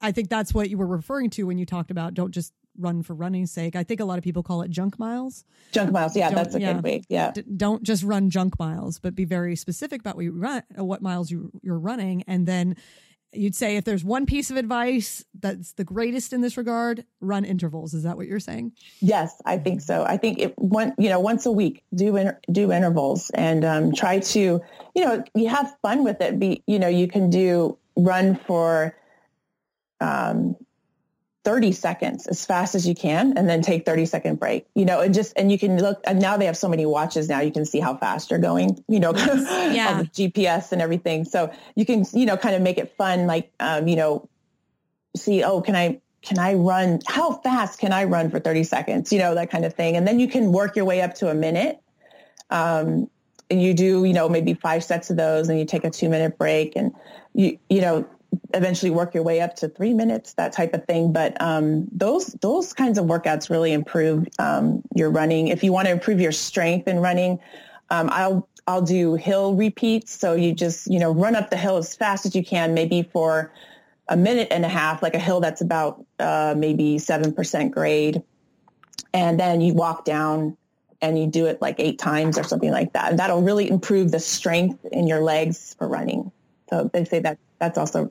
I 0.00 0.12
think 0.12 0.28
that's 0.28 0.54
what 0.54 0.70
you 0.70 0.78
were 0.78 0.86
referring 0.86 1.30
to 1.30 1.44
when 1.44 1.58
you 1.58 1.66
talked 1.66 1.90
about 1.90 2.14
don't 2.14 2.30
just 2.30 2.52
run 2.78 3.02
for 3.02 3.14
running's 3.14 3.50
sake. 3.50 3.76
I 3.76 3.84
think 3.84 4.00
a 4.00 4.04
lot 4.04 4.16
of 4.16 4.24
people 4.24 4.42
call 4.42 4.62
it 4.62 4.70
junk 4.70 4.98
miles. 4.98 5.44
Junk 5.72 5.92
miles, 5.92 6.16
yeah, 6.16 6.30
don't, 6.30 6.36
that's 6.36 6.54
a 6.54 6.60
yeah, 6.60 6.72
good 6.72 6.82
way. 6.82 7.02
Yeah, 7.08 7.32
D- 7.32 7.44
don't 7.56 7.82
just 7.82 8.02
run 8.02 8.30
junk 8.30 8.58
miles, 8.58 8.98
but 8.98 9.14
be 9.14 9.24
very 9.24 9.56
specific 9.56 10.00
about 10.00 10.16
what 10.16 10.24
you 10.24 10.32
run, 10.32 10.62
what 10.76 11.02
miles 11.02 11.30
you, 11.30 11.50
you're 11.62 11.78
running, 11.78 12.22
and 12.26 12.46
then 12.46 12.76
you'd 13.32 13.54
say 13.54 13.76
if 13.76 13.84
there's 13.84 14.04
one 14.04 14.26
piece 14.26 14.50
of 14.50 14.56
advice 14.56 15.24
that's 15.40 15.72
the 15.72 15.84
greatest 15.84 16.32
in 16.32 16.40
this 16.40 16.56
regard, 16.56 17.04
run 17.20 17.44
intervals. 17.44 17.94
Is 17.94 18.02
that 18.02 18.16
what 18.16 18.26
you're 18.26 18.40
saying? 18.40 18.72
Yes, 19.00 19.40
I 19.44 19.58
think 19.58 19.80
so. 19.80 20.04
I 20.04 20.16
think 20.16 20.38
it 20.38 20.58
one 20.58 20.94
you 20.98 21.08
know 21.08 21.20
once 21.20 21.46
a 21.46 21.52
week 21.52 21.82
do 21.94 22.16
inter, 22.16 22.38
do 22.50 22.72
intervals 22.72 23.30
and 23.30 23.64
um, 23.64 23.92
try 23.92 24.18
to 24.18 24.60
you 24.94 25.04
know 25.04 25.24
you 25.34 25.48
have 25.48 25.74
fun 25.82 26.04
with 26.04 26.20
it. 26.20 26.38
Be 26.38 26.62
you 26.66 26.78
know 26.78 26.88
you 26.88 27.08
can 27.08 27.30
do 27.30 27.78
run 27.96 28.38
for 28.46 28.96
um, 30.00 30.56
30 31.44 31.72
seconds 31.72 32.26
as 32.28 32.44
fast 32.44 32.74
as 32.74 32.86
you 32.86 32.94
can 32.94 33.36
and 33.36 33.48
then 33.48 33.62
take 33.62 33.84
30 33.84 34.06
second 34.06 34.38
break 34.38 34.66
you 34.74 34.84
know 34.84 35.00
and 35.00 35.12
just 35.12 35.32
and 35.36 35.50
you 35.50 35.58
can 35.58 35.76
look 35.76 36.00
and 36.04 36.20
now 36.20 36.36
they 36.36 36.46
have 36.46 36.56
so 36.56 36.68
many 36.68 36.86
watches 36.86 37.28
now 37.28 37.40
you 37.40 37.50
can 37.50 37.64
see 37.64 37.80
how 37.80 37.96
fast 37.96 38.30
you're 38.30 38.38
going 38.38 38.82
you 38.88 39.00
know 39.00 39.12
yeah. 39.16 40.02
gps 40.04 40.72
and 40.72 40.80
everything. 40.80 41.24
So 41.24 41.52
you 41.74 41.84
can 41.84 42.04
you 42.12 42.26
know 42.26 42.36
kind 42.36 42.54
of 42.54 42.62
make 42.62 42.78
it 42.78 42.94
fun 42.96 43.26
like 43.26 43.52
um, 43.58 43.88
you 43.88 43.96
know 43.96 44.28
see 45.16 45.42
oh 45.42 45.60
can 45.60 45.76
i 45.76 46.00
can 46.22 46.38
i 46.38 46.54
run 46.54 47.00
how 47.06 47.32
fast 47.32 47.78
can 47.78 47.92
i 47.92 48.04
run 48.04 48.30
for 48.30 48.40
30 48.40 48.64
seconds 48.64 49.12
you 49.12 49.18
know 49.18 49.34
that 49.34 49.50
kind 49.50 49.64
of 49.64 49.74
thing. 49.74 49.96
And 49.96 50.06
then 50.06 50.20
you 50.20 50.28
can 50.28 50.52
work 50.52 50.76
your 50.76 50.84
way 50.84 51.00
up 51.02 51.14
to 51.16 51.28
a 51.28 51.34
minute 51.34 51.80
um, 52.50 53.10
and 53.50 53.60
you 53.60 53.74
do 53.74 54.04
you 54.04 54.12
know 54.12 54.28
maybe 54.28 54.54
five 54.54 54.84
sets 54.84 55.10
of 55.10 55.16
those 55.16 55.48
and 55.48 55.58
you 55.58 55.64
take 55.64 55.84
a 55.84 55.90
two 55.90 56.08
minute 56.08 56.38
break 56.38 56.76
and 56.76 56.92
you 57.34 57.58
you 57.68 57.80
know 57.80 58.08
eventually 58.54 58.90
work 58.90 59.14
your 59.14 59.22
way 59.22 59.40
up 59.40 59.56
to 59.56 59.68
three 59.68 59.94
minutes, 59.94 60.34
that 60.34 60.52
type 60.52 60.74
of 60.74 60.84
thing. 60.86 61.12
But 61.12 61.40
um, 61.40 61.86
those 61.92 62.26
those 62.40 62.72
kinds 62.72 62.98
of 62.98 63.06
workouts 63.06 63.50
really 63.50 63.72
improve 63.72 64.26
um, 64.38 64.82
your 64.94 65.10
running. 65.10 65.48
If 65.48 65.64
you 65.64 65.72
want 65.72 65.86
to 65.86 65.92
improve 65.92 66.20
your 66.20 66.32
strength 66.32 66.88
in 66.88 66.98
running, 67.00 67.38
um, 67.90 68.08
I'll 68.12 68.48
I'll 68.66 68.82
do 68.82 69.14
hill 69.14 69.54
repeats. 69.54 70.16
So 70.16 70.34
you 70.34 70.54
just 70.54 70.90
you 70.90 70.98
know 70.98 71.12
run 71.12 71.36
up 71.36 71.50
the 71.50 71.56
hill 71.56 71.76
as 71.76 71.94
fast 71.94 72.26
as 72.26 72.34
you 72.34 72.44
can, 72.44 72.74
maybe 72.74 73.02
for 73.12 73.52
a 74.08 74.16
minute 74.16 74.48
and 74.50 74.64
a 74.64 74.68
half, 74.68 75.02
like 75.02 75.14
a 75.14 75.18
hill 75.20 75.40
that's 75.40 75.60
about 75.60 76.04
uh, 76.18 76.54
maybe 76.56 76.98
seven 76.98 77.32
percent 77.32 77.72
grade, 77.72 78.22
and 79.14 79.38
then 79.38 79.60
you 79.60 79.74
walk 79.74 80.04
down 80.04 80.56
and 81.00 81.18
you 81.18 81.26
do 81.26 81.46
it 81.46 81.60
like 81.60 81.76
eight 81.80 81.98
times 81.98 82.38
or 82.38 82.44
something 82.44 82.70
like 82.70 82.92
that. 82.92 83.10
And 83.10 83.18
that'll 83.18 83.42
really 83.42 83.68
improve 83.68 84.12
the 84.12 84.20
strength 84.20 84.84
in 84.92 85.08
your 85.08 85.20
legs 85.20 85.74
for 85.76 85.88
running. 85.88 86.30
So 86.70 86.88
they 86.92 87.04
say 87.04 87.18
that 87.18 87.38
that's 87.58 87.76
also 87.76 88.08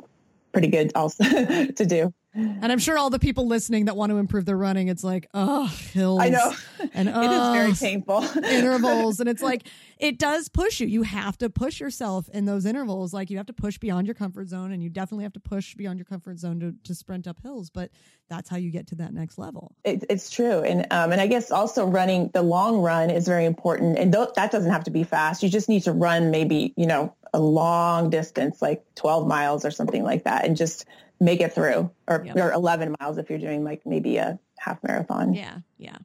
pretty 0.52 0.68
good 0.68 0.92
also 0.96 1.24
to 1.76 1.86
do. 1.86 2.14
And 2.34 2.72
I'm 2.72 2.80
sure 2.80 2.98
all 2.98 3.10
the 3.10 3.20
people 3.20 3.46
listening 3.46 3.86
that 3.86 3.98
want 3.98 4.10
to 4.12 4.18
improve 4.18 4.46
their 4.46 4.56
running, 4.56 4.88
it's 4.88 5.04
like, 5.04 5.28
oh, 5.34 5.66
hills. 5.66 6.22
I 6.22 6.30
know. 6.30 6.54
And 6.94 7.10
it 7.10 7.32
is 7.32 7.50
very 7.50 7.74
painful. 7.74 8.24
intervals. 8.46 9.20
And 9.20 9.28
it's 9.28 9.42
like, 9.42 9.68
it 9.98 10.18
does 10.18 10.48
push 10.48 10.80
you. 10.80 10.88
You 10.88 11.02
have 11.02 11.38
to 11.40 11.50
push 11.50 11.82
yourself 11.82 12.30
in 12.30 12.46
those 12.46 12.66
intervals. 12.66 13.14
Like 13.14 13.30
you 13.30 13.36
have 13.36 13.48
to 13.48 13.54
push 13.54 13.78
beyond 13.80 14.08
your 14.08 14.14
comfort 14.14 14.48
zone 14.48 14.72
and 14.72 14.82
you 14.82 14.90
definitely 14.90 15.24
have 15.24 15.34
to 15.34 15.42
push 15.42 15.76
beyond 15.76 16.00
your 16.00 16.06
comfort 16.06 16.40
zone 16.40 16.62
to, 16.62 16.74
to 16.86 16.96
sprint 16.96 17.28
up 17.28 17.42
hills. 17.42 17.70
But 17.70 17.92
that's 18.30 18.50
how 18.50 18.56
you 18.56 18.72
get 18.72 18.88
to 18.88 18.96
that 18.96 19.14
next 19.14 19.38
level. 19.38 19.76
It, 19.84 20.06
it's 20.10 20.30
true. 20.30 20.62
And, 20.62 20.88
um, 20.90 21.12
and 21.12 21.20
I 21.20 21.28
guess 21.28 21.52
also 21.52 21.86
running 21.86 22.30
the 22.34 22.44
long 22.44 22.82
run 22.82 23.10
is 23.10 23.28
very 23.28 23.46
important. 23.46 24.00
And 24.00 24.14
th- 24.14 24.30
that 24.38 24.52
doesn't 24.52 24.72
have 24.72 24.86
to 24.86 24.92
be 24.92 25.04
fast. 25.04 25.44
You 25.44 25.50
just 25.50 25.68
need 25.68 25.84
to 25.84 25.92
run 25.92 26.32
maybe, 26.32 26.74
you 26.78 26.88
know, 26.88 27.14
a 27.34 27.40
long 27.40 28.10
distance, 28.10 28.62
like 28.62 28.84
12 28.96 29.28
miles 29.28 29.66
or 29.66 29.72
something 29.72 30.04
like 30.04 30.24
that, 30.26 30.46
and 30.46 30.58
just 30.58 30.86
make 31.20 31.40
it 31.42 31.54
through, 31.54 31.90
or, 32.08 32.24
yep. 32.26 32.36
or 32.36 32.52
11 32.52 32.96
miles 33.00 33.18
if 33.18 33.30
you're 33.30 33.40
doing 33.40 33.64
like 33.64 33.82
maybe 33.86 34.18
a 34.18 34.40
half 34.58 34.84
marathon. 34.84 35.34
Yeah, 35.34 35.60
yeah. 35.78 35.98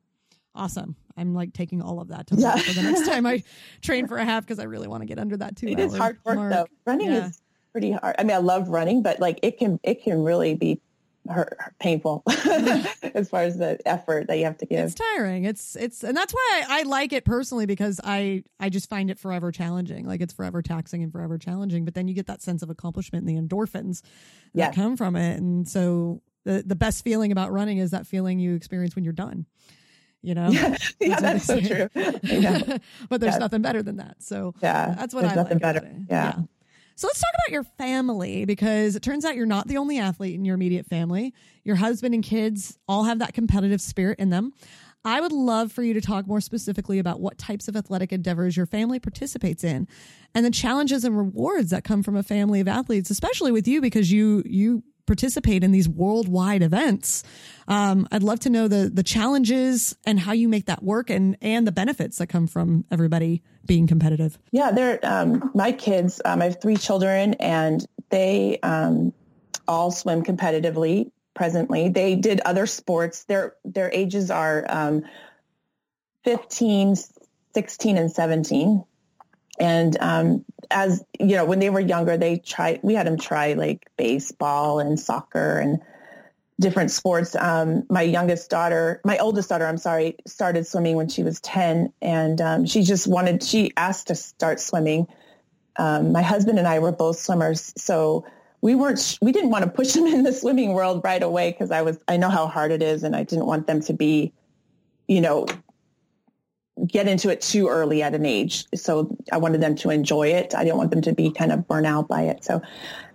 Awesome. 0.55 0.97
I'm 1.17 1.35
like 1.35 1.53
taking 1.53 1.83
all 1.83 2.01
of 2.01 2.09
that 2.09 2.27
to 2.29 2.37
yeah. 2.37 2.57
for 2.57 2.73
the 2.73 2.83
next 2.83 3.07
time 3.09 3.27
I 3.27 3.43
train 3.83 4.07
for 4.07 4.19
a 4.19 4.25
half 4.25 4.45
because 4.45 4.59
I 4.59 4.65
really 4.65 4.89
want 4.89 5.03
to 5.03 5.07
get 5.07 5.19
under 5.19 5.37
that 5.39 5.57
two. 5.57 5.69
It 5.69 5.79
is 5.79 5.97
hard 5.97 6.19
work 6.25 6.37
mark. 6.37 6.53
though. 6.53 6.67
Running 6.85 7.09
yeah. 7.09 7.27
is 7.27 7.41
pretty 7.73 7.93
hard. 7.93 8.17
I 8.19 8.25
mean, 8.25 8.37
I 8.37 8.41
love 8.41 8.69
running, 8.69 9.03
but 9.03 9.21
like 9.21 9.41
it 9.43 9.59
can 9.59 9.81
it 9.83 10.03
can 10.03 10.23
really 10.23 10.55
be 10.55 10.81
hurt, 11.29 11.59
painful 11.79 12.23
as 13.15 13.29
far 13.29 13.43
as 13.43 13.59
the 13.59 13.79
effort 13.87 14.29
that 14.29 14.39
you 14.39 14.45
have 14.45 14.59
to 14.59 14.67
give. 14.67 14.87
It's 14.87 14.95
tiring. 14.95 15.45
It's 15.45 15.77
it's 15.77 16.03
and 16.05 16.17
that's 16.17 16.33
why 16.33 16.65
I, 16.69 16.81
I, 16.81 16.83
like 16.83 17.13
it 17.13 17.25
personally 17.25 17.67
because 17.67 18.01
I 18.03 18.45
I 18.61 18.69
just 18.69 18.89
find 18.89 19.11
it 19.11 19.19
forever 19.19 19.53
challenging. 19.53 20.07
Like 20.07 20.21
it's 20.21 20.33
forever 20.33 20.63
taxing 20.63 21.03
and 21.03 21.13
forever 21.13 21.39
challenging. 21.39 21.85
But 21.85 21.95
then 21.95 22.09
you 22.09 22.15
get 22.15 22.27
that 22.27 22.43
sense 22.43 22.63
of 22.63 22.71
accomplishment 22.71 23.27
and 23.27 23.37
the 23.37 23.41
endorphins 23.41 24.03
that 24.55 24.59
yes. 24.69 24.75
come 24.75 24.97
from 24.97 25.17
it. 25.17 25.39
And 25.39 25.69
so 25.69 26.23
the 26.45 26.63
the 26.65 26.77
best 26.77 27.05
feeling 27.05 27.33
about 27.33 27.53
running 27.53 27.79
is 27.79 27.91
that 27.91 28.07
feeling 28.07 28.39
you 28.39 28.55
experience 28.55 28.95
when 28.95 29.05
you're 29.05 29.13
done. 29.13 29.47
You 30.23 30.35
know, 30.35 30.49
yeah, 30.49 30.77
yeah 31.01 31.21
that's, 31.21 31.45
so 31.45 31.61
true. 31.61 31.89
but 31.95 33.21
there's 33.21 33.35
yeah. 33.35 33.39
nothing 33.39 33.63
better 33.63 33.83
than 33.83 33.97
that. 33.99 34.17
So 34.23 34.55
yeah, 34.61 34.95
that's 34.97 35.15
what 35.15 35.25
I 35.25 35.35
nothing 35.35 35.59
like 35.59 35.63
better. 35.63 35.89
Yeah. 36.09 36.35
yeah. 36.37 36.43
So 36.99 37.07
let's 37.07 37.21
talk 37.21 37.31
about 37.35 37.53
your 37.53 37.63
family 37.63 38.47
because 38.47 38.97
it 38.97 39.03
turns 39.03 39.27
out 39.27 39.37
you're 39.37 39.45
not 39.45 39.69
the 39.69 39.77
only 39.77 39.99
athlete 39.99 40.35
in 40.35 40.47
your 40.47 40.55
immediate 40.55 40.87
family. 40.87 41.35
Your 41.63 41.77
husband 41.77 42.15
and 42.15 42.25
kids 42.25 42.79
all 42.89 43.05
have 43.05 43.19
that 43.19 43.35
competitive 43.35 43.83
spirit 43.83 44.19
in 44.19 44.31
them. 44.31 44.53
I 45.05 45.21
would 45.21 45.31
love 45.31 45.71
for 45.71 45.83
you 45.83 45.93
to 45.93 46.01
talk 46.01 46.27
more 46.27 46.41
specifically 46.41 46.99
about 46.99 47.21
what 47.21 47.37
types 47.37 47.69
of 47.69 47.77
athletic 47.77 48.15
endeavors 48.15 48.57
your 48.57 48.65
family 48.65 48.99
participates 48.99 49.63
in 49.63 49.87
and 50.35 50.45
the 50.45 50.51
challenges 50.51 51.05
and 51.05 51.17
rewards 51.17 51.71
that 51.71 51.85
come 51.85 52.03
from 52.03 52.17
a 52.17 52.23
family 52.23 52.61
of 52.61 52.67
athletes, 52.67 53.11
especially 53.11 53.53
with 53.53 53.69
you 53.69 53.83
because 53.83 54.11
you 54.11 54.43
you 54.47 54.83
participate 55.07 55.65
in 55.65 55.73
these 55.73 55.89
worldwide 55.89 56.63
events. 56.63 57.23
Um, 57.69 58.07
I'd 58.13 58.23
love 58.23 58.41
to 58.41 58.51
know 58.51 58.69
the 58.69 58.91
the 58.93 59.03
challenges 59.03 59.97
and 60.05 60.19
how 60.21 60.33
you 60.33 60.49
make 60.49 60.67
that 60.67 60.83
work, 60.83 61.11
and 61.11 61.37
and 61.41 61.67
the 61.67 61.73
benefits 61.73 62.19
that 62.19 62.29
come 62.29 62.47
from 62.47 62.85
everybody 62.91 63.43
being 63.65 63.87
competitive. 63.87 64.39
Yeah, 64.53 64.71
they're 64.73 65.01
um, 65.03 65.51
my 65.55 65.73
kids. 65.73 66.21
Um, 66.25 66.43
I 66.43 66.47
have 66.47 66.61
three 66.61 66.77
children, 66.77 67.35
and 67.35 67.85
they 68.11 68.59
um, 68.63 69.13
all 69.67 69.91
swim 69.91 70.23
competitively. 70.23 71.11
Presently, 71.35 71.89
they 71.91 72.15
did 72.15 72.41
other 72.41 72.67
sports. 72.67 73.25
Their 73.25 73.55
their 73.65 73.91
ages 73.93 74.31
are 74.31 74.65
um, 74.69 75.03
15, 76.25 76.97
16, 77.55 77.97
and 77.99 78.11
17. 78.11 78.85
And 79.59 79.97
um, 80.01 80.45
as 80.71 81.05
you 81.19 81.37
know, 81.37 81.45
when 81.45 81.59
they 81.59 81.71
were 81.71 81.81
younger, 81.81 82.17
they 82.17 82.39
tried. 82.39 82.81
We 82.83 82.95
had 82.95 83.07
them 83.07 83.19
try 83.19 83.55
like 83.55 83.87
baseball 83.97 84.79
and 84.79 84.99
soccer 84.99 85.59
and 85.59 85.81
different 86.61 86.91
sports. 86.91 87.37
Um, 87.37 87.85
my 87.89 88.03
youngest 88.03 88.51
daughter, 88.51 89.01
my 89.05 89.19
oldest 89.19 89.49
daughter, 89.49 89.67
I'm 89.67 89.79
sorry, 89.79 90.17
started 90.27 90.67
swimming 90.67 90.97
when 90.97 91.09
she 91.09 91.23
was 91.23 91.41
10, 91.41 91.93
and 92.03 92.41
um, 92.41 92.67
she 92.67 92.83
just 92.83 93.07
wanted. 93.07 93.43
She 93.43 93.73
asked 93.77 94.09
to 94.09 94.15
start 94.15 94.61
swimming. 94.61 95.07
Um, 95.79 96.13
my 96.13 96.23
husband 96.23 96.59
and 96.59 96.67
I 96.67 96.79
were 96.79 96.93
both 96.93 97.19
swimmers, 97.19 97.73
so 97.77 98.25
we 98.61 98.75
weren't 98.75 99.19
we 99.23 99.33
didn't 99.33 99.51
want 99.51 99.65
to 99.65 99.71
push 99.71 99.93
them 99.95 100.07
in 100.07 100.23
the 100.23 100.33
swimming 100.33 100.73
world 100.73 101.03
right 101.05 101.23
away 101.23 101.53
because 101.53 101.71
I 101.71 101.83
was 101.83 101.99
I 102.09 102.17
know 102.17 102.31
how 102.31 102.47
hard 102.47 102.73
it 102.73 102.83
is 102.83 103.05
and 103.05 103.15
I 103.15 103.23
didn't 103.23 103.47
want 103.47 103.67
them 103.67 103.81
to 103.83 103.93
be, 103.93 104.33
you 105.09 105.21
know, 105.21 105.47
get 106.85 107.09
into 107.09 107.31
it 107.31 107.41
too 107.41 107.69
early 107.69 108.03
at 108.03 108.15
an 108.15 108.27
age. 108.27 108.67
So 108.75 109.17
I 109.33 109.39
wanted 109.39 109.61
them 109.61 109.77
to 109.77 109.91
enjoy 109.91 110.29
it. 110.29 110.55
I 110.55 110.63
didn't 110.63 110.77
want 110.77 110.91
them 110.91 111.01
to 111.03 111.13
be 111.13 111.31
kind 111.31 111.53
of 111.53 111.67
burnt 111.67 111.87
out 111.87 112.09
by 112.09 112.23
it. 112.23 112.45
So 112.45 112.61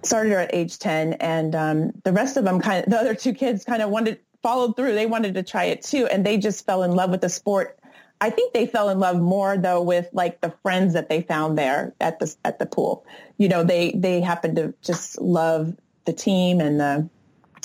started 0.01 0.33
at 0.33 0.53
age 0.53 0.79
10 0.79 1.13
and 1.13 1.55
um, 1.55 1.91
the 2.03 2.11
rest 2.11 2.37
of 2.37 2.43
them 2.43 2.59
kind 2.59 2.83
of, 2.83 2.89
the 2.89 2.97
other 2.97 3.13
two 3.13 3.33
kids 3.33 3.63
kind 3.63 3.81
of 3.81 3.89
wanted, 3.89 4.19
followed 4.41 4.75
through. 4.75 4.95
They 4.95 5.05
wanted 5.05 5.35
to 5.35 5.43
try 5.43 5.65
it 5.65 5.83
too. 5.83 6.07
And 6.07 6.25
they 6.25 6.37
just 6.37 6.65
fell 6.65 6.81
in 6.81 6.91
love 6.91 7.11
with 7.11 7.21
the 7.21 7.29
sport. 7.29 7.77
I 8.19 8.31
think 8.31 8.53
they 8.53 8.65
fell 8.65 8.89
in 8.89 8.99
love 8.99 9.19
more 9.19 9.57
though 9.57 9.81
with 9.81 10.09
like 10.11 10.41
the 10.41 10.53
friends 10.63 10.93
that 10.93 11.09
they 11.09 11.21
found 11.21 11.57
there 11.57 11.93
at 12.01 12.19
the, 12.19 12.35
at 12.43 12.57
the 12.57 12.65
pool. 12.65 13.05
You 13.37 13.47
know, 13.47 13.63
they, 13.63 13.91
they 13.91 14.21
happened 14.21 14.55
to 14.55 14.73
just 14.81 15.21
love 15.21 15.75
the 16.05 16.13
team 16.13 16.61
and 16.61 16.79
the, 16.79 17.09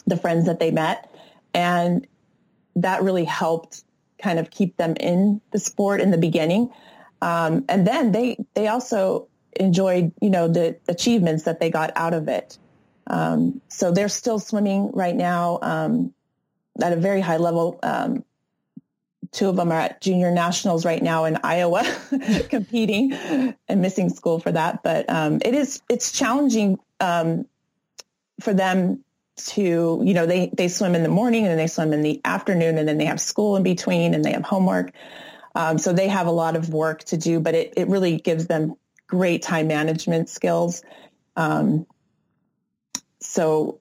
the 0.07 0.16
friends 0.18 0.44
that 0.44 0.61
they 0.61 0.70
met. 0.70 1.11
And 1.55 2.07
that 2.76 3.03
really 3.03 3.24
helped 3.24 3.82
kind 4.18 4.38
of 4.38 4.50
keep 4.50 4.76
them 4.76 4.94
in 4.98 5.40
the 5.52 5.58
sport 5.58 6.00
in 6.00 6.10
the 6.10 6.18
beginning. 6.18 6.70
Um, 7.22 7.64
and 7.68 7.86
then 7.86 8.12
they, 8.12 8.44
they 8.54 8.68
also 8.68 9.28
enjoyed, 9.58 10.12
you 10.20 10.30
know, 10.30 10.48
the 10.48 10.76
achievements 10.88 11.44
that 11.44 11.60
they 11.60 11.70
got 11.70 11.92
out 11.96 12.14
of 12.14 12.28
it. 12.28 12.58
Um, 13.06 13.60
so 13.68 13.92
they're 13.92 14.08
still 14.08 14.38
swimming 14.38 14.90
right 14.92 15.14
now 15.14 15.58
um, 15.62 16.12
at 16.82 16.92
a 16.92 16.96
very 16.96 17.20
high 17.20 17.36
level. 17.36 17.78
Um, 17.82 18.24
two 19.32 19.48
of 19.48 19.56
them 19.56 19.70
are 19.70 19.80
at 19.80 20.00
junior 20.00 20.30
nationals 20.30 20.84
right 20.84 21.02
now 21.02 21.24
in 21.24 21.38
Iowa 21.42 21.84
competing 22.48 23.12
and 23.68 23.82
missing 23.82 24.08
school 24.08 24.40
for 24.40 24.52
that. 24.52 24.82
But 24.82 25.08
um, 25.08 25.40
it 25.44 25.54
is, 25.54 25.80
it's 25.88 26.12
challenging 26.12 26.78
um, 27.00 27.46
for 28.40 28.52
them 28.52 29.04
to, 29.37 30.01
you 30.05 30.14
know, 30.14 30.26
they, 30.26 30.51
they 30.55 30.68
swim 30.68 30.95
in 30.95 31.03
the 31.03 31.09
morning 31.09 31.43
and 31.43 31.51
then 31.51 31.59
they 31.59 31.66
swim 31.66 31.93
in 31.93 32.03
the 32.03 32.20
afternoon 32.24 32.78
and 32.78 32.89
then 32.89 32.99
they 32.99 33.05
have 33.05 33.20
school 33.20 33.57
in 33.57 33.62
between 33.62 34.14
and 34.14 34.24
they 34.24 34.32
have 34.32 34.45
homework. 34.45 34.93
Um, 35.55 35.78
so 35.78 35.93
they 35.93 36.09
have 36.09 36.26
a 36.26 36.32
lot 36.32 36.57
of 36.57 36.70
work 36.70 37.05
to 37.05 37.16
do, 37.16 37.41
but 37.41 37.55
it, 37.55 37.74
it 37.76 37.89
really 37.89 38.18
gives 38.18 38.47
them 38.47 38.74
great 39.07 39.43
time 39.43 39.68
management 39.68 40.28
skills. 40.28 40.82
Um, 41.37 41.87
so 43.20 43.80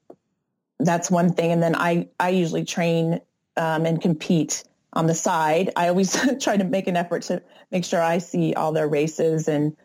that's 0.79 1.09
one 1.09 1.33
thing. 1.33 1.51
And 1.51 1.63
then 1.63 1.75
I, 1.75 2.09
I 2.19 2.29
usually 2.29 2.65
train 2.65 3.21
um, 3.57 3.85
and 3.85 4.01
compete 4.01 4.63
on 4.91 5.07
the 5.07 5.15
side. 5.15 5.71
I 5.75 5.87
always 5.87 6.17
try 6.41 6.57
to 6.57 6.63
make 6.63 6.87
an 6.87 6.97
effort 6.97 7.23
to 7.23 7.41
make 7.71 7.85
sure 7.85 8.01
I 8.01 8.17
see 8.17 8.53
all 8.53 8.71
their 8.71 8.87
races 8.87 9.47
and 9.47 9.75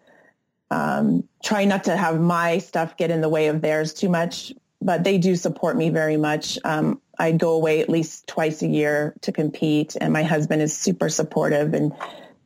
um, 0.70 1.28
try 1.42 1.64
not 1.64 1.84
to 1.84 1.96
have 1.96 2.20
my 2.20 2.58
stuff 2.58 2.96
get 2.96 3.10
in 3.10 3.20
the 3.20 3.28
way 3.28 3.48
of 3.48 3.60
theirs 3.60 3.92
too 3.92 4.08
much 4.08 4.52
but 4.80 5.04
they 5.04 5.18
do 5.18 5.36
support 5.36 5.76
me 5.76 5.90
very 5.90 6.16
much. 6.16 6.58
Um, 6.64 7.00
I 7.18 7.32
go 7.32 7.52
away 7.52 7.80
at 7.80 7.88
least 7.88 8.26
twice 8.26 8.62
a 8.62 8.66
year 8.66 9.14
to 9.22 9.32
compete, 9.32 9.96
and 10.00 10.12
my 10.12 10.22
husband 10.22 10.62
is 10.62 10.76
super 10.76 11.08
supportive, 11.08 11.74
and 11.74 11.92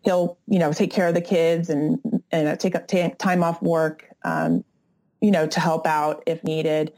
he'll 0.04 0.38
you 0.46 0.58
know 0.58 0.72
take 0.72 0.92
care 0.92 1.08
of 1.08 1.14
the 1.14 1.20
kids 1.20 1.70
and 1.70 2.00
and 2.30 2.58
take 2.58 2.74
up 2.74 2.88
t- 2.88 3.14
time 3.18 3.42
off 3.44 3.62
work, 3.62 4.08
um, 4.24 4.64
you 5.20 5.30
know, 5.30 5.46
to 5.46 5.60
help 5.60 5.86
out 5.86 6.24
if 6.26 6.42
needed. 6.44 6.92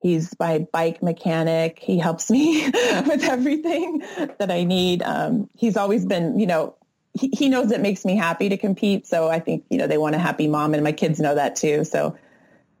He's 0.00 0.34
my 0.38 0.66
bike 0.70 1.02
mechanic. 1.02 1.78
He 1.78 1.98
helps 1.98 2.30
me 2.30 2.66
with 3.06 3.24
everything 3.24 4.02
that 4.38 4.50
I 4.50 4.64
need. 4.64 5.02
Um, 5.02 5.48
he's 5.54 5.78
always 5.78 6.04
been, 6.04 6.38
you 6.38 6.46
know, 6.46 6.76
he, 7.18 7.30
he 7.30 7.48
knows 7.48 7.70
it 7.70 7.80
makes 7.80 8.04
me 8.04 8.14
happy 8.14 8.50
to 8.50 8.58
compete. 8.58 9.06
So 9.06 9.28
I 9.28 9.40
think, 9.40 9.64
you 9.70 9.78
know, 9.78 9.86
they 9.86 9.96
want 9.96 10.14
a 10.14 10.18
happy 10.18 10.46
mom 10.46 10.74
and 10.74 10.84
my 10.84 10.92
kids 10.92 11.20
know 11.20 11.34
that 11.34 11.56
too. 11.56 11.84
So 11.84 12.16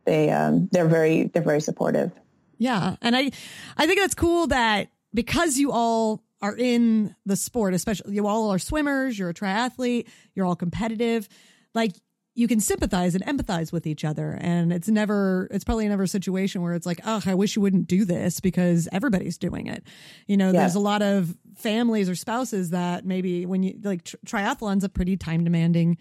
they 0.04 0.30
um, 0.30 0.68
they're 0.72 0.88
very 0.88 1.24
they're 1.24 1.42
very 1.42 1.60
supportive. 1.60 2.12
Yeah, 2.58 2.96
and 3.02 3.16
I 3.16 3.30
I 3.76 3.86
think 3.86 4.00
that's 4.00 4.14
cool 4.14 4.46
that 4.48 4.88
because 5.12 5.58
you 5.58 5.72
all 5.72 6.22
are 6.40 6.56
in 6.56 7.14
the 7.24 7.36
sport, 7.36 7.74
especially 7.74 8.14
you 8.14 8.26
all 8.26 8.50
are 8.50 8.58
swimmers, 8.58 9.18
you're 9.18 9.30
a 9.30 9.34
triathlete, 9.34 10.06
you're 10.34 10.46
all 10.46 10.56
competitive, 10.56 11.28
like 11.74 11.92
you 12.36 12.48
can 12.48 12.58
sympathize 12.58 13.14
and 13.14 13.24
empathize 13.24 13.72
with 13.72 13.86
each 13.86 14.04
other. 14.04 14.36
And 14.40 14.72
it's 14.72 14.88
never 14.88 15.48
it's 15.50 15.64
probably 15.64 15.88
never 15.88 16.02
a 16.02 16.08
situation 16.08 16.62
where 16.62 16.74
it's 16.74 16.86
like 16.86 17.00
oh 17.06 17.22
i 17.26 17.34
wish 17.34 17.54
you 17.54 17.62
wouldn't 17.62 17.86
do 17.86 18.04
this 18.04 18.40
because 18.40 18.88
everybody's 18.92 19.38
doing 19.38 19.66
it. 19.66 19.84
You 20.26 20.36
know 20.36 20.52
there's 20.52 20.74
a 20.74 20.80
lot 20.80 21.02
of 21.02 21.36
families 21.56 22.08
or 22.08 22.14
spouses 22.14 22.70
that 22.70 23.04
maybe 23.04 23.46
when 23.46 23.62
you 23.62 23.78
like 23.82 24.04
triathlon's 24.26 24.84
a 24.84 24.88
pretty 24.88 25.16
time 25.16 25.44
demanding 25.44 25.96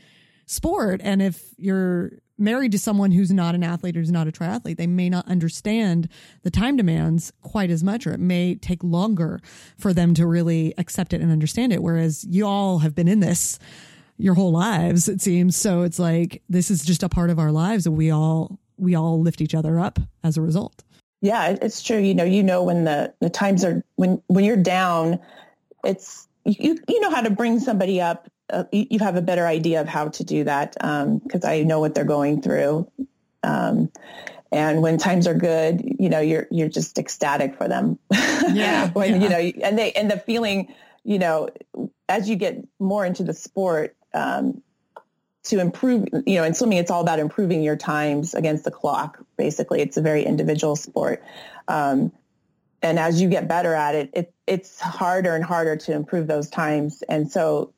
sport 0.54 1.02
and 1.04 1.22
if 1.22 1.54
you're 1.58 2.12
married 2.38 2.72
to 2.72 2.80
someone 2.80 3.12
who's 3.12 3.32
not 3.32 3.56
an 3.56 3.64
athlete 3.64 3.96
or 3.96 4.02
is 4.02 4.12
not 4.12 4.28
a 4.28 4.32
triathlete, 4.32 4.78
they 4.78 4.88
may 4.88 5.10
not 5.10 5.28
understand 5.28 6.10
the 6.42 6.52
time 6.52 6.76
demands 6.76 7.32
quite 7.42 7.70
as 7.70 7.84
much, 7.84 8.08
or 8.08 8.14
it 8.14 8.20
may 8.20 8.56
take 8.56 8.84
longer 8.84 9.40
for 9.78 9.94
them 9.94 10.14
to 10.16 10.26
really 10.26 10.74
accept 10.78 11.14
it 11.14 11.22
and 11.22 11.32
understand 11.32 11.72
it. 11.72 11.82
Whereas 11.82 12.24
you 12.24 12.46
all 12.46 12.80
have 12.80 12.96
been 12.96 13.08
in 13.08 13.20
this 13.20 13.60
your 14.18 14.36
whole 14.36 14.52
lives, 14.52 15.10
it 15.10 15.22
seems. 15.22 15.56
So 15.56 15.82
it's 15.82 16.00
like 16.00 16.44
this 16.50 16.70
is 16.70 16.84
just 16.84 17.04
a 17.04 17.10
part 17.10 17.30
of 17.30 17.40
our 17.40 17.52
lives, 17.52 17.86
and 17.86 17.98
we 17.98 18.12
all 18.12 18.60
we 18.78 18.96
all 18.96 19.22
lift 19.22 19.42
each 19.42 19.56
other 19.56 19.80
up 19.80 20.00
as 20.24 20.38
a 20.38 20.42
result. 20.42 20.84
Yeah, 21.22 21.56
it's 21.62 21.82
true. 21.82 22.00
You 22.00 22.14
know, 22.14 22.24
you 22.24 22.44
know 22.44 22.64
when 22.64 22.84
the 22.84 23.14
the 23.22 23.30
times 23.30 23.64
are 23.64 23.84
when 23.96 24.22
when 24.28 24.44
you're 24.44 24.58
down, 24.58 25.20
it's 25.84 26.28
you 26.46 26.78
you 26.88 27.00
know 27.00 27.10
how 27.10 27.22
to 27.22 27.30
bring 27.30 27.60
somebody 27.60 28.02
up 28.02 28.30
uh, 28.54 28.64
you 28.72 29.00
have 29.00 29.16
a 29.16 29.22
better 29.22 29.48
idea 29.48 29.82
of 29.82 29.88
how 29.88 30.10
to 30.10 30.24
do 30.24 30.44
that 30.44 30.74
because 30.74 31.44
um, 31.44 31.50
I 31.50 31.64
know 31.64 31.80
what 31.80 31.96
they're 31.96 32.06
going 32.06 32.42
through. 32.42 32.90
Um, 33.42 33.92
and 34.52 34.82
when 34.84 34.98
times 35.00 35.26
are 35.28 35.34
good, 35.34 35.82
you 36.00 36.10
know, 36.10 36.20
you're 36.20 36.48
you're 36.52 36.70
just 36.70 36.98
ecstatic 37.00 37.58
for 37.58 37.68
them. 37.68 38.00
Yeah. 38.54 38.90
when 38.92 39.22
yeah. 39.22 39.22
you 39.22 39.30
know, 39.30 39.68
and 39.68 39.80
they 39.80 39.94
and 39.94 40.12
the 40.12 40.18
feeling, 40.18 40.74
you 41.04 41.18
know, 41.18 41.50
as 42.10 42.30
you 42.30 42.36
get 42.36 42.64
more 42.78 43.06
into 43.06 43.24
the 43.24 43.34
sport, 43.34 43.96
um, 44.14 44.62
to 45.46 45.60
improve, 45.60 46.08
you 46.26 46.36
know, 46.36 46.44
in 46.44 46.54
swimming, 46.54 46.78
it's 46.78 46.92
all 46.92 47.02
about 47.02 47.20
improving 47.20 47.64
your 47.64 47.76
times 47.76 48.34
against 48.34 48.64
the 48.64 48.72
clock. 48.72 49.24
Basically, 49.38 49.82
it's 49.82 49.98
a 49.98 50.02
very 50.02 50.24
individual 50.24 50.76
sport. 50.76 51.24
Um, 51.68 52.12
and 52.82 53.00
as 53.00 53.22
you 53.22 53.30
get 53.30 53.48
better 53.48 53.74
at 53.74 53.96
it, 53.96 54.10
it, 54.14 54.34
it's 54.46 54.80
harder 54.80 55.36
and 55.36 55.44
harder 55.44 55.78
to 55.78 55.94
improve 55.94 56.28
those 56.28 56.50
times. 56.50 57.02
And 57.08 57.32
so 57.32 57.74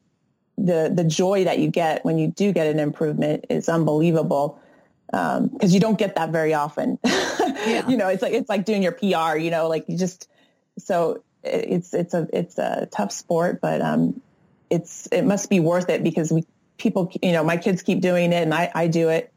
the 0.58 0.92
the 0.94 1.04
joy 1.04 1.44
that 1.44 1.60
you 1.60 1.70
get 1.70 2.06
when 2.06 2.18
you 2.18 2.28
do 2.28 2.52
get 2.52 2.68
an 2.68 2.80
improvement 2.80 3.46
is 3.50 3.68
unbelievable 3.68 4.60
because 5.08 5.40
um, 5.40 5.70
you 5.70 5.80
don't 5.80 5.98
get 5.98 6.16
that 6.16 6.32
very 6.32 6.54
often. 6.54 6.98
yeah. 7.06 7.88
You 7.88 7.98
know, 7.98 8.08
it's 8.08 8.22
like 8.22 8.34
it's 8.34 8.50
like 8.50 8.66
doing 8.66 8.84
your 8.84 8.92
PR. 8.92 9.38
You 9.38 9.52
know, 9.52 9.68
like 9.68 9.86
you 9.88 9.98
just 9.98 10.30
so 10.78 11.24
it's 11.44 11.94
it's 11.94 12.14
a 12.14 12.28
it's 12.34 12.58
a 12.58 12.88
tough 12.92 13.12
sport, 13.12 13.62
but 13.62 13.82
um, 13.82 14.22
it's 14.70 15.08
it 15.12 15.24
must 15.24 15.50
be 15.50 15.60
worth 15.60 15.90
it 15.90 16.04
because 16.04 16.32
we 16.32 16.44
people 16.78 17.12
you 17.22 17.32
know 17.32 17.44
my 17.44 17.58
kids 17.58 17.82
keep 17.82 18.02
doing 18.02 18.32
it 18.32 18.44
and 18.44 18.54
I 18.54 18.72
I 18.74 18.88
do 18.88 19.10
it, 19.10 19.32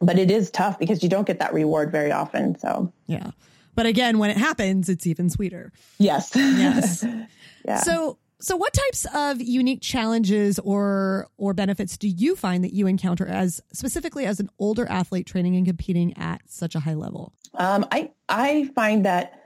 but 0.00 0.18
it 0.18 0.30
is 0.30 0.50
tough 0.50 0.78
because 0.78 1.02
you 1.02 1.08
don't 1.08 1.26
get 1.26 1.38
that 1.38 1.54
reward 1.54 1.92
very 1.92 2.12
often. 2.12 2.58
So 2.58 2.92
yeah, 3.06 3.30
but 3.74 3.86
again, 3.86 4.18
when 4.18 4.30
it 4.30 4.36
happens, 4.36 4.88
it's 4.88 5.06
even 5.06 5.30
sweeter. 5.30 5.72
Yes. 5.98 6.32
Yes. 6.34 7.04
yeah. 7.64 7.76
So 7.76 8.18
so 8.40 8.56
what 8.56 8.72
types 8.72 9.06
of 9.14 9.40
unique 9.40 9.80
challenges 9.80 10.58
or 10.60 11.28
or 11.36 11.54
benefits 11.54 11.96
do 11.96 12.08
you 12.08 12.36
find 12.36 12.62
that 12.62 12.72
you 12.72 12.86
encounter 12.86 13.26
as 13.26 13.60
specifically 13.72 14.26
as 14.26 14.38
an 14.38 14.48
older 14.58 14.86
athlete 14.88 15.26
training 15.26 15.56
and 15.56 15.66
competing 15.66 16.16
at 16.16 16.40
such 16.46 16.74
a 16.74 16.80
high 16.80 16.94
level? 16.94 17.32
Um, 17.54 17.84
I 17.90 18.12
I 18.28 18.70
find 18.74 19.04
that 19.06 19.42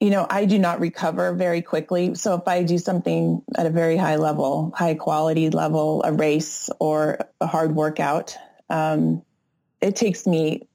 you 0.00 0.10
know 0.10 0.26
I 0.28 0.44
do 0.44 0.58
not 0.58 0.80
recover 0.80 1.32
very 1.32 1.62
quickly. 1.62 2.14
So 2.14 2.34
if 2.34 2.46
I 2.46 2.62
do 2.62 2.76
something 2.76 3.42
at 3.56 3.64
a 3.64 3.70
very 3.70 3.96
high 3.96 4.16
level, 4.16 4.72
high 4.76 4.94
quality 4.94 5.48
level, 5.48 6.02
a 6.04 6.12
race 6.12 6.68
or 6.80 7.18
a 7.40 7.46
hard 7.46 7.74
workout, 7.74 8.36
um, 8.68 9.22
it 9.80 9.96
takes 9.96 10.26
me 10.26 10.67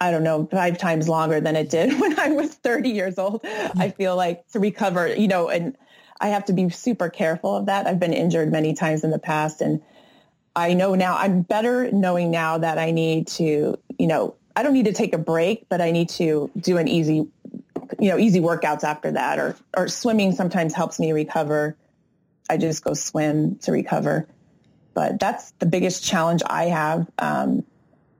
I 0.00 0.10
don't 0.10 0.24
know, 0.24 0.48
five 0.50 0.78
times 0.78 1.08
longer 1.08 1.40
than 1.40 1.56
it 1.56 1.68
did 1.68 2.00
when 2.00 2.18
I 2.18 2.28
was 2.28 2.54
30 2.54 2.90
years 2.90 3.18
old. 3.18 3.44
I 3.44 3.90
feel 3.90 4.16
like 4.16 4.46
to 4.48 4.58
recover, 4.58 5.14
you 5.14 5.28
know, 5.28 5.48
and 5.48 5.76
I 6.20 6.28
have 6.28 6.46
to 6.46 6.52
be 6.52 6.68
super 6.70 7.08
careful 7.08 7.56
of 7.56 7.66
that. 7.66 7.86
I've 7.86 8.00
been 8.00 8.12
injured 8.12 8.50
many 8.50 8.74
times 8.74 9.04
in 9.04 9.10
the 9.10 9.18
past 9.18 9.60
and 9.60 9.82
I 10.56 10.74
know 10.74 10.94
now 10.94 11.16
I'm 11.16 11.42
better 11.42 11.90
knowing 11.92 12.30
now 12.30 12.58
that 12.58 12.78
I 12.78 12.90
need 12.90 13.28
to, 13.28 13.78
you 13.98 14.06
know, 14.06 14.34
I 14.56 14.62
don't 14.62 14.72
need 14.72 14.86
to 14.86 14.92
take 14.92 15.14
a 15.14 15.18
break, 15.18 15.68
but 15.68 15.80
I 15.80 15.90
need 15.90 16.08
to 16.10 16.50
do 16.58 16.76
an 16.76 16.88
easy, 16.88 17.26
you 17.98 18.08
know, 18.08 18.18
easy 18.18 18.40
workouts 18.40 18.82
after 18.82 19.12
that 19.12 19.38
or, 19.38 19.56
or 19.76 19.88
swimming 19.88 20.32
sometimes 20.32 20.74
helps 20.74 20.98
me 20.98 21.12
recover. 21.12 21.76
I 22.48 22.56
just 22.56 22.82
go 22.82 22.94
swim 22.94 23.56
to 23.58 23.72
recover. 23.72 24.26
But 24.92 25.20
that's 25.20 25.52
the 25.52 25.66
biggest 25.66 26.04
challenge 26.04 26.42
I 26.44 26.64
have. 26.64 27.08
Um, 27.18 27.64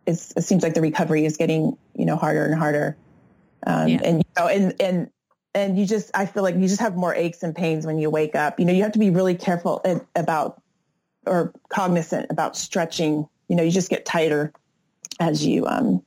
it 0.07 0.17
seems 0.17 0.63
like 0.63 0.75
the 0.75 0.81
recovery 0.81 1.25
is 1.25 1.37
getting, 1.37 1.77
you 1.95 2.05
know, 2.05 2.17
harder 2.17 2.45
and 2.45 2.55
harder. 2.55 2.97
Um, 3.67 3.89
yeah. 3.89 4.01
and, 4.03 4.19
you 4.19 4.25
know, 4.37 4.49
and, 4.49 4.75
and, 4.81 5.11
and 5.55 5.79
you 5.79 5.87
just, 5.87 6.11
I 6.15 6.27
feel 6.27 6.43
like 6.43 6.55
you 6.55 6.67
just 6.67 6.81
have 6.81 6.97
more 6.97 7.15
aches 7.15 7.43
and 7.43 7.55
pains 7.55 7.87
when 7.87 7.99
you 7.99 8.11
wake 8.11 8.35
up. 8.35 8.59
You 8.59 8.67
know, 8.67 8.73
you 8.73 8.83
have 8.83 8.93
to 8.93 8.99
be 8.99 9.11
really 9.11 9.35
careful 9.35 9.85
about 10.17 10.63
or 11.27 11.53
cognizant 11.69 12.27
about 12.31 12.57
stretching. 12.57 13.29
You 13.49 13.57
know, 13.57 13.63
you 13.63 13.71
just 13.71 13.91
get 13.91 14.05
tighter 14.07 14.53
as 15.19 15.45
you 15.45 15.67
um, 15.67 16.03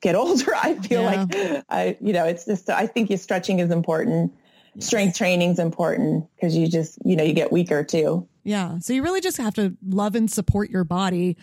get 0.00 0.14
older. 0.14 0.54
I 0.54 0.74
feel 0.74 1.02
yeah. 1.02 1.24
like 1.24 1.64
I, 1.68 1.96
you 2.00 2.12
know, 2.12 2.24
it's 2.24 2.44
just, 2.44 2.70
I 2.70 2.86
think 2.86 3.10
your 3.10 3.18
stretching 3.18 3.58
is 3.58 3.70
important. 3.70 4.32
Yes. 4.74 4.86
Strength 4.86 5.16
training 5.16 5.50
is 5.50 5.58
important 5.58 6.26
because 6.34 6.56
you 6.56 6.66
just, 6.66 6.98
you 7.04 7.14
know, 7.14 7.22
you 7.22 7.32
get 7.32 7.52
weaker 7.52 7.84
too. 7.84 8.26
Yeah. 8.42 8.78
So 8.78 8.92
you 8.92 9.02
really 9.02 9.20
just 9.20 9.36
have 9.36 9.54
to 9.54 9.76
love 9.86 10.14
and 10.14 10.30
support 10.30 10.70
your 10.70 10.84
body 10.84 11.36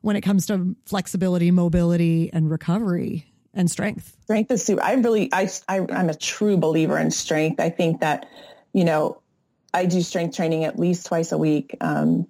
when 0.00 0.16
it 0.16 0.20
comes 0.20 0.46
to 0.46 0.76
flexibility, 0.86 1.50
mobility, 1.50 2.30
and 2.32 2.50
recovery 2.50 3.26
and 3.54 3.70
strength. 3.70 4.16
Strength 4.24 4.50
is 4.50 4.64
super. 4.64 4.82
I 4.82 4.94
really, 4.94 5.28
I, 5.32 5.48
I, 5.68 5.86
I'm 5.90 6.08
a 6.08 6.14
true 6.14 6.56
believer 6.56 6.98
in 6.98 7.10
strength. 7.10 7.60
I 7.60 7.70
think 7.70 8.00
that, 8.00 8.26
you 8.72 8.84
know, 8.84 9.20
I 9.74 9.86
do 9.86 10.00
strength 10.00 10.36
training 10.36 10.64
at 10.64 10.78
least 10.78 11.06
twice 11.06 11.32
a 11.32 11.38
week 11.38 11.76
um, 11.80 12.26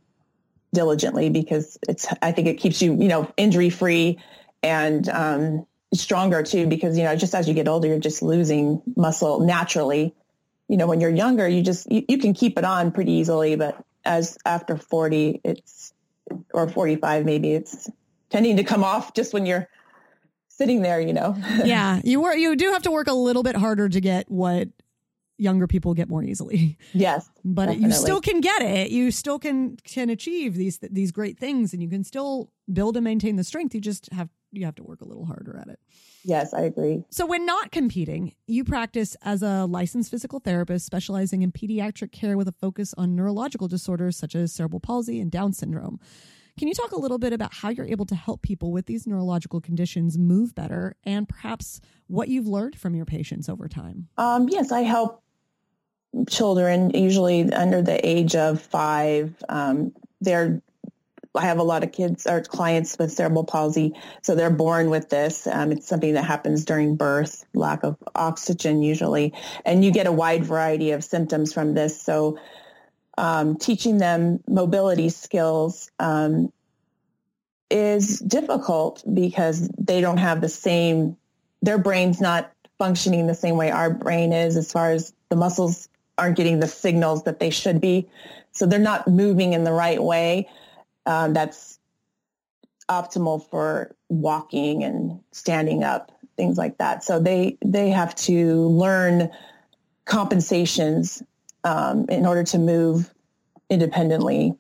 diligently 0.73 1.31
because 1.31 1.79
it's. 1.89 2.07
I 2.21 2.33
think 2.33 2.49
it 2.49 2.55
keeps 2.55 2.83
you, 2.83 2.95
you 2.95 3.09
know, 3.09 3.33
injury 3.37 3.71
free 3.71 4.19
and 4.63 5.09
um, 5.09 5.67
stronger 5.95 6.43
too. 6.43 6.67
Because 6.67 6.99
you 6.99 7.05
know, 7.05 7.15
just 7.17 7.35
as 7.35 7.47
you 7.47 7.55
get 7.55 7.69
older, 7.69 7.89
you're 7.89 7.99
just 7.99 8.23
losing 8.23 8.83
muscle 8.97 9.41
naturally. 9.41 10.15
You 10.69 10.77
know, 10.77 10.87
when 10.87 11.01
you're 11.01 11.11
younger, 11.11 11.47
you 11.49 11.63
just 11.63 11.91
you, 11.91 12.05
you 12.09 12.19
can 12.19 12.35
keep 12.35 12.59
it 12.59 12.65
on 12.65 12.91
pretty 12.91 13.13
easily, 13.13 13.57
but 13.57 13.83
as 14.05 14.37
after 14.45 14.77
40, 14.77 15.41
it's 15.45 15.93
or 16.53 16.69
45 16.69 17.25
maybe, 17.25 17.53
it's 17.53 17.91
tending 18.31 18.57
to 18.57 18.65
come 18.65 18.85
off 18.85 19.15
just 19.15 19.33
when 19.33 19.47
you're 19.47 19.69
sitting 20.49 20.83
there, 20.83 21.01
you 21.01 21.13
know. 21.13 21.37
yeah, 21.65 22.01
you 22.05 22.21
were 22.21 22.35
you 22.35 22.57
do 22.57 22.71
have 22.73 22.83
to 22.83 22.91
work 22.91 23.07
a 23.07 23.15
little 23.15 23.43
bit 23.43 23.57
harder 23.57 23.89
to 23.89 24.01
get 24.01 24.31
what 24.31 24.69
younger 25.39 25.67
people 25.67 25.95
get 25.95 26.09
more 26.09 26.23
easily. 26.23 26.77
Yes, 26.93 27.31
but 27.45 27.67
definitely. 27.67 27.87
you 27.87 27.93
still 27.93 28.21
can 28.21 28.41
get 28.41 28.63
it. 28.63 28.91
You 28.91 29.11
still 29.11 29.39
can 29.39 29.77
can 29.85 30.11
achieve 30.11 30.55
these 30.55 30.79
these 30.79 31.13
great 31.13 31.39
things, 31.39 31.73
and 31.73 31.83
you 31.83 31.89
can 31.89 32.05
still 32.05 32.51
build 32.71 32.97
and 32.97 33.05
maintain 33.05 33.37
the 33.37 33.45
strength. 33.45 33.75
You 33.75 33.81
just 33.81 34.13
have 34.13 34.29
you 34.53 34.65
have 34.65 34.75
to 34.77 34.83
work 34.83 35.01
a 35.01 35.05
little 35.05 35.25
harder 35.25 35.57
at 35.57 35.69
it. 35.69 35.79
Yes, 36.25 36.53
I 36.53 36.63
agree. 36.63 37.05
So, 37.11 37.27
when 37.27 37.47
not 37.47 37.71
competing, 37.71 38.35
you 38.47 38.65
practice 38.65 39.17
as 39.23 39.43
a 39.43 39.67
licensed 39.67 40.11
physical 40.11 40.41
therapist 40.41 40.85
specializing 40.85 41.43
in 41.43 41.53
pediatric 41.53 42.13
care 42.13 42.37
with 42.37 42.49
a 42.49 42.53
focus 42.53 42.95
on 42.99 43.15
neurological 43.15 43.69
disorders 43.69 44.17
such 44.17 44.35
as 44.35 44.53
cerebral 44.53 44.81
palsy 44.81 45.21
and 45.21 45.31
Down 45.31 45.53
syndrome. 45.53 46.01
Can 46.59 46.67
you 46.67 46.75
talk 46.75 46.91
a 46.91 46.99
little 46.99 47.19
bit 47.19 47.33
about 47.33 47.55
how 47.55 47.69
you're 47.69 47.87
able 47.87 48.07
to 48.07 48.17
help 48.17 48.43
people 48.43 48.73
with 48.73 48.87
these 48.87 49.07
neurological 49.07 49.61
conditions 49.61 50.19
move 50.19 50.57
better 50.57 50.97
and 51.05 51.29
perhaps 51.29 51.81
what 52.09 52.29
you've 52.29 52.49
learned 52.49 52.77
from 52.77 52.97
your 52.97 53.05
patients 53.05 53.49
over 53.49 53.69
time? 53.69 54.09
Um, 54.17 54.49
yes, 54.49 54.73
I 54.73 54.81
help 54.81 55.23
children, 56.29 56.91
usually 56.91 57.53
under 57.53 57.81
the 57.81 58.05
age 58.07 58.35
of 58.35 58.61
five. 58.61 59.37
Um, 59.49 59.93
they're 60.21 60.61
I 61.39 61.43
have 61.43 61.59
a 61.59 61.63
lot 61.63 61.85
of 61.85 61.93
kids 61.93 62.27
or 62.27 62.43
clients 62.43 62.97
with 62.99 63.13
cerebral 63.13 63.45
palsy, 63.45 63.95
so 64.23 64.35
they're 64.35 64.51
born 64.51 64.91
with 64.91 65.09
this. 65.09 65.47
Um, 65.47 65.73
it's 65.73 65.87
something 65.87 66.15
that 66.15 66.25
happens 66.25 66.65
during 66.65 66.97
birth, 66.97 67.45
lack 67.55 67.85
of 67.85 67.97
oxygen 68.15 68.83
usually, 68.83 69.33
and 69.65 69.85
you 69.85 69.91
get 69.91 70.07
a 70.07 70.13
wide 70.13 70.45
variety 70.45 70.91
of 70.91 71.05
symptoms 71.05 71.53
from 71.53 71.75
this. 71.75 72.01
So, 72.01 72.39
um, 73.17 73.57
teaching 73.57 73.99
them 73.99 74.41
mobility 74.49 75.09
skills 75.09 75.91
um, 75.99 76.53
is 77.71 78.19
difficult 78.21 79.03
because 79.13 79.69
they 79.79 80.01
don't 80.01 80.19
have 80.19 80.41
the 80.41 80.49
same. 80.49 81.17
Their 81.63 81.79
brain's 81.79 82.21
not 82.21 82.53
functioning 82.79 83.27
the 83.27 83.35
same 83.35 83.57
way 83.57 83.71
our 83.71 83.91
brain 83.91 84.33
is, 84.33 84.57
as 84.57 84.71
far 84.71 84.91
as 84.91 85.13
the 85.29 85.37
muscles 85.37 85.89
aren't 86.17 86.37
getting 86.37 86.61
the 86.61 86.69
signals 86.69 87.25
that 87.25 87.41
they 87.41 87.51
should 87.51 87.81
be. 87.81 88.09
So 88.53 88.67
they're 88.67 88.79
not 88.79 89.07
moving 89.07 89.53
in 89.53 89.65
the 89.65 89.73
right 89.73 90.03
way. 90.03 90.49
Um, 91.09 91.33
that's 91.33 91.79
optimal 92.91 93.49
for 93.51 93.97
walking 94.11 94.85
and 94.85 95.21
standing 95.33 95.83
up, 95.83 96.13
things 96.37 96.59
like 96.59 96.79
that. 96.79 97.03
So 97.03 97.19
they 97.19 97.57
they 97.65 97.89
have 97.91 98.15
to 98.17 98.69
learn 98.69 99.31
compensations 100.05 101.23
um, 101.65 102.07
in 102.11 102.27
order 102.27 102.45
to 102.45 102.59
move 102.59 103.13
independently. 103.71 104.55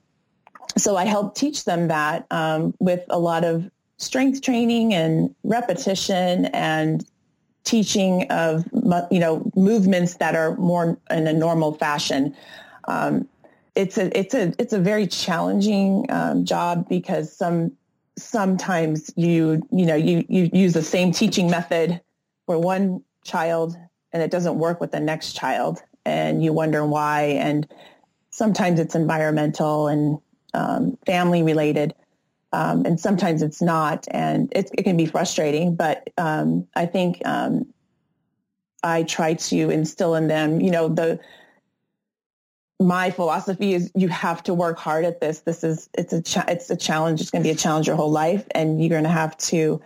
So 0.76 0.96
I 0.96 1.04
help 1.04 1.34
teach 1.34 1.64
them 1.64 1.88
that 1.88 2.26
um, 2.30 2.74
with 2.78 3.04
a 3.10 3.18
lot 3.18 3.44
of 3.44 3.70
strength 3.98 4.40
training 4.42 4.94
and 4.94 5.34
repetition 5.44 6.46
and 6.46 7.04
teaching 7.64 8.26
of 8.30 8.64
you 9.10 9.20
know 9.20 9.50
movements 9.54 10.14
that 10.14 10.34
are 10.34 10.56
more 10.56 10.98
in 11.10 11.26
a 11.26 11.32
normal 11.32 11.74
fashion. 11.74 12.34
Um, 12.84 13.28
it's 13.78 13.96
a 13.96 14.18
it's 14.18 14.34
a 14.34 14.52
it's 14.58 14.72
a 14.72 14.78
very 14.78 15.06
challenging 15.06 16.04
um, 16.08 16.44
job 16.44 16.88
because 16.88 17.34
some 17.34 17.72
sometimes 18.16 19.10
you 19.16 19.62
you 19.70 19.86
know 19.86 19.94
you 19.94 20.24
you 20.28 20.50
use 20.52 20.72
the 20.72 20.82
same 20.82 21.12
teaching 21.12 21.48
method 21.48 22.00
for 22.46 22.58
one 22.58 23.02
child 23.24 23.76
and 24.12 24.22
it 24.22 24.30
doesn't 24.30 24.58
work 24.58 24.80
with 24.80 24.90
the 24.90 25.00
next 25.00 25.34
child 25.34 25.80
and 26.04 26.42
you 26.42 26.52
wonder 26.52 26.84
why 26.84 27.22
and 27.22 27.68
sometimes 28.30 28.80
it's 28.80 28.94
environmental 28.94 29.86
and 29.86 30.18
um, 30.54 30.98
family 31.06 31.42
related 31.42 31.94
um, 32.52 32.86
and 32.86 32.98
sometimes 32.98 33.42
it's 33.42 33.60
not, 33.60 34.06
and 34.10 34.50
it, 34.56 34.70
it 34.76 34.82
can 34.84 34.96
be 34.96 35.06
frustrating. 35.06 35.76
But 35.76 36.08
um, 36.16 36.66
I 36.74 36.86
think 36.86 37.20
um, 37.26 37.66
I 38.82 39.02
try 39.02 39.34
to 39.34 39.70
instill 39.70 40.14
in 40.14 40.28
them, 40.28 40.60
you 40.60 40.70
know, 40.70 40.88
the 40.88 41.20
my 42.80 43.10
philosophy 43.10 43.74
is 43.74 43.90
you 43.94 44.08
have 44.08 44.42
to 44.44 44.54
work 44.54 44.78
hard 44.78 45.04
at 45.04 45.20
this. 45.20 45.40
This 45.40 45.64
is 45.64 45.88
it's 45.94 46.12
a 46.12 46.22
cha- 46.22 46.44
it's 46.48 46.70
a 46.70 46.76
challenge. 46.76 47.20
It's 47.20 47.30
going 47.30 47.42
to 47.42 47.48
be 47.48 47.52
a 47.52 47.56
challenge 47.56 47.86
your 47.86 47.96
whole 47.96 48.10
life, 48.10 48.46
and 48.52 48.80
you're 48.80 48.90
going 48.90 49.04
to 49.04 49.08
have 49.10 49.36
to. 49.38 49.80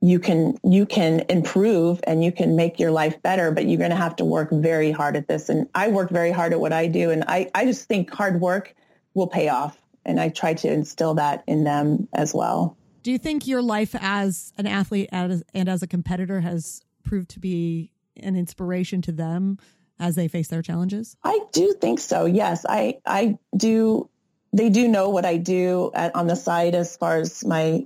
You 0.00 0.18
can 0.18 0.58
you 0.62 0.84
can 0.84 1.24
improve 1.30 2.00
and 2.04 2.22
you 2.22 2.30
can 2.30 2.56
make 2.56 2.78
your 2.78 2.90
life 2.90 3.20
better, 3.22 3.50
but 3.50 3.66
you're 3.66 3.78
going 3.78 3.90
to 3.90 3.96
have 3.96 4.16
to 4.16 4.24
work 4.24 4.50
very 4.50 4.90
hard 4.90 5.16
at 5.16 5.28
this. 5.28 5.48
And 5.48 5.66
I 5.74 5.88
work 5.88 6.10
very 6.10 6.30
hard 6.30 6.52
at 6.52 6.60
what 6.60 6.72
I 6.72 6.86
do, 6.86 7.10
and 7.10 7.24
I 7.26 7.50
I 7.54 7.64
just 7.64 7.88
think 7.88 8.10
hard 8.10 8.40
work 8.40 8.74
will 9.14 9.28
pay 9.28 9.48
off 9.48 9.78
and 10.04 10.20
I 10.20 10.28
try 10.28 10.54
to 10.54 10.70
instill 10.70 11.14
that 11.14 11.44
in 11.46 11.64
them 11.64 12.08
as 12.12 12.34
well. 12.34 12.76
Do 13.02 13.10
you 13.10 13.18
think 13.18 13.46
your 13.46 13.62
life 13.62 13.94
as 14.00 14.52
an 14.58 14.66
athlete 14.66 15.08
and 15.12 15.68
as 15.68 15.82
a 15.82 15.86
competitor 15.86 16.40
has 16.40 16.82
proved 17.02 17.30
to 17.30 17.40
be 17.40 17.90
an 18.16 18.36
inspiration 18.36 19.02
to 19.02 19.12
them 19.12 19.58
as 19.98 20.14
they 20.14 20.28
face 20.28 20.48
their 20.48 20.62
challenges? 20.62 21.16
I 21.22 21.40
do 21.52 21.74
think 21.80 22.00
so. 22.00 22.26
Yes, 22.26 22.64
I 22.68 22.98
I 23.06 23.38
do. 23.56 24.08
They 24.52 24.70
do 24.70 24.86
know 24.86 25.10
what 25.10 25.24
I 25.24 25.36
do 25.36 25.90
at, 25.94 26.14
on 26.14 26.26
the 26.26 26.36
side 26.36 26.74
as 26.74 26.96
far 26.96 27.16
as 27.16 27.44
my 27.44 27.84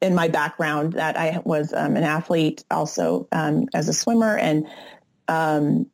in 0.00 0.14
my 0.14 0.28
background 0.28 0.94
that 0.94 1.16
I 1.16 1.40
was 1.44 1.72
um, 1.72 1.96
an 1.96 2.04
athlete 2.04 2.64
also 2.70 3.28
um, 3.32 3.66
as 3.74 3.88
a 3.88 3.92
swimmer 3.92 4.36
and 4.36 4.66
um, 5.28 5.90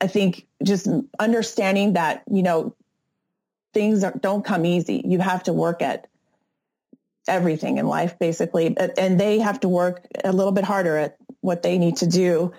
I 0.00 0.06
think 0.06 0.46
just 0.64 0.88
understanding 1.18 1.94
that 1.94 2.22
you 2.30 2.42
know 2.42 2.74
things 3.74 4.04
are, 4.04 4.12
don't 4.18 4.44
come 4.44 4.64
easy. 4.64 5.02
You 5.04 5.18
have 5.18 5.44
to 5.44 5.52
work 5.52 5.82
at 5.82 6.08
everything 7.26 7.78
in 7.78 7.86
life, 7.86 8.18
basically, 8.18 8.76
and 8.76 9.20
they 9.20 9.38
have 9.38 9.60
to 9.60 9.68
work 9.68 10.06
a 10.24 10.32
little 10.32 10.52
bit 10.52 10.64
harder 10.64 10.96
at 10.96 11.16
what 11.40 11.62
they 11.62 11.78
need 11.78 11.96
to 11.96 12.06
do. 12.06 12.52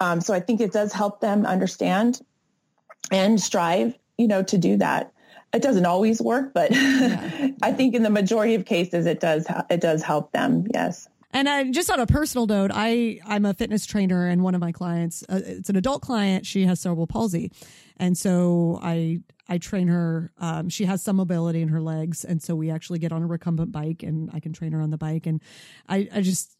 Um, 0.00 0.20
so 0.20 0.34
I 0.34 0.40
think 0.40 0.60
it 0.60 0.72
does 0.72 0.92
help 0.92 1.20
them 1.20 1.46
understand 1.46 2.20
and 3.10 3.40
strive, 3.40 3.96
you 4.18 4.28
know, 4.28 4.42
to 4.44 4.58
do 4.58 4.76
that. 4.76 5.12
It 5.52 5.62
doesn't 5.62 5.86
always 5.86 6.20
work, 6.20 6.52
but 6.52 6.70
yeah. 6.70 7.48
I 7.62 7.72
think 7.72 7.94
in 7.94 8.02
the 8.02 8.10
majority 8.10 8.54
of 8.54 8.64
cases, 8.64 9.06
it 9.06 9.20
does. 9.20 9.46
It 9.70 9.80
does 9.80 10.02
help 10.02 10.32
them. 10.32 10.66
Yes. 10.74 11.08
And 11.32 11.48
uh, 11.48 11.64
just 11.64 11.90
on 11.90 12.00
a 12.00 12.06
personal 12.06 12.46
note, 12.46 12.70
I 12.74 13.20
I'm 13.24 13.44
a 13.44 13.54
fitness 13.54 13.86
trainer, 13.86 14.26
and 14.26 14.42
one 14.42 14.54
of 14.54 14.60
my 14.60 14.72
clients, 14.72 15.22
uh, 15.28 15.40
it's 15.44 15.70
an 15.70 15.76
adult 15.76 16.02
client. 16.02 16.46
She 16.46 16.64
has 16.66 16.80
cerebral 16.80 17.06
palsy, 17.06 17.52
and 17.96 18.18
so 18.18 18.78
I 18.82 19.20
I 19.48 19.58
train 19.58 19.88
her. 19.88 20.32
Um, 20.38 20.68
she 20.68 20.84
has 20.86 21.02
some 21.02 21.16
mobility 21.16 21.62
in 21.62 21.68
her 21.68 21.80
legs, 21.80 22.24
and 22.24 22.42
so 22.42 22.54
we 22.54 22.70
actually 22.70 22.98
get 22.98 23.12
on 23.12 23.22
a 23.22 23.26
recumbent 23.26 23.72
bike, 23.72 24.02
and 24.02 24.30
I 24.32 24.40
can 24.40 24.52
train 24.52 24.72
her 24.72 24.80
on 24.80 24.90
the 24.90 24.98
bike. 24.98 25.26
And 25.26 25.40
I, 25.88 26.08
I 26.12 26.20
just, 26.20 26.55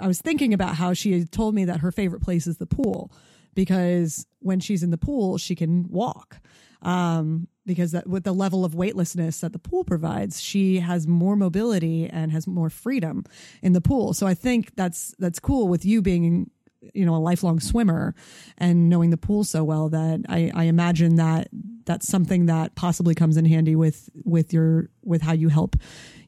I 0.00 0.06
was 0.06 0.20
thinking 0.20 0.54
about 0.54 0.76
how 0.76 0.92
she 0.92 1.12
had 1.12 1.32
told 1.32 1.54
me 1.54 1.64
that 1.64 1.80
her 1.80 1.92
favorite 1.92 2.22
place 2.22 2.46
is 2.46 2.58
the 2.58 2.66
pool 2.66 3.12
because 3.54 4.26
when 4.40 4.60
she's 4.60 4.82
in 4.82 4.90
the 4.90 4.98
pool, 4.98 5.38
she 5.38 5.54
can 5.54 5.88
walk. 5.88 6.38
Um, 6.82 7.48
because 7.64 7.92
that, 7.92 8.06
with 8.06 8.22
the 8.22 8.32
level 8.32 8.64
of 8.64 8.76
weightlessness 8.76 9.40
that 9.40 9.52
the 9.52 9.58
pool 9.58 9.82
provides, 9.82 10.40
she 10.40 10.78
has 10.78 11.06
more 11.06 11.34
mobility 11.34 12.06
and 12.06 12.30
has 12.30 12.46
more 12.46 12.70
freedom 12.70 13.24
in 13.60 13.72
the 13.72 13.80
pool. 13.80 14.12
So 14.12 14.26
I 14.26 14.34
think 14.34 14.76
that's 14.76 15.14
that's 15.18 15.40
cool 15.40 15.66
with 15.66 15.84
you 15.84 16.00
being 16.00 16.50
you 16.94 17.04
know 17.04 17.16
a 17.16 17.18
lifelong 17.18 17.58
swimmer 17.58 18.14
and 18.58 18.88
knowing 18.88 19.10
the 19.10 19.16
pool 19.16 19.42
so 19.42 19.64
well 19.64 19.88
that 19.88 20.24
I, 20.28 20.52
I 20.54 20.64
imagine 20.64 21.16
that 21.16 21.48
that's 21.84 22.06
something 22.06 22.46
that 22.46 22.74
possibly 22.74 23.14
comes 23.14 23.36
in 23.36 23.44
handy 23.44 23.74
with 23.74 24.08
with 24.24 24.52
your 24.52 24.90
with 25.02 25.22
how 25.22 25.32
you 25.32 25.48
help 25.48 25.76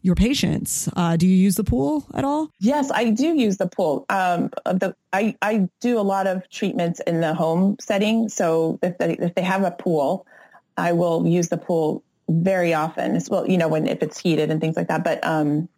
your 0.02 0.14
patients. 0.14 0.88
Uh, 0.96 1.16
do 1.16 1.26
you 1.26 1.34
use 1.34 1.56
the 1.56 1.64
pool 1.64 2.06
at 2.14 2.24
all? 2.24 2.50
Yes, 2.60 2.90
I 2.90 3.10
do 3.10 3.34
use 3.34 3.56
the 3.56 3.66
pool. 3.66 4.06
Um, 4.08 4.50
the, 4.64 4.94
I, 5.12 5.36
I 5.42 5.68
do 5.80 5.98
a 5.98 6.02
lot 6.02 6.26
of 6.26 6.48
treatments 6.50 7.00
in 7.06 7.20
the 7.20 7.34
home 7.34 7.76
setting. 7.80 8.28
So 8.28 8.78
if 8.82 8.98
they, 8.98 9.14
if 9.14 9.34
they 9.34 9.42
have 9.42 9.64
a 9.64 9.70
pool, 9.70 10.26
I 10.76 10.92
will 10.92 11.26
use 11.26 11.48
the 11.48 11.58
pool 11.58 12.02
very 12.28 12.74
often 12.74 13.20
well, 13.30 13.48
you 13.48 13.58
know, 13.58 13.68
when 13.68 13.86
if 13.88 14.02
it's 14.02 14.18
heated 14.18 14.50
and 14.50 14.60
things 14.60 14.76
like 14.76 14.88
that. 14.88 15.04
But 15.04 15.24
um, 15.26 15.68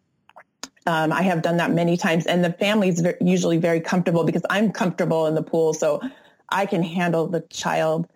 Um, 0.87 1.11
I 1.11 1.21
have 1.21 1.43
done 1.43 1.57
that 1.57 1.71
many 1.71 1.95
times, 1.95 2.25
and 2.25 2.43
the 2.43 2.53
family 2.53 2.89
is 2.89 3.05
usually 3.21 3.59
very 3.59 3.79
comfortable 3.79 4.23
because 4.23 4.41
I'm 4.49 4.71
comfortable 4.71 5.27
in 5.27 5.35
the 5.35 5.43
pool, 5.43 5.73
so 5.75 6.01
I 6.49 6.65
can 6.65 6.81
handle 6.81 7.27
the 7.27 7.41
child 7.49 8.07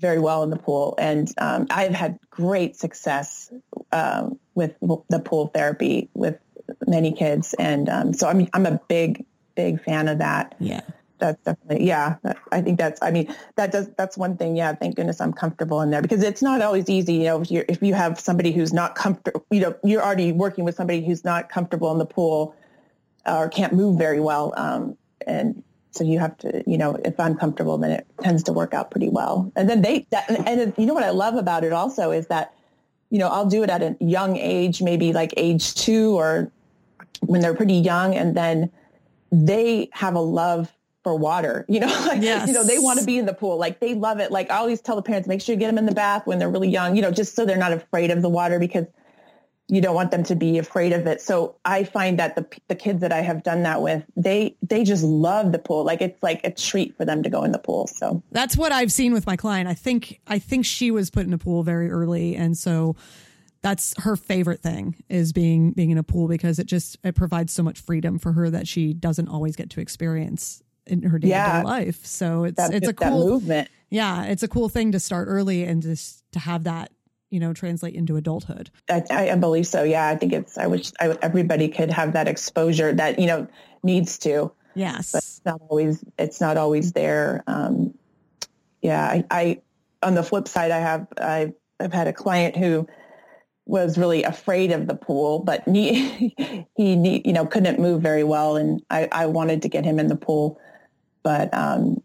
very 0.00 0.18
well 0.18 0.42
in 0.42 0.50
the 0.50 0.56
pool. 0.56 0.94
And 0.98 1.32
um, 1.38 1.66
I've 1.70 1.94
had 1.94 2.18
great 2.30 2.76
success 2.76 3.52
um, 3.92 4.38
with 4.54 4.74
the 4.80 5.20
pool 5.20 5.48
therapy 5.48 6.08
with 6.14 6.38
many 6.86 7.12
kids, 7.12 7.54
and 7.54 7.88
um, 7.88 8.12
so 8.12 8.28
I'm 8.28 8.48
I'm 8.52 8.66
a 8.66 8.80
big 8.88 9.24
big 9.54 9.82
fan 9.82 10.08
of 10.08 10.18
that. 10.18 10.54
Yeah 10.60 10.82
that's 11.18 11.42
definitely 11.42 11.86
yeah 11.86 12.16
i 12.52 12.60
think 12.60 12.78
that's 12.78 13.02
i 13.02 13.10
mean 13.10 13.32
that 13.56 13.72
does 13.72 13.88
that's 13.96 14.16
one 14.16 14.36
thing 14.36 14.56
yeah 14.56 14.74
thank 14.74 14.96
goodness 14.96 15.20
i'm 15.20 15.32
comfortable 15.32 15.80
in 15.80 15.90
there 15.90 16.02
because 16.02 16.22
it's 16.22 16.42
not 16.42 16.62
always 16.62 16.88
easy 16.88 17.14
you 17.14 17.24
know 17.24 17.40
if 17.40 17.50
you 17.50 17.64
if 17.68 17.82
you 17.82 17.94
have 17.94 18.18
somebody 18.18 18.52
who's 18.52 18.72
not 18.72 18.94
comfortable 18.94 19.44
you 19.50 19.60
know 19.60 19.74
you're 19.84 20.02
already 20.02 20.32
working 20.32 20.64
with 20.64 20.74
somebody 20.74 21.04
who's 21.04 21.24
not 21.24 21.48
comfortable 21.48 21.90
in 21.92 21.98
the 21.98 22.06
pool 22.06 22.54
or 23.26 23.48
can't 23.48 23.72
move 23.72 23.98
very 23.98 24.20
well 24.20 24.54
um, 24.56 24.96
and 25.26 25.62
so 25.90 26.04
you 26.04 26.18
have 26.18 26.36
to 26.38 26.62
you 26.66 26.78
know 26.78 26.96
if 27.04 27.18
i'm 27.18 27.36
comfortable 27.36 27.78
then 27.78 27.90
it 27.90 28.06
tends 28.20 28.42
to 28.42 28.52
work 28.52 28.74
out 28.74 28.90
pretty 28.90 29.08
well 29.08 29.50
and 29.56 29.68
then 29.68 29.82
they 29.82 30.06
that, 30.10 30.28
and 30.46 30.72
you 30.76 30.86
know 30.86 30.94
what 30.94 31.04
i 31.04 31.10
love 31.10 31.34
about 31.34 31.64
it 31.64 31.72
also 31.72 32.10
is 32.10 32.26
that 32.26 32.54
you 33.10 33.18
know 33.18 33.28
i'll 33.28 33.46
do 33.46 33.62
it 33.62 33.70
at 33.70 33.82
a 33.82 33.96
young 34.00 34.36
age 34.36 34.82
maybe 34.82 35.12
like 35.12 35.32
age 35.36 35.74
two 35.74 36.16
or 36.16 36.50
when 37.20 37.40
they're 37.40 37.54
pretty 37.54 37.74
young 37.74 38.14
and 38.14 38.36
then 38.36 38.70
they 39.30 39.88
have 39.92 40.14
a 40.14 40.20
love 40.20 40.72
for 41.02 41.16
water, 41.16 41.64
you 41.70 41.80
know, 41.80 41.86
like, 42.06 42.22
yes. 42.22 42.46
you 42.48 42.54
know, 42.54 42.64
they 42.64 42.78
want 42.78 42.98
to 42.98 43.06
be 43.06 43.18
in 43.18 43.26
the 43.26 43.32
pool. 43.32 43.56
Like 43.56 43.80
they 43.80 43.94
love 43.94 44.20
it. 44.20 44.30
Like 44.30 44.50
I 44.50 44.56
always 44.56 44.80
tell 44.80 44.96
the 44.96 45.02
parents, 45.02 45.28
make 45.28 45.40
sure 45.40 45.54
you 45.54 45.58
get 45.58 45.68
them 45.68 45.78
in 45.78 45.86
the 45.86 45.94
bath 45.94 46.26
when 46.26 46.38
they're 46.38 46.50
really 46.50 46.68
young, 46.68 46.96
you 46.96 47.02
know, 47.02 47.10
just 47.10 47.34
so 47.34 47.44
they're 47.44 47.56
not 47.56 47.72
afraid 47.72 48.10
of 48.10 48.22
the 48.22 48.28
water 48.28 48.58
because 48.58 48.86
you 49.70 49.82
don't 49.82 49.94
want 49.94 50.10
them 50.10 50.22
to 50.24 50.34
be 50.34 50.56
afraid 50.56 50.94
of 50.94 51.06
it. 51.06 51.20
So 51.20 51.56
I 51.64 51.84
find 51.84 52.18
that 52.18 52.36
the, 52.36 52.46
the 52.68 52.74
kids 52.74 53.02
that 53.02 53.12
I 53.12 53.20
have 53.20 53.42
done 53.42 53.64
that 53.64 53.82
with, 53.82 54.02
they, 54.16 54.56
they 54.62 54.82
just 54.82 55.04
love 55.04 55.52
the 55.52 55.58
pool. 55.58 55.84
Like 55.84 56.00
it's 56.00 56.22
like 56.22 56.40
a 56.42 56.50
treat 56.50 56.96
for 56.96 57.04
them 57.04 57.22
to 57.22 57.28
go 57.28 57.44
in 57.44 57.52
the 57.52 57.58
pool. 57.58 57.86
So 57.86 58.22
that's 58.32 58.56
what 58.56 58.72
I've 58.72 58.90
seen 58.90 59.12
with 59.12 59.26
my 59.26 59.36
client. 59.36 59.68
I 59.68 59.74
think, 59.74 60.20
I 60.26 60.38
think 60.38 60.64
she 60.64 60.90
was 60.90 61.10
put 61.10 61.26
in 61.26 61.34
a 61.34 61.38
pool 61.38 61.62
very 61.62 61.90
early. 61.90 62.34
And 62.34 62.56
so 62.56 62.96
that's 63.60 63.92
her 64.00 64.16
favorite 64.16 64.60
thing 64.60 64.96
is 65.10 65.34
being, 65.34 65.72
being 65.72 65.90
in 65.90 65.98
a 65.98 66.02
pool 66.02 66.28
because 66.28 66.58
it 66.58 66.66
just, 66.66 66.96
it 67.04 67.14
provides 67.14 67.52
so 67.52 67.62
much 67.62 67.78
freedom 67.78 68.18
for 68.18 68.32
her 68.32 68.48
that 68.48 68.66
she 68.66 68.94
doesn't 68.94 69.28
always 69.28 69.54
get 69.54 69.68
to 69.70 69.80
experience 69.80 70.62
in 70.86 71.02
her 71.02 71.18
day 71.18 71.28
to 71.28 71.34
day 71.34 71.62
life. 71.62 72.06
So 72.06 72.44
it's 72.44 72.56
that, 72.56 72.72
it's 72.72 72.88
a 72.88 72.94
cool 72.94 73.26
movement. 73.28 73.68
Yeah, 73.90 74.24
it's 74.24 74.42
a 74.42 74.48
cool 74.48 74.70
thing 74.70 74.92
to 74.92 75.00
start 75.00 75.28
early 75.28 75.64
and 75.64 75.82
just 75.82 76.24
to 76.32 76.38
have 76.38 76.64
that 76.64 76.90
you 77.30 77.40
know 77.40 77.52
translate 77.52 77.94
into 77.94 78.16
adulthood. 78.16 78.70
I, 78.88 79.30
I 79.30 79.34
believe 79.36 79.66
so. 79.66 79.82
Yeah, 79.82 80.08
I 80.08 80.16
think 80.16 80.32
it's. 80.32 80.58
I 80.58 80.66
wish 80.66 80.92
I, 81.00 81.16
everybody 81.22 81.68
could 81.68 81.90
have 81.90 82.12
that 82.12 82.28
exposure 82.28 82.92
that 82.92 83.18
you 83.18 83.26
know 83.26 83.46
needs 83.82 84.18
to. 84.20 84.52
Yes, 84.74 85.12
but 85.12 85.18
it's 85.18 85.40
not 85.44 85.60
always. 85.68 86.04
It's 86.18 86.40
not 86.40 86.56
always 86.56 86.92
there. 86.92 87.42
Um, 87.46 87.94
yeah, 88.82 89.04
I, 89.04 89.24
I. 89.30 89.60
On 90.02 90.14
the 90.14 90.22
flip 90.22 90.48
side, 90.48 90.70
I 90.70 90.78
have. 90.78 91.06
I, 91.20 91.52
I've 91.80 91.92
had 91.92 92.06
a 92.06 92.12
client 92.12 92.56
who 92.56 92.88
was 93.66 93.98
really 93.98 94.22
afraid 94.22 94.72
of 94.72 94.86
the 94.86 94.94
pool, 94.94 95.40
but 95.40 95.62
he, 95.66 96.34
he, 96.74 97.22
you 97.24 97.32
know, 97.32 97.44
couldn't 97.44 97.78
move 97.78 98.00
very 98.00 98.24
well. 98.24 98.56
And 98.56 98.82
I, 98.88 99.08
I 99.12 99.26
wanted 99.26 99.62
to 99.62 99.68
get 99.68 99.84
him 99.84 99.98
in 99.98 100.06
the 100.06 100.16
pool 100.16 100.58
but 101.28 101.52
um, 101.52 102.02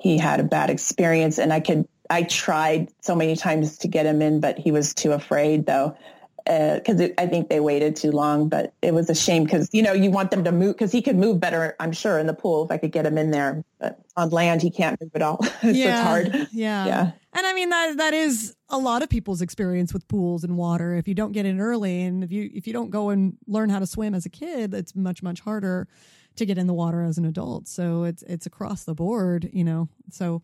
he 0.00 0.18
had 0.18 0.40
a 0.40 0.42
bad 0.42 0.68
experience 0.68 1.38
and 1.38 1.52
I 1.52 1.60
could, 1.60 1.86
I 2.10 2.22
tried 2.22 2.88
so 3.00 3.14
many 3.14 3.36
times 3.36 3.78
to 3.78 3.88
get 3.88 4.06
him 4.06 4.22
in, 4.22 4.40
but 4.40 4.58
he 4.58 4.70
was 4.70 4.94
too 4.94 5.12
afraid 5.12 5.66
though. 5.66 5.96
Because 6.44 6.98
uh, 6.98 7.08
I 7.18 7.26
think 7.26 7.50
they 7.50 7.60
waited 7.60 7.94
too 7.94 8.10
long, 8.10 8.48
but 8.48 8.72
it 8.80 8.94
was 8.94 9.10
a 9.10 9.14
shame 9.14 9.44
because 9.44 9.68
you 9.72 9.82
know 9.82 9.92
you 9.92 10.10
want 10.10 10.30
them 10.30 10.44
to 10.44 10.52
move 10.52 10.76
because 10.76 10.90
he 10.90 11.02
could 11.02 11.16
move 11.16 11.38
better, 11.38 11.76
I'm 11.78 11.92
sure, 11.92 12.18
in 12.18 12.26
the 12.26 12.32
pool 12.32 12.64
if 12.64 12.70
I 12.70 12.78
could 12.78 12.90
get 12.90 13.04
him 13.04 13.18
in 13.18 13.32
there. 13.32 13.62
But 13.78 14.00
on 14.16 14.30
land, 14.30 14.62
he 14.62 14.70
can't 14.70 14.98
move 14.98 15.10
at 15.14 15.20
all. 15.20 15.42
so 15.60 15.68
yeah, 15.68 15.90
it's 15.90 16.00
hard. 16.00 16.48
Yeah, 16.50 16.86
yeah. 16.86 17.10
And 17.34 17.46
I 17.46 17.52
mean 17.52 17.68
that 17.68 17.98
that 17.98 18.14
is 18.14 18.56
a 18.70 18.78
lot 18.78 19.02
of 19.02 19.10
people's 19.10 19.42
experience 19.42 19.92
with 19.92 20.08
pools 20.08 20.42
and 20.42 20.56
water. 20.56 20.94
If 20.94 21.06
you 21.06 21.14
don't 21.14 21.32
get 21.32 21.44
in 21.44 21.60
early, 21.60 22.02
and 22.02 22.24
if 22.24 22.32
you 22.32 22.50
if 22.54 22.66
you 22.66 22.72
don't 22.72 22.88
go 22.88 23.10
and 23.10 23.36
learn 23.46 23.68
how 23.68 23.78
to 23.78 23.86
swim 23.86 24.14
as 24.14 24.24
a 24.24 24.30
kid, 24.30 24.72
it's 24.72 24.96
much 24.96 25.22
much 25.22 25.40
harder 25.40 25.86
to 26.36 26.46
get 26.46 26.56
in 26.56 26.66
the 26.66 26.74
water 26.74 27.02
as 27.02 27.18
an 27.18 27.26
adult. 27.26 27.68
So 27.68 28.04
it's 28.04 28.22
it's 28.22 28.46
across 28.46 28.84
the 28.84 28.94
board, 28.94 29.50
you 29.52 29.64
know. 29.64 29.88
So 30.10 30.40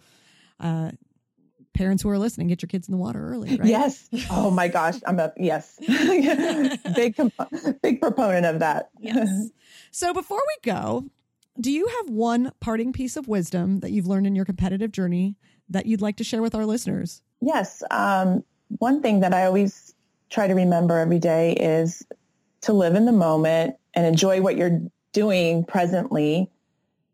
uh 0.61 0.91
parents 1.75 2.03
who 2.03 2.09
are 2.09 2.19
listening, 2.19 2.49
get 2.49 2.63
your 2.63 2.69
kids 2.69 2.89
in 2.89 2.93
the 2.93 2.99
water 2.99 3.29
early, 3.29 3.57
right? 3.57 3.69
Yes. 3.69 4.09
Oh 4.31 4.51
my 4.51 4.69
gosh, 4.69 4.95
I'm 5.07 5.19
a 5.21 5.33
yes. 5.37 5.79
big 6.95 7.17
comp- 7.17 7.83
big 7.83 8.01
proponent 8.01 8.47
of 8.47 8.61
that. 8.61 8.91
yes. 8.99 9.51
So 9.91 10.13
before 10.13 10.41
we 10.41 10.71
go, 10.71 11.05
do 11.61 11.71
you 11.71 11.87
have 11.87 12.11
one 12.11 12.51
parting 12.59 12.93
piece 12.93 13.17
of 13.17 13.29
wisdom 13.29 13.79
that 13.81 13.93
you've 13.93 14.09
learned 14.09 14.27
in 14.27 14.35
your 14.35 14.45
competitive 14.45 14.91
journey 14.91 15.37
that 15.69 15.87
you'd 15.87 16.01
like 16.03 16.17
to 16.17 16.25
share 16.25 16.43
with 16.43 16.55
our 16.55 16.67
listeners? 16.67 17.23
Yes. 17.41 17.83
Um, 17.93 18.43
one 18.79 19.03
thing 19.03 19.21
that 19.21 19.33
I 19.33 19.45
always 19.47 19.95
try 20.31 20.49
to 20.49 20.55
remember 20.55 20.99
every 20.99 21.21
day 21.21 21.53
is 21.53 22.05
to 22.63 22.73
live 22.73 22.97
in 22.97 23.05
the 23.05 23.13
moment 23.13 23.77
and 23.95 24.05
enjoy 24.05 24.41
what 24.41 24.57
you're 24.57 24.81
doing 25.13 25.65
presently. 25.65 26.51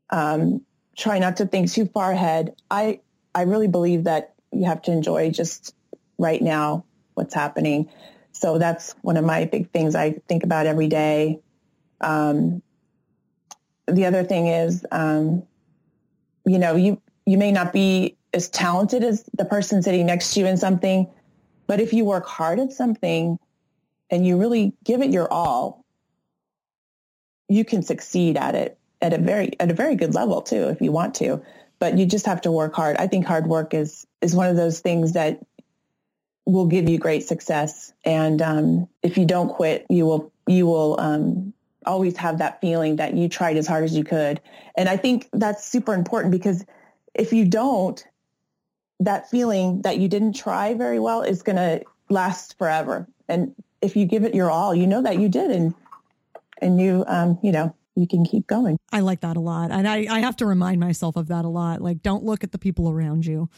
Um, 0.09 0.63
try 0.97 1.19
not 1.19 1.37
to 1.37 1.47
think 1.47 1.71
too 1.71 1.87
far 1.87 2.13
ahead. 2.13 2.55
I 2.71 3.01
I 3.35 3.43
really 3.43 3.69
believe 3.69 4.05
that 4.05 4.35
you 4.53 4.65
have 4.65 4.83
to 4.83 4.93
enjoy 4.93 5.31
just 5.31 5.75
right 6.19 6.41
now 6.41 6.85
what's 7.15 7.35
happening. 7.35 7.91
So 8.33 8.59
that's 8.59 8.95
one 9.03 9.17
of 9.17 9.25
my 9.25 9.45
big 9.45 9.71
things 9.71 9.95
I 9.95 10.13
think 10.29 10.45
about 10.45 10.67
every 10.67 10.89
day. 10.89 11.41
Um, 12.01 12.63
the 13.87 14.07
other 14.07 14.25
thing 14.25 14.47
is, 14.47 14.87
um, 14.91 15.43
you 16.47 16.59
know, 16.59 16.77
you 16.77 17.01
you 17.27 17.37
may 17.37 17.53
not 17.53 17.73
be 17.73 18.17
as 18.33 18.49
talented 18.49 19.05
as 19.05 19.25
the 19.37 19.45
person 19.45 19.83
sitting 19.83 20.07
next 20.07 20.35
to 20.35 20.41
you 20.41 20.47
in 20.47 20.57
something, 20.57 21.09
but 21.67 21.81
if 21.81 21.93
you 21.93 22.05
work 22.05 22.27
hard 22.27 22.59
at 22.61 22.73
something 22.73 23.39
and 24.09 24.27
you 24.27 24.39
really 24.39 24.73
give 24.85 25.03
it 25.03 25.11
your 25.11 25.31
all, 25.33 25.85
you 27.49 27.65
can 27.65 27.83
succeed 27.83 28.37
at 28.37 28.55
it 28.55 28.79
at 29.01 29.13
a 29.13 29.19
very 29.19 29.59
at 29.61 29.71
a 29.71 29.75
very 29.75 29.97
good 29.97 30.15
level 30.15 30.43
too 30.43 30.69
if 30.69 30.81
you 30.81 30.93
want 30.93 31.15
to 31.17 31.43
but 31.81 31.99
you 31.99 32.07
just 32.07 32.27
have 32.27 32.43
to 32.43 32.53
work 32.53 32.75
hard. 32.75 32.97
I 32.99 33.09
think 33.09 33.27
hard 33.27 33.47
work 33.47 33.75
is 33.75 34.07
is 34.21 34.37
one 34.37 34.49
of 34.49 34.57
those 34.57 34.81
things 34.81 35.15
that 35.15 35.45
will 36.47 36.67
give 36.67 36.89
you 36.89 36.99
great 36.99 37.25
success. 37.25 37.93
And 38.05 38.41
um, 38.41 38.89
if 39.03 39.19
you 39.19 39.27
don't 39.27 39.49
quit 39.49 39.87
you 39.91 40.07
will 40.07 40.33
you 40.47 40.67
will 40.67 41.01
um, 41.01 41.53
always 41.87 42.17
have 42.19 42.39
that 42.39 42.61
feeling 42.61 42.97
that 42.97 43.15
you 43.15 43.29
tried 43.29 43.57
as 43.57 43.67
hard 43.67 43.85
as 43.85 43.97
you 43.97 44.05
could. 44.05 44.41
And 44.77 44.89
i 44.89 44.97
think 44.97 45.29
that's 45.33 45.65
super 45.65 45.95
important 45.95 46.31
because 46.31 46.65
if 47.15 47.33
you 47.33 47.45
don't 47.45 48.07
that 49.01 49.31
feeling 49.31 49.81
that 49.83 49.99
you 49.99 50.09
didn't 50.09 50.35
try 50.35 50.75
very 50.75 51.01
well 51.01 51.23
is 51.23 51.43
going 51.43 51.57
to 51.57 51.83
last 52.11 52.59
forever. 52.59 53.09
And 53.29 53.55
if 53.81 53.97
you 53.97 54.05
give 54.05 54.25
it 54.25 54.35
your 54.35 54.51
all 54.51 54.75
you 54.75 54.87
know 54.87 55.03
that 55.03 55.19
you 55.19 55.29
did. 55.29 55.51
And 55.51 55.75
and 56.61 56.81
you, 56.81 57.05
um, 57.07 57.39
you 57.43 57.53
know, 57.53 57.75
you 58.01 58.09
can 58.09 58.25
keep 58.25 58.47
going. 58.47 58.79
I 58.93 59.01
like 59.01 59.21
that 59.21 59.37
a 59.37 59.41
lot. 59.41 59.71
And 59.71 59.87
I, 59.87 60.07
I 60.11 60.21
have 60.21 60.37
to 60.37 60.47
remind 60.47 60.81
myself 60.81 61.17
of 61.17 61.29
that 61.29 61.45
a 61.45 61.49
lot. 61.49 61.81
Like, 61.81 62.03
don't 62.03 62.25
look 62.25 62.43
at 62.43 62.53
the 62.53 62.59
people 62.59 62.91
around 62.91 63.27
you. 63.27 63.49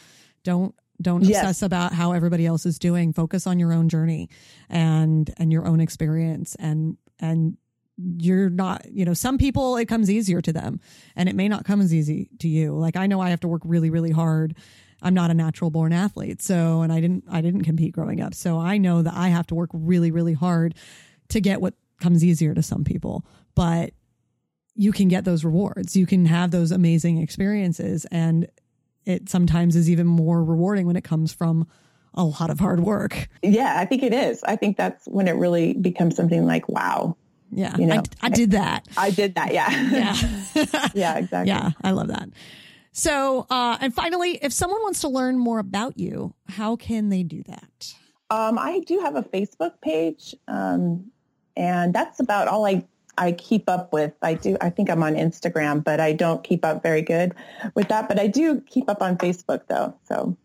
Don't, 0.44 0.74
don't 1.00 1.22
yes. 1.22 1.40
obsess 1.40 1.62
about 1.62 1.92
how 1.92 2.12
everybody 2.12 2.46
else 2.46 2.66
is 2.66 2.78
doing. 2.78 3.12
Focus 3.12 3.46
on 3.46 3.58
your 3.58 3.72
own 3.72 3.88
journey 3.88 4.28
and, 4.68 5.32
and 5.36 5.52
your 5.52 5.66
own 5.66 5.80
experience 5.80 6.56
and, 6.56 6.96
and 7.20 7.56
you're 7.96 8.50
not, 8.50 8.90
you 8.90 9.04
know, 9.04 9.14
some 9.14 9.38
people 9.38 9.76
it 9.76 9.86
comes 9.86 10.10
easier 10.10 10.40
to 10.40 10.52
them 10.52 10.80
and 11.14 11.28
it 11.28 11.36
may 11.36 11.48
not 11.48 11.64
come 11.64 11.80
as 11.80 11.94
easy 11.94 12.30
to 12.40 12.48
you. 12.48 12.72
Like 12.74 12.96
I 12.96 13.06
know 13.06 13.20
I 13.20 13.30
have 13.30 13.40
to 13.40 13.48
work 13.48 13.62
really, 13.64 13.90
really 13.90 14.10
hard. 14.10 14.56
I'm 15.02 15.14
not 15.14 15.30
a 15.30 15.34
natural 15.34 15.70
born 15.70 15.92
athlete. 15.92 16.40
So, 16.40 16.82
and 16.82 16.92
I 16.92 17.00
didn't, 17.00 17.24
I 17.30 17.40
didn't 17.40 17.62
compete 17.62 17.92
growing 17.92 18.20
up. 18.20 18.34
So 18.34 18.58
I 18.58 18.78
know 18.78 19.02
that 19.02 19.14
I 19.14 19.28
have 19.28 19.46
to 19.48 19.54
work 19.54 19.70
really, 19.72 20.10
really 20.10 20.32
hard 20.32 20.74
to 21.28 21.40
get 21.40 21.60
what 21.60 21.74
comes 22.00 22.24
easier 22.24 22.54
to 22.54 22.62
some 22.62 22.84
people, 22.84 23.24
but 23.54 23.92
you 24.74 24.92
can 24.92 25.08
get 25.08 25.24
those 25.24 25.44
rewards. 25.44 25.96
You 25.96 26.06
can 26.06 26.26
have 26.26 26.50
those 26.50 26.70
amazing 26.70 27.18
experiences. 27.18 28.06
And 28.10 28.48
it 29.04 29.28
sometimes 29.28 29.76
is 29.76 29.90
even 29.90 30.06
more 30.06 30.42
rewarding 30.42 30.86
when 30.86 30.96
it 30.96 31.04
comes 31.04 31.32
from 31.32 31.66
a 32.14 32.24
lot 32.24 32.50
of 32.50 32.60
hard 32.60 32.80
work. 32.80 33.28
Yeah, 33.42 33.74
I 33.78 33.84
think 33.84 34.02
it 34.02 34.12
is. 34.12 34.42
I 34.44 34.56
think 34.56 34.76
that's 34.76 35.06
when 35.06 35.28
it 35.28 35.32
really 35.32 35.72
becomes 35.74 36.16
something 36.16 36.44
like, 36.44 36.68
wow. 36.68 37.16
Yeah, 37.50 37.76
you 37.76 37.86
know, 37.86 38.02
I, 38.22 38.26
I 38.26 38.28
did 38.30 38.52
that. 38.52 38.86
I 38.96 39.10
did 39.10 39.34
that. 39.34 39.52
Yeah. 39.52 39.70
Yeah. 39.90 40.16
yeah, 40.94 41.18
exactly. 41.18 41.48
Yeah, 41.48 41.70
I 41.82 41.90
love 41.90 42.08
that. 42.08 42.30
So, 42.92 43.46
uh, 43.50 43.78
and 43.80 43.94
finally, 43.94 44.38
if 44.42 44.52
someone 44.52 44.82
wants 44.82 45.00
to 45.00 45.08
learn 45.08 45.38
more 45.38 45.58
about 45.58 45.98
you, 45.98 46.34
how 46.48 46.76
can 46.76 47.08
they 47.08 47.22
do 47.22 47.42
that? 47.44 47.94
Um, 48.30 48.58
I 48.58 48.80
do 48.80 49.00
have 49.00 49.16
a 49.16 49.22
Facebook 49.22 49.80
page. 49.82 50.34
Um, 50.48 51.10
and 51.56 51.94
that's 51.94 52.20
about 52.20 52.48
all 52.48 52.66
I 52.66 52.84
I 53.18 53.32
keep 53.32 53.68
up 53.68 53.92
with. 53.92 54.12
I 54.22 54.34
do. 54.34 54.56
I 54.60 54.70
think 54.70 54.90
I'm 54.90 55.02
on 55.02 55.14
Instagram, 55.14 55.84
but 55.84 56.00
I 56.00 56.12
don't 56.12 56.42
keep 56.42 56.64
up 56.64 56.82
very 56.82 57.02
good 57.02 57.34
with 57.74 57.88
that. 57.88 58.08
But 58.08 58.18
I 58.18 58.26
do 58.26 58.60
keep 58.62 58.88
up 58.88 59.02
on 59.02 59.16
Facebook 59.18 59.66
though. 59.68 59.94
So 60.04 60.36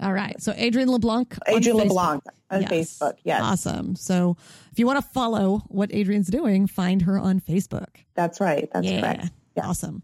All 0.00 0.12
right. 0.12 0.40
So 0.42 0.52
Adrienne 0.52 0.90
LeBlanc. 0.90 1.36
Adrienne 1.48 1.76
LeBlanc 1.76 2.24
on 2.50 2.62
yes. 2.62 2.70
Facebook. 2.70 3.14
Yes. 3.24 3.40
Awesome. 3.42 3.96
So 3.96 4.36
if 4.72 4.78
you 4.78 4.86
want 4.86 5.02
to 5.02 5.08
follow 5.10 5.62
what 5.68 5.90
Adrienne's 5.92 6.28
doing, 6.28 6.66
find 6.66 7.02
her 7.02 7.18
on 7.18 7.40
Facebook. 7.40 7.88
That's 8.14 8.40
right. 8.40 8.68
That's 8.72 8.86
yeah. 8.86 9.00
correct. 9.00 9.30
Yeah. 9.56 9.68
Awesome. 9.68 10.02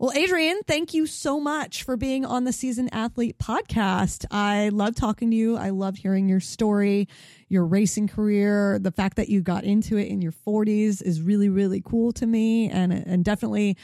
Well, 0.00 0.16
Adrienne, 0.16 0.62
thank 0.62 0.94
you 0.94 1.06
so 1.06 1.40
much 1.40 1.82
for 1.82 1.96
being 1.96 2.24
on 2.24 2.44
the 2.44 2.52
Seasoned 2.52 2.90
Athlete 2.92 3.36
podcast. 3.36 4.24
I 4.30 4.68
love 4.68 4.94
talking 4.94 5.32
to 5.32 5.36
you. 5.36 5.56
I 5.56 5.70
loved 5.70 5.98
hearing 5.98 6.28
your 6.28 6.38
story, 6.38 7.08
your 7.48 7.64
racing 7.64 8.08
career. 8.08 8.78
The 8.78 8.90
fact 8.90 9.16
that 9.16 9.28
you 9.28 9.40
got 9.40 9.64
into 9.64 9.96
it 9.96 10.08
in 10.08 10.20
your 10.20 10.32
40s 10.32 11.02
is 11.02 11.22
really, 11.22 11.48
really 11.48 11.82
cool 11.84 12.12
to 12.12 12.26
me 12.26 12.70
and, 12.70 12.92
and 12.92 13.24
definitely 13.24 13.76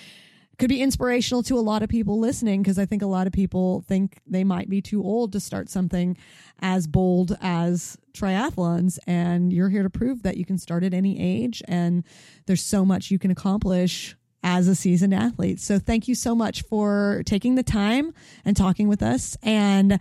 could 0.59 0.69
be 0.69 0.81
inspirational 0.81 1.43
to 1.43 1.59
a 1.59 1.61
lot 1.61 1.83
of 1.83 1.89
people 1.89 2.19
listening 2.19 2.63
because 2.63 2.79
I 2.79 2.87
think 2.87 3.03
a 3.03 3.07
lot 3.07 3.27
of 3.27 3.33
people 3.33 3.83
think 3.89 4.21
they 4.27 4.45
might 4.45 4.69
be 4.69 4.81
too 4.81 5.03
old 5.03 5.33
to 5.33 5.41
start 5.41 5.69
something 5.69 6.17
as 6.61 6.87
bold 6.87 7.37
as 7.41 7.99
triathlons. 8.13 8.99
And 9.07 9.53
you're 9.53 9.69
here 9.69 9.83
to 9.83 9.91
prove 9.91 10.23
that 10.23 10.37
you 10.37 10.45
can 10.45 10.59
start 10.59 10.85
at 10.85 10.95
any 10.95 11.21
age 11.21 11.63
and 11.67 12.05
there's 12.47 12.63
so 12.63 12.85
much 12.85 13.11
you 13.11 13.19
can 13.19 13.31
accomplish 13.31 14.17
as 14.45 14.69
a 14.69 14.75
seasoned 14.75 15.15
athlete. 15.15 15.59
So 15.59 15.79
thank 15.79 16.07
you 16.07 16.15
so 16.15 16.35
much 16.35 16.63
for 16.63 17.23
taking 17.25 17.55
the 17.55 17.63
time 17.63 18.13
and 18.45 18.55
talking 18.55 18.89
with 18.89 19.03
us. 19.03 19.39
And 19.43 19.99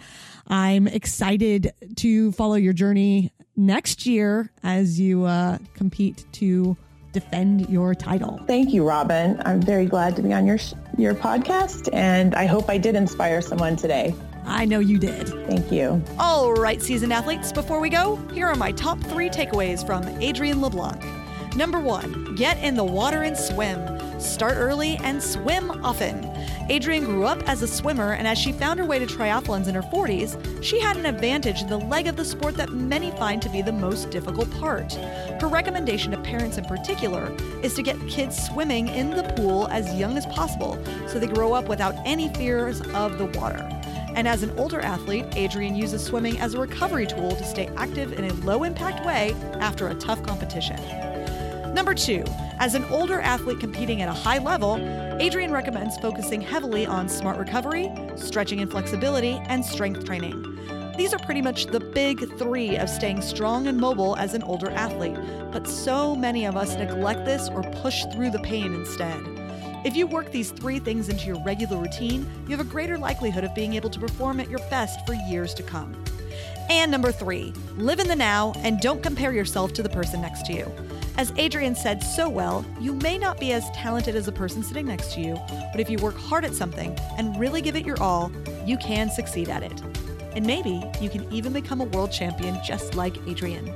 I'm 0.47 0.85
excited 0.85 1.71
to 1.95 2.33
follow 2.33 2.55
your 2.55 2.73
journey 2.73 3.31
next 3.55 4.05
year 4.05 4.51
as 4.63 4.99
you 4.99 5.25
uh, 5.25 5.57
compete 5.73 6.25
to 6.33 6.75
defend 7.11 7.69
your 7.69 7.93
title. 7.93 8.39
Thank 8.47 8.73
you, 8.73 8.87
Robin. 8.87 9.41
I'm 9.45 9.61
very 9.61 9.85
glad 9.85 10.15
to 10.15 10.21
be 10.21 10.33
on 10.33 10.45
your 10.45 10.57
your 10.97 11.13
podcast, 11.13 11.89
and 11.93 12.35
I 12.35 12.45
hope 12.45 12.69
I 12.69 12.77
did 12.77 12.95
inspire 12.95 13.41
someone 13.41 13.75
today. 13.75 14.13
I 14.45 14.65
know 14.65 14.79
you 14.79 14.99
did. 14.99 15.29
Thank 15.47 15.71
you. 15.71 16.03
All 16.19 16.53
right, 16.53 16.81
seasoned 16.81 17.13
athletes, 17.13 17.51
before 17.51 17.79
we 17.79 17.89
go, 17.89 18.17
here 18.33 18.47
are 18.47 18.55
my 18.55 18.71
top 18.71 18.99
three 18.99 19.29
takeaways 19.29 19.85
from 19.85 20.03
Adrienne 20.21 20.61
LeBlanc. 20.61 21.01
Number 21.55 21.79
one, 21.79 22.35
get 22.35 22.61
in 22.63 22.75
the 22.75 22.83
water 22.83 23.23
and 23.23 23.37
swim. 23.37 23.79
Start 24.23 24.55
early 24.55 24.97
and 25.03 25.21
swim 25.21 25.69
often. 25.83 26.23
Adrienne 26.71 27.03
grew 27.03 27.25
up 27.25 27.43
as 27.47 27.61
a 27.61 27.67
swimmer, 27.67 28.13
and 28.13 28.25
as 28.25 28.37
she 28.37 28.53
found 28.53 28.79
her 28.79 28.85
way 28.85 28.97
to 28.97 29.05
triathlons 29.05 29.67
in 29.67 29.75
her 29.75 29.81
40s, 29.81 30.63
she 30.63 30.79
had 30.79 30.95
an 30.95 31.05
advantage 31.05 31.61
in 31.61 31.67
the 31.67 31.77
leg 31.77 32.07
of 32.07 32.15
the 32.15 32.23
sport 32.23 32.55
that 32.55 32.71
many 32.71 33.11
find 33.11 33.41
to 33.41 33.49
be 33.49 33.61
the 33.61 33.73
most 33.73 34.11
difficult 34.11 34.49
part. 34.51 34.93
Her 34.93 35.47
recommendation 35.47 36.11
to 36.11 36.17
parents 36.21 36.57
in 36.57 36.63
particular 36.63 37.35
is 37.61 37.73
to 37.73 37.83
get 37.83 37.99
kids 38.07 38.41
swimming 38.47 38.87
in 38.87 39.09
the 39.09 39.23
pool 39.35 39.67
as 39.67 39.93
young 39.93 40.17
as 40.17 40.25
possible 40.27 40.81
so 41.05 41.19
they 41.19 41.27
grow 41.27 41.51
up 41.51 41.67
without 41.67 41.95
any 42.05 42.33
fears 42.33 42.79
of 42.93 43.17
the 43.17 43.25
water. 43.37 43.69
And 44.15 44.25
as 44.25 44.41
an 44.41 44.57
older 44.57 44.79
athlete, 44.79 45.25
Adrienne 45.35 45.75
uses 45.75 46.01
swimming 46.01 46.39
as 46.39 46.53
a 46.53 46.61
recovery 46.61 47.07
tool 47.07 47.31
to 47.31 47.43
stay 47.43 47.69
active 47.75 48.13
in 48.13 48.23
a 48.23 48.33
low 48.45 48.63
impact 48.63 49.05
way 49.05 49.35
after 49.59 49.89
a 49.89 49.95
tough 49.95 50.23
competition. 50.23 50.79
Number 51.73 51.95
two, 51.95 52.23
as 52.59 52.75
an 52.75 52.85
older 52.85 53.19
athlete 53.19 53.59
competing 53.59 54.03
at 54.03 54.07
a 54.07 54.13
high 54.13 54.37
level, 54.37 54.75
Adrienne 55.19 55.51
recommends 55.51 55.97
focusing 55.97 56.39
heavily 56.39 56.85
on 56.85 57.09
smart 57.09 57.39
recovery, 57.39 57.91
stretching 58.15 58.61
and 58.61 58.69
flexibility, 58.69 59.41
and 59.47 59.65
strength 59.65 60.05
training. 60.05 60.93
These 60.95 61.15
are 61.15 61.19
pretty 61.19 61.41
much 61.41 61.65
the 61.65 61.79
big 61.79 62.37
three 62.37 62.77
of 62.77 62.87
staying 62.87 63.23
strong 63.23 63.65
and 63.65 63.79
mobile 63.79 64.15
as 64.17 64.35
an 64.35 64.43
older 64.43 64.69
athlete, 64.69 65.17
but 65.51 65.67
so 65.67 66.15
many 66.15 66.45
of 66.45 66.55
us 66.55 66.75
neglect 66.75 67.25
this 67.25 67.49
or 67.49 67.63
push 67.81 68.03
through 68.13 68.29
the 68.29 68.39
pain 68.39 68.75
instead. 68.75 69.19
If 69.83 69.95
you 69.95 70.05
work 70.05 70.31
these 70.31 70.51
three 70.51 70.77
things 70.77 71.09
into 71.09 71.25
your 71.25 71.43
regular 71.43 71.77
routine, 71.77 72.29
you 72.47 72.55
have 72.55 72.65
a 72.65 72.69
greater 72.69 72.99
likelihood 72.99 73.43
of 73.43 73.55
being 73.55 73.73
able 73.73 73.89
to 73.89 73.99
perform 73.99 74.39
at 74.39 74.49
your 74.49 74.59
best 74.69 75.05
for 75.07 75.13
years 75.13 75.55
to 75.55 75.63
come. 75.63 75.95
And 76.69 76.91
number 76.91 77.11
three, 77.11 77.51
live 77.77 77.99
in 77.99 78.07
the 78.07 78.15
now 78.15 78.53
and 78.57 78.79
don't 78.79 79.01
compare 79.01 79.33
yourself 79.33 79.73
to 79.73 79.83
the 79.83 79.89
person 79.89 80.21
next 80.21 80.45
to 80.45 80.53
you. 80.53 80.71
As 81.15 81.31
Adrienne 81.37 81.75
said 81.75 82.01
so 82.01 82.27
well, 82.27 82.65
you 82.79 82.93
may 82.93 83.17
not 83.17 83.39
be 83.39 83.53
as 83.53 83.69
talented 83.71 84.15
as 84.15 84.25
the 84.25 84.31
person 84.31 84.63
sitting 84.63 84.87
next 84.87 85.13
to 85.13 85.21
you, 85.21 85.35
but 85.71 85.79
if 85.79 85.89
you 85.89 85.97
work 85.99 86.17
hard 86.17 86.43
at 86.43 86.55
something 86.55 86.97
and 87.17 87.39
really 87.39 87.61
give 87.61 87.75
it 87.75 87.85
your 87.85 88.01
all, 88.01 88.31
you 88.65 88.77
can 88.77 89.09
succeed 89.09 89.49
at 89.49 89.61
it. 89.61 89.81
And 90.35 90.45
maybe 90.45 90.81
you 90.99 91.09
can 91.09 91.31
even 91.31 91.53
become 91.53 91.81
a 91.81 91.85
world 91.85 92.11
champion 92.11 92.57
just 92.65 92.95
like 92.95 93.15
Adrienne. 93.27 93.71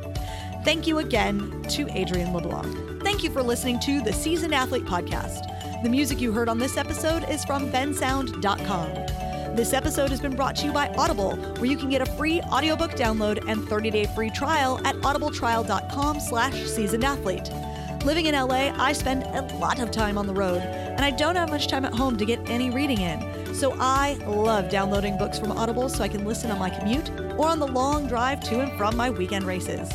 Thank 0.63 0.87
you 0.87 0.97
again 0.97 1.61
to 1.69 1.87
Adrienne 1.89 2.33
LeBlanc. 2.33 3.03
Thank 3.03 3.23
you 3.23 3.29
for 3.29 3.43
listening 3.43 3.79
to 3.81 4.01
the 4.01 4.11
Seasoned 4.11 4.55
Athlete 4.55 4.85
Podcast. 4.85 5.83
The 5.83 5.89
music 5.89 6.19
you 6.19 6.31
heard 6.31 6.49
on 6.49 6.57
this 6.57 6.75
episode 6.75 7.29
is 7.29 7.45
from 7.45 7.71
bensound.com. 7.71 9.16
This 9.57 9.73
episode 9.73 10.11
has 10.11 10.21
been 10.21 10.35
brought 10.35 10.55
to 10.57 10.67
you 10.67 10.71
by 10.71 10.89
Audible, 10.99 11.35
where 11.55 11.65
you 11.65 11.77
can 11.77 11.89
get 11.89 11.99
a 11.99 12.05
free 12.05 12.41
audiobook 12.41 12.91
download 12.91 13.43
and 13.47 13.67
30-day 13.67 14.05
free 14.13 14.29
trial 14.29 14.79
at 14.85 14.95
audibletrial.com 14.97 16.19
slash 16.19 16.53
seasonedathlete. 16.53 18.05
Living 18.05 18.27
in 18.27 18.35
LA, 18.35 18.71
I 18.77 18.93
spend 18.93 19.23
a 19.23 19.41
lot 19.55 19.79
of 19.79 19.89
time 19.89 20.15
on 20.15 20.27
the 20.27 20.33
road, 20.33 20.61
and 20.61 21.03
I 21.03 21.09
don't 21.09 21.35
have 21.35 21.49
much 21.49 21.67
time 21.67 21.85
at 21.85 21.93
home 21.95 22.17
to 22.17 22.25
get 22.25 22.39
any 22.47 22.69
reading 22.69 23.01
in. 23.01 23.55
So 23.55 23.75
I 23.79 24.13
love 24.27 24.69
downloading 24.69 25.17
books 25.17 25.39
from 25.39 25.51
Audible 25.51 25.89
so 25.89 26.03
I 26.03 26.07
can 26.07 26.23
listen 26.23 26.51
on 26.51 26.59
my 26.59 26.69
commute 26.69 27.09
or 27.35 27.47
on 27.47 27.57
the 27.57 27.67
long 27.67 28.07
drive 28.07 28.41
to 28.41 28.59
and 28.59 28.77
from 28.77 28.95
my 28.95 29.09
weekend 29.09 29.45
races. 29.45 29.89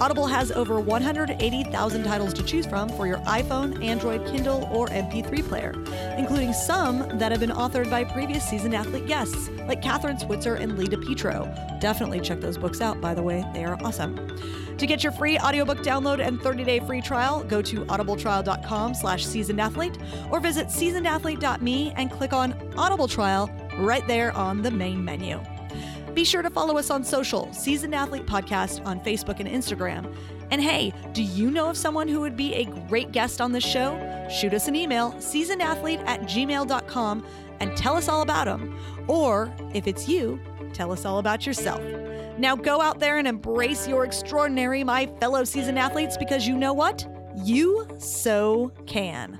Audible 0.00 0.26
has 0.26 0.52
over 0.52 0.78
180,000 0.78 2.04
titles 2.04 2.32
to 2.34 2.44
choose 2.44 2.66
from 2.66 2.88
for 2.90 3.08
your 3.08 3.18
iPhone, 3.18 3.84
Android, 3.84 4.24
Kindle, 4.26 4.68
or 4.72 4.86
MP3 4.88 5.46
player, 5.48 5.72
including 6.16 6.52
some 6.52 7.18
that 7.18 7.32
have 7.32 7.40
been 7.40 7.50
authored 7.50 7.90
by 7.90 8.04
previous 8.04 8.48
seasoned 8.48 8.76
athlete 8.76 9.06
guests 9.08 9.48
like 9.66 9.82
Kathrine 9.82 10.20
Switzer 10.20 10.54
and 10.54 10.78
Lee 10.78 10.86
DiPietro. 10.86 11.80
Definitely 11.80 12.20
check 12.20 12.40
those 12.40 12.56
books 12.56 12.80
out, 12.80 13.00
by 13.00 13.12
the 13.12 13.22
way, 13.22 13.44
they 13.54 13.64
are 13.64 13.76
awesome. 13.82 14.16
To 14.78 14.86
get 14.86 15.02
your 15.02 15.10
free 15.10 15.36
audiobook 15.36 15.78
download 15.78 16.24
and 16.24 16.38
30-day 16.38 16.80
free 16.80 17.00
trial, 17.00 17.42
go 17.42 17.60
to 17.62 17.84
audibletrial.com 17.86 18.94
slash 18.94 19.26
seasonedathlete 19.26 20.30
or 20.30 20.38
visit 20.38 20.68
seasonedathlete.me 20.68 21.92
and 21.96 22.10
click 22.12 22.32
on 22.32 22.54
Audible 22.76 23.08
Trial 23.08 23.50
right 23.78 24.06
there 24.06 24.30
on 24.36 24.62
the 24.62 24.70
main 24.70 25.04
menu. 25.04 25.40
Be 26.18 26.24
sure 26.24 26.42
to 26.42 26.50
follow 26.50 26.76
us 26.76 26.90
on 26.90 27.04
social, 27.04 27.52
Seasoned 27.52 27.94
Athlete 27.94 28.26
Podcast 28.26 28.84
on 28.84 28.98
Facebook 28.98 29.38
and 29.38 29.48
Instagram. 29.48 30.12
And 30.50 30.60
hey, 30.60 30.92
do 31.12 31.22
you 31.22 31.48
know 31.48 31.70
of 31.70 31.76
someone 31.76 32.08
who 32.08 32.20
would 32.22 32.36
be 32.36 32.54
a 32.54 32.64
great 32.64 33.12
guest 33.12 33.40
on 33.40 33.52
this 33.52 33.62
show? 33.62 34.26
Shoot 34.28 34.52
us 34.52 34.66
an 34.66 34.74
email, 34.74 35.12
seasonedathlete 35.12 36.04
at 36.08 36.22
gmail.com, 36.22 37.24
and 37.60 37.76
tell 37.76 37.94
us 37.94 38.08
all 38.08 38.22
about 38.22 38.46
them. 38.46 38.76
Or 39.06 39.54
if 39.74 39.86
it's 39.86 40.08
you, 40.08 40.40
tell 40.72 40.90
us 40.90 41.04
all 41.04 41.18
about 41.18 41.46
yourself. 41.46 41.80
Now 42.36 42.56
go 42.56 42.80
out 42.80 42.98
there 42.98 43.18
and 43.18 43.28
embrace 43.28 43.86
your 43.86 44.04
extraordinary, 44.04 44.82
my 44.82 45.06
fellow 45.20 45.44
seasoned 45.44 45.78
athletes, 45.78 46.16
because 46.16 46.48
you 46.48 46.56
know 46.58 46.72
what? 46.72 47.06
You 47.44 47.86
so 47.98 48.72
can. 48.86 49.38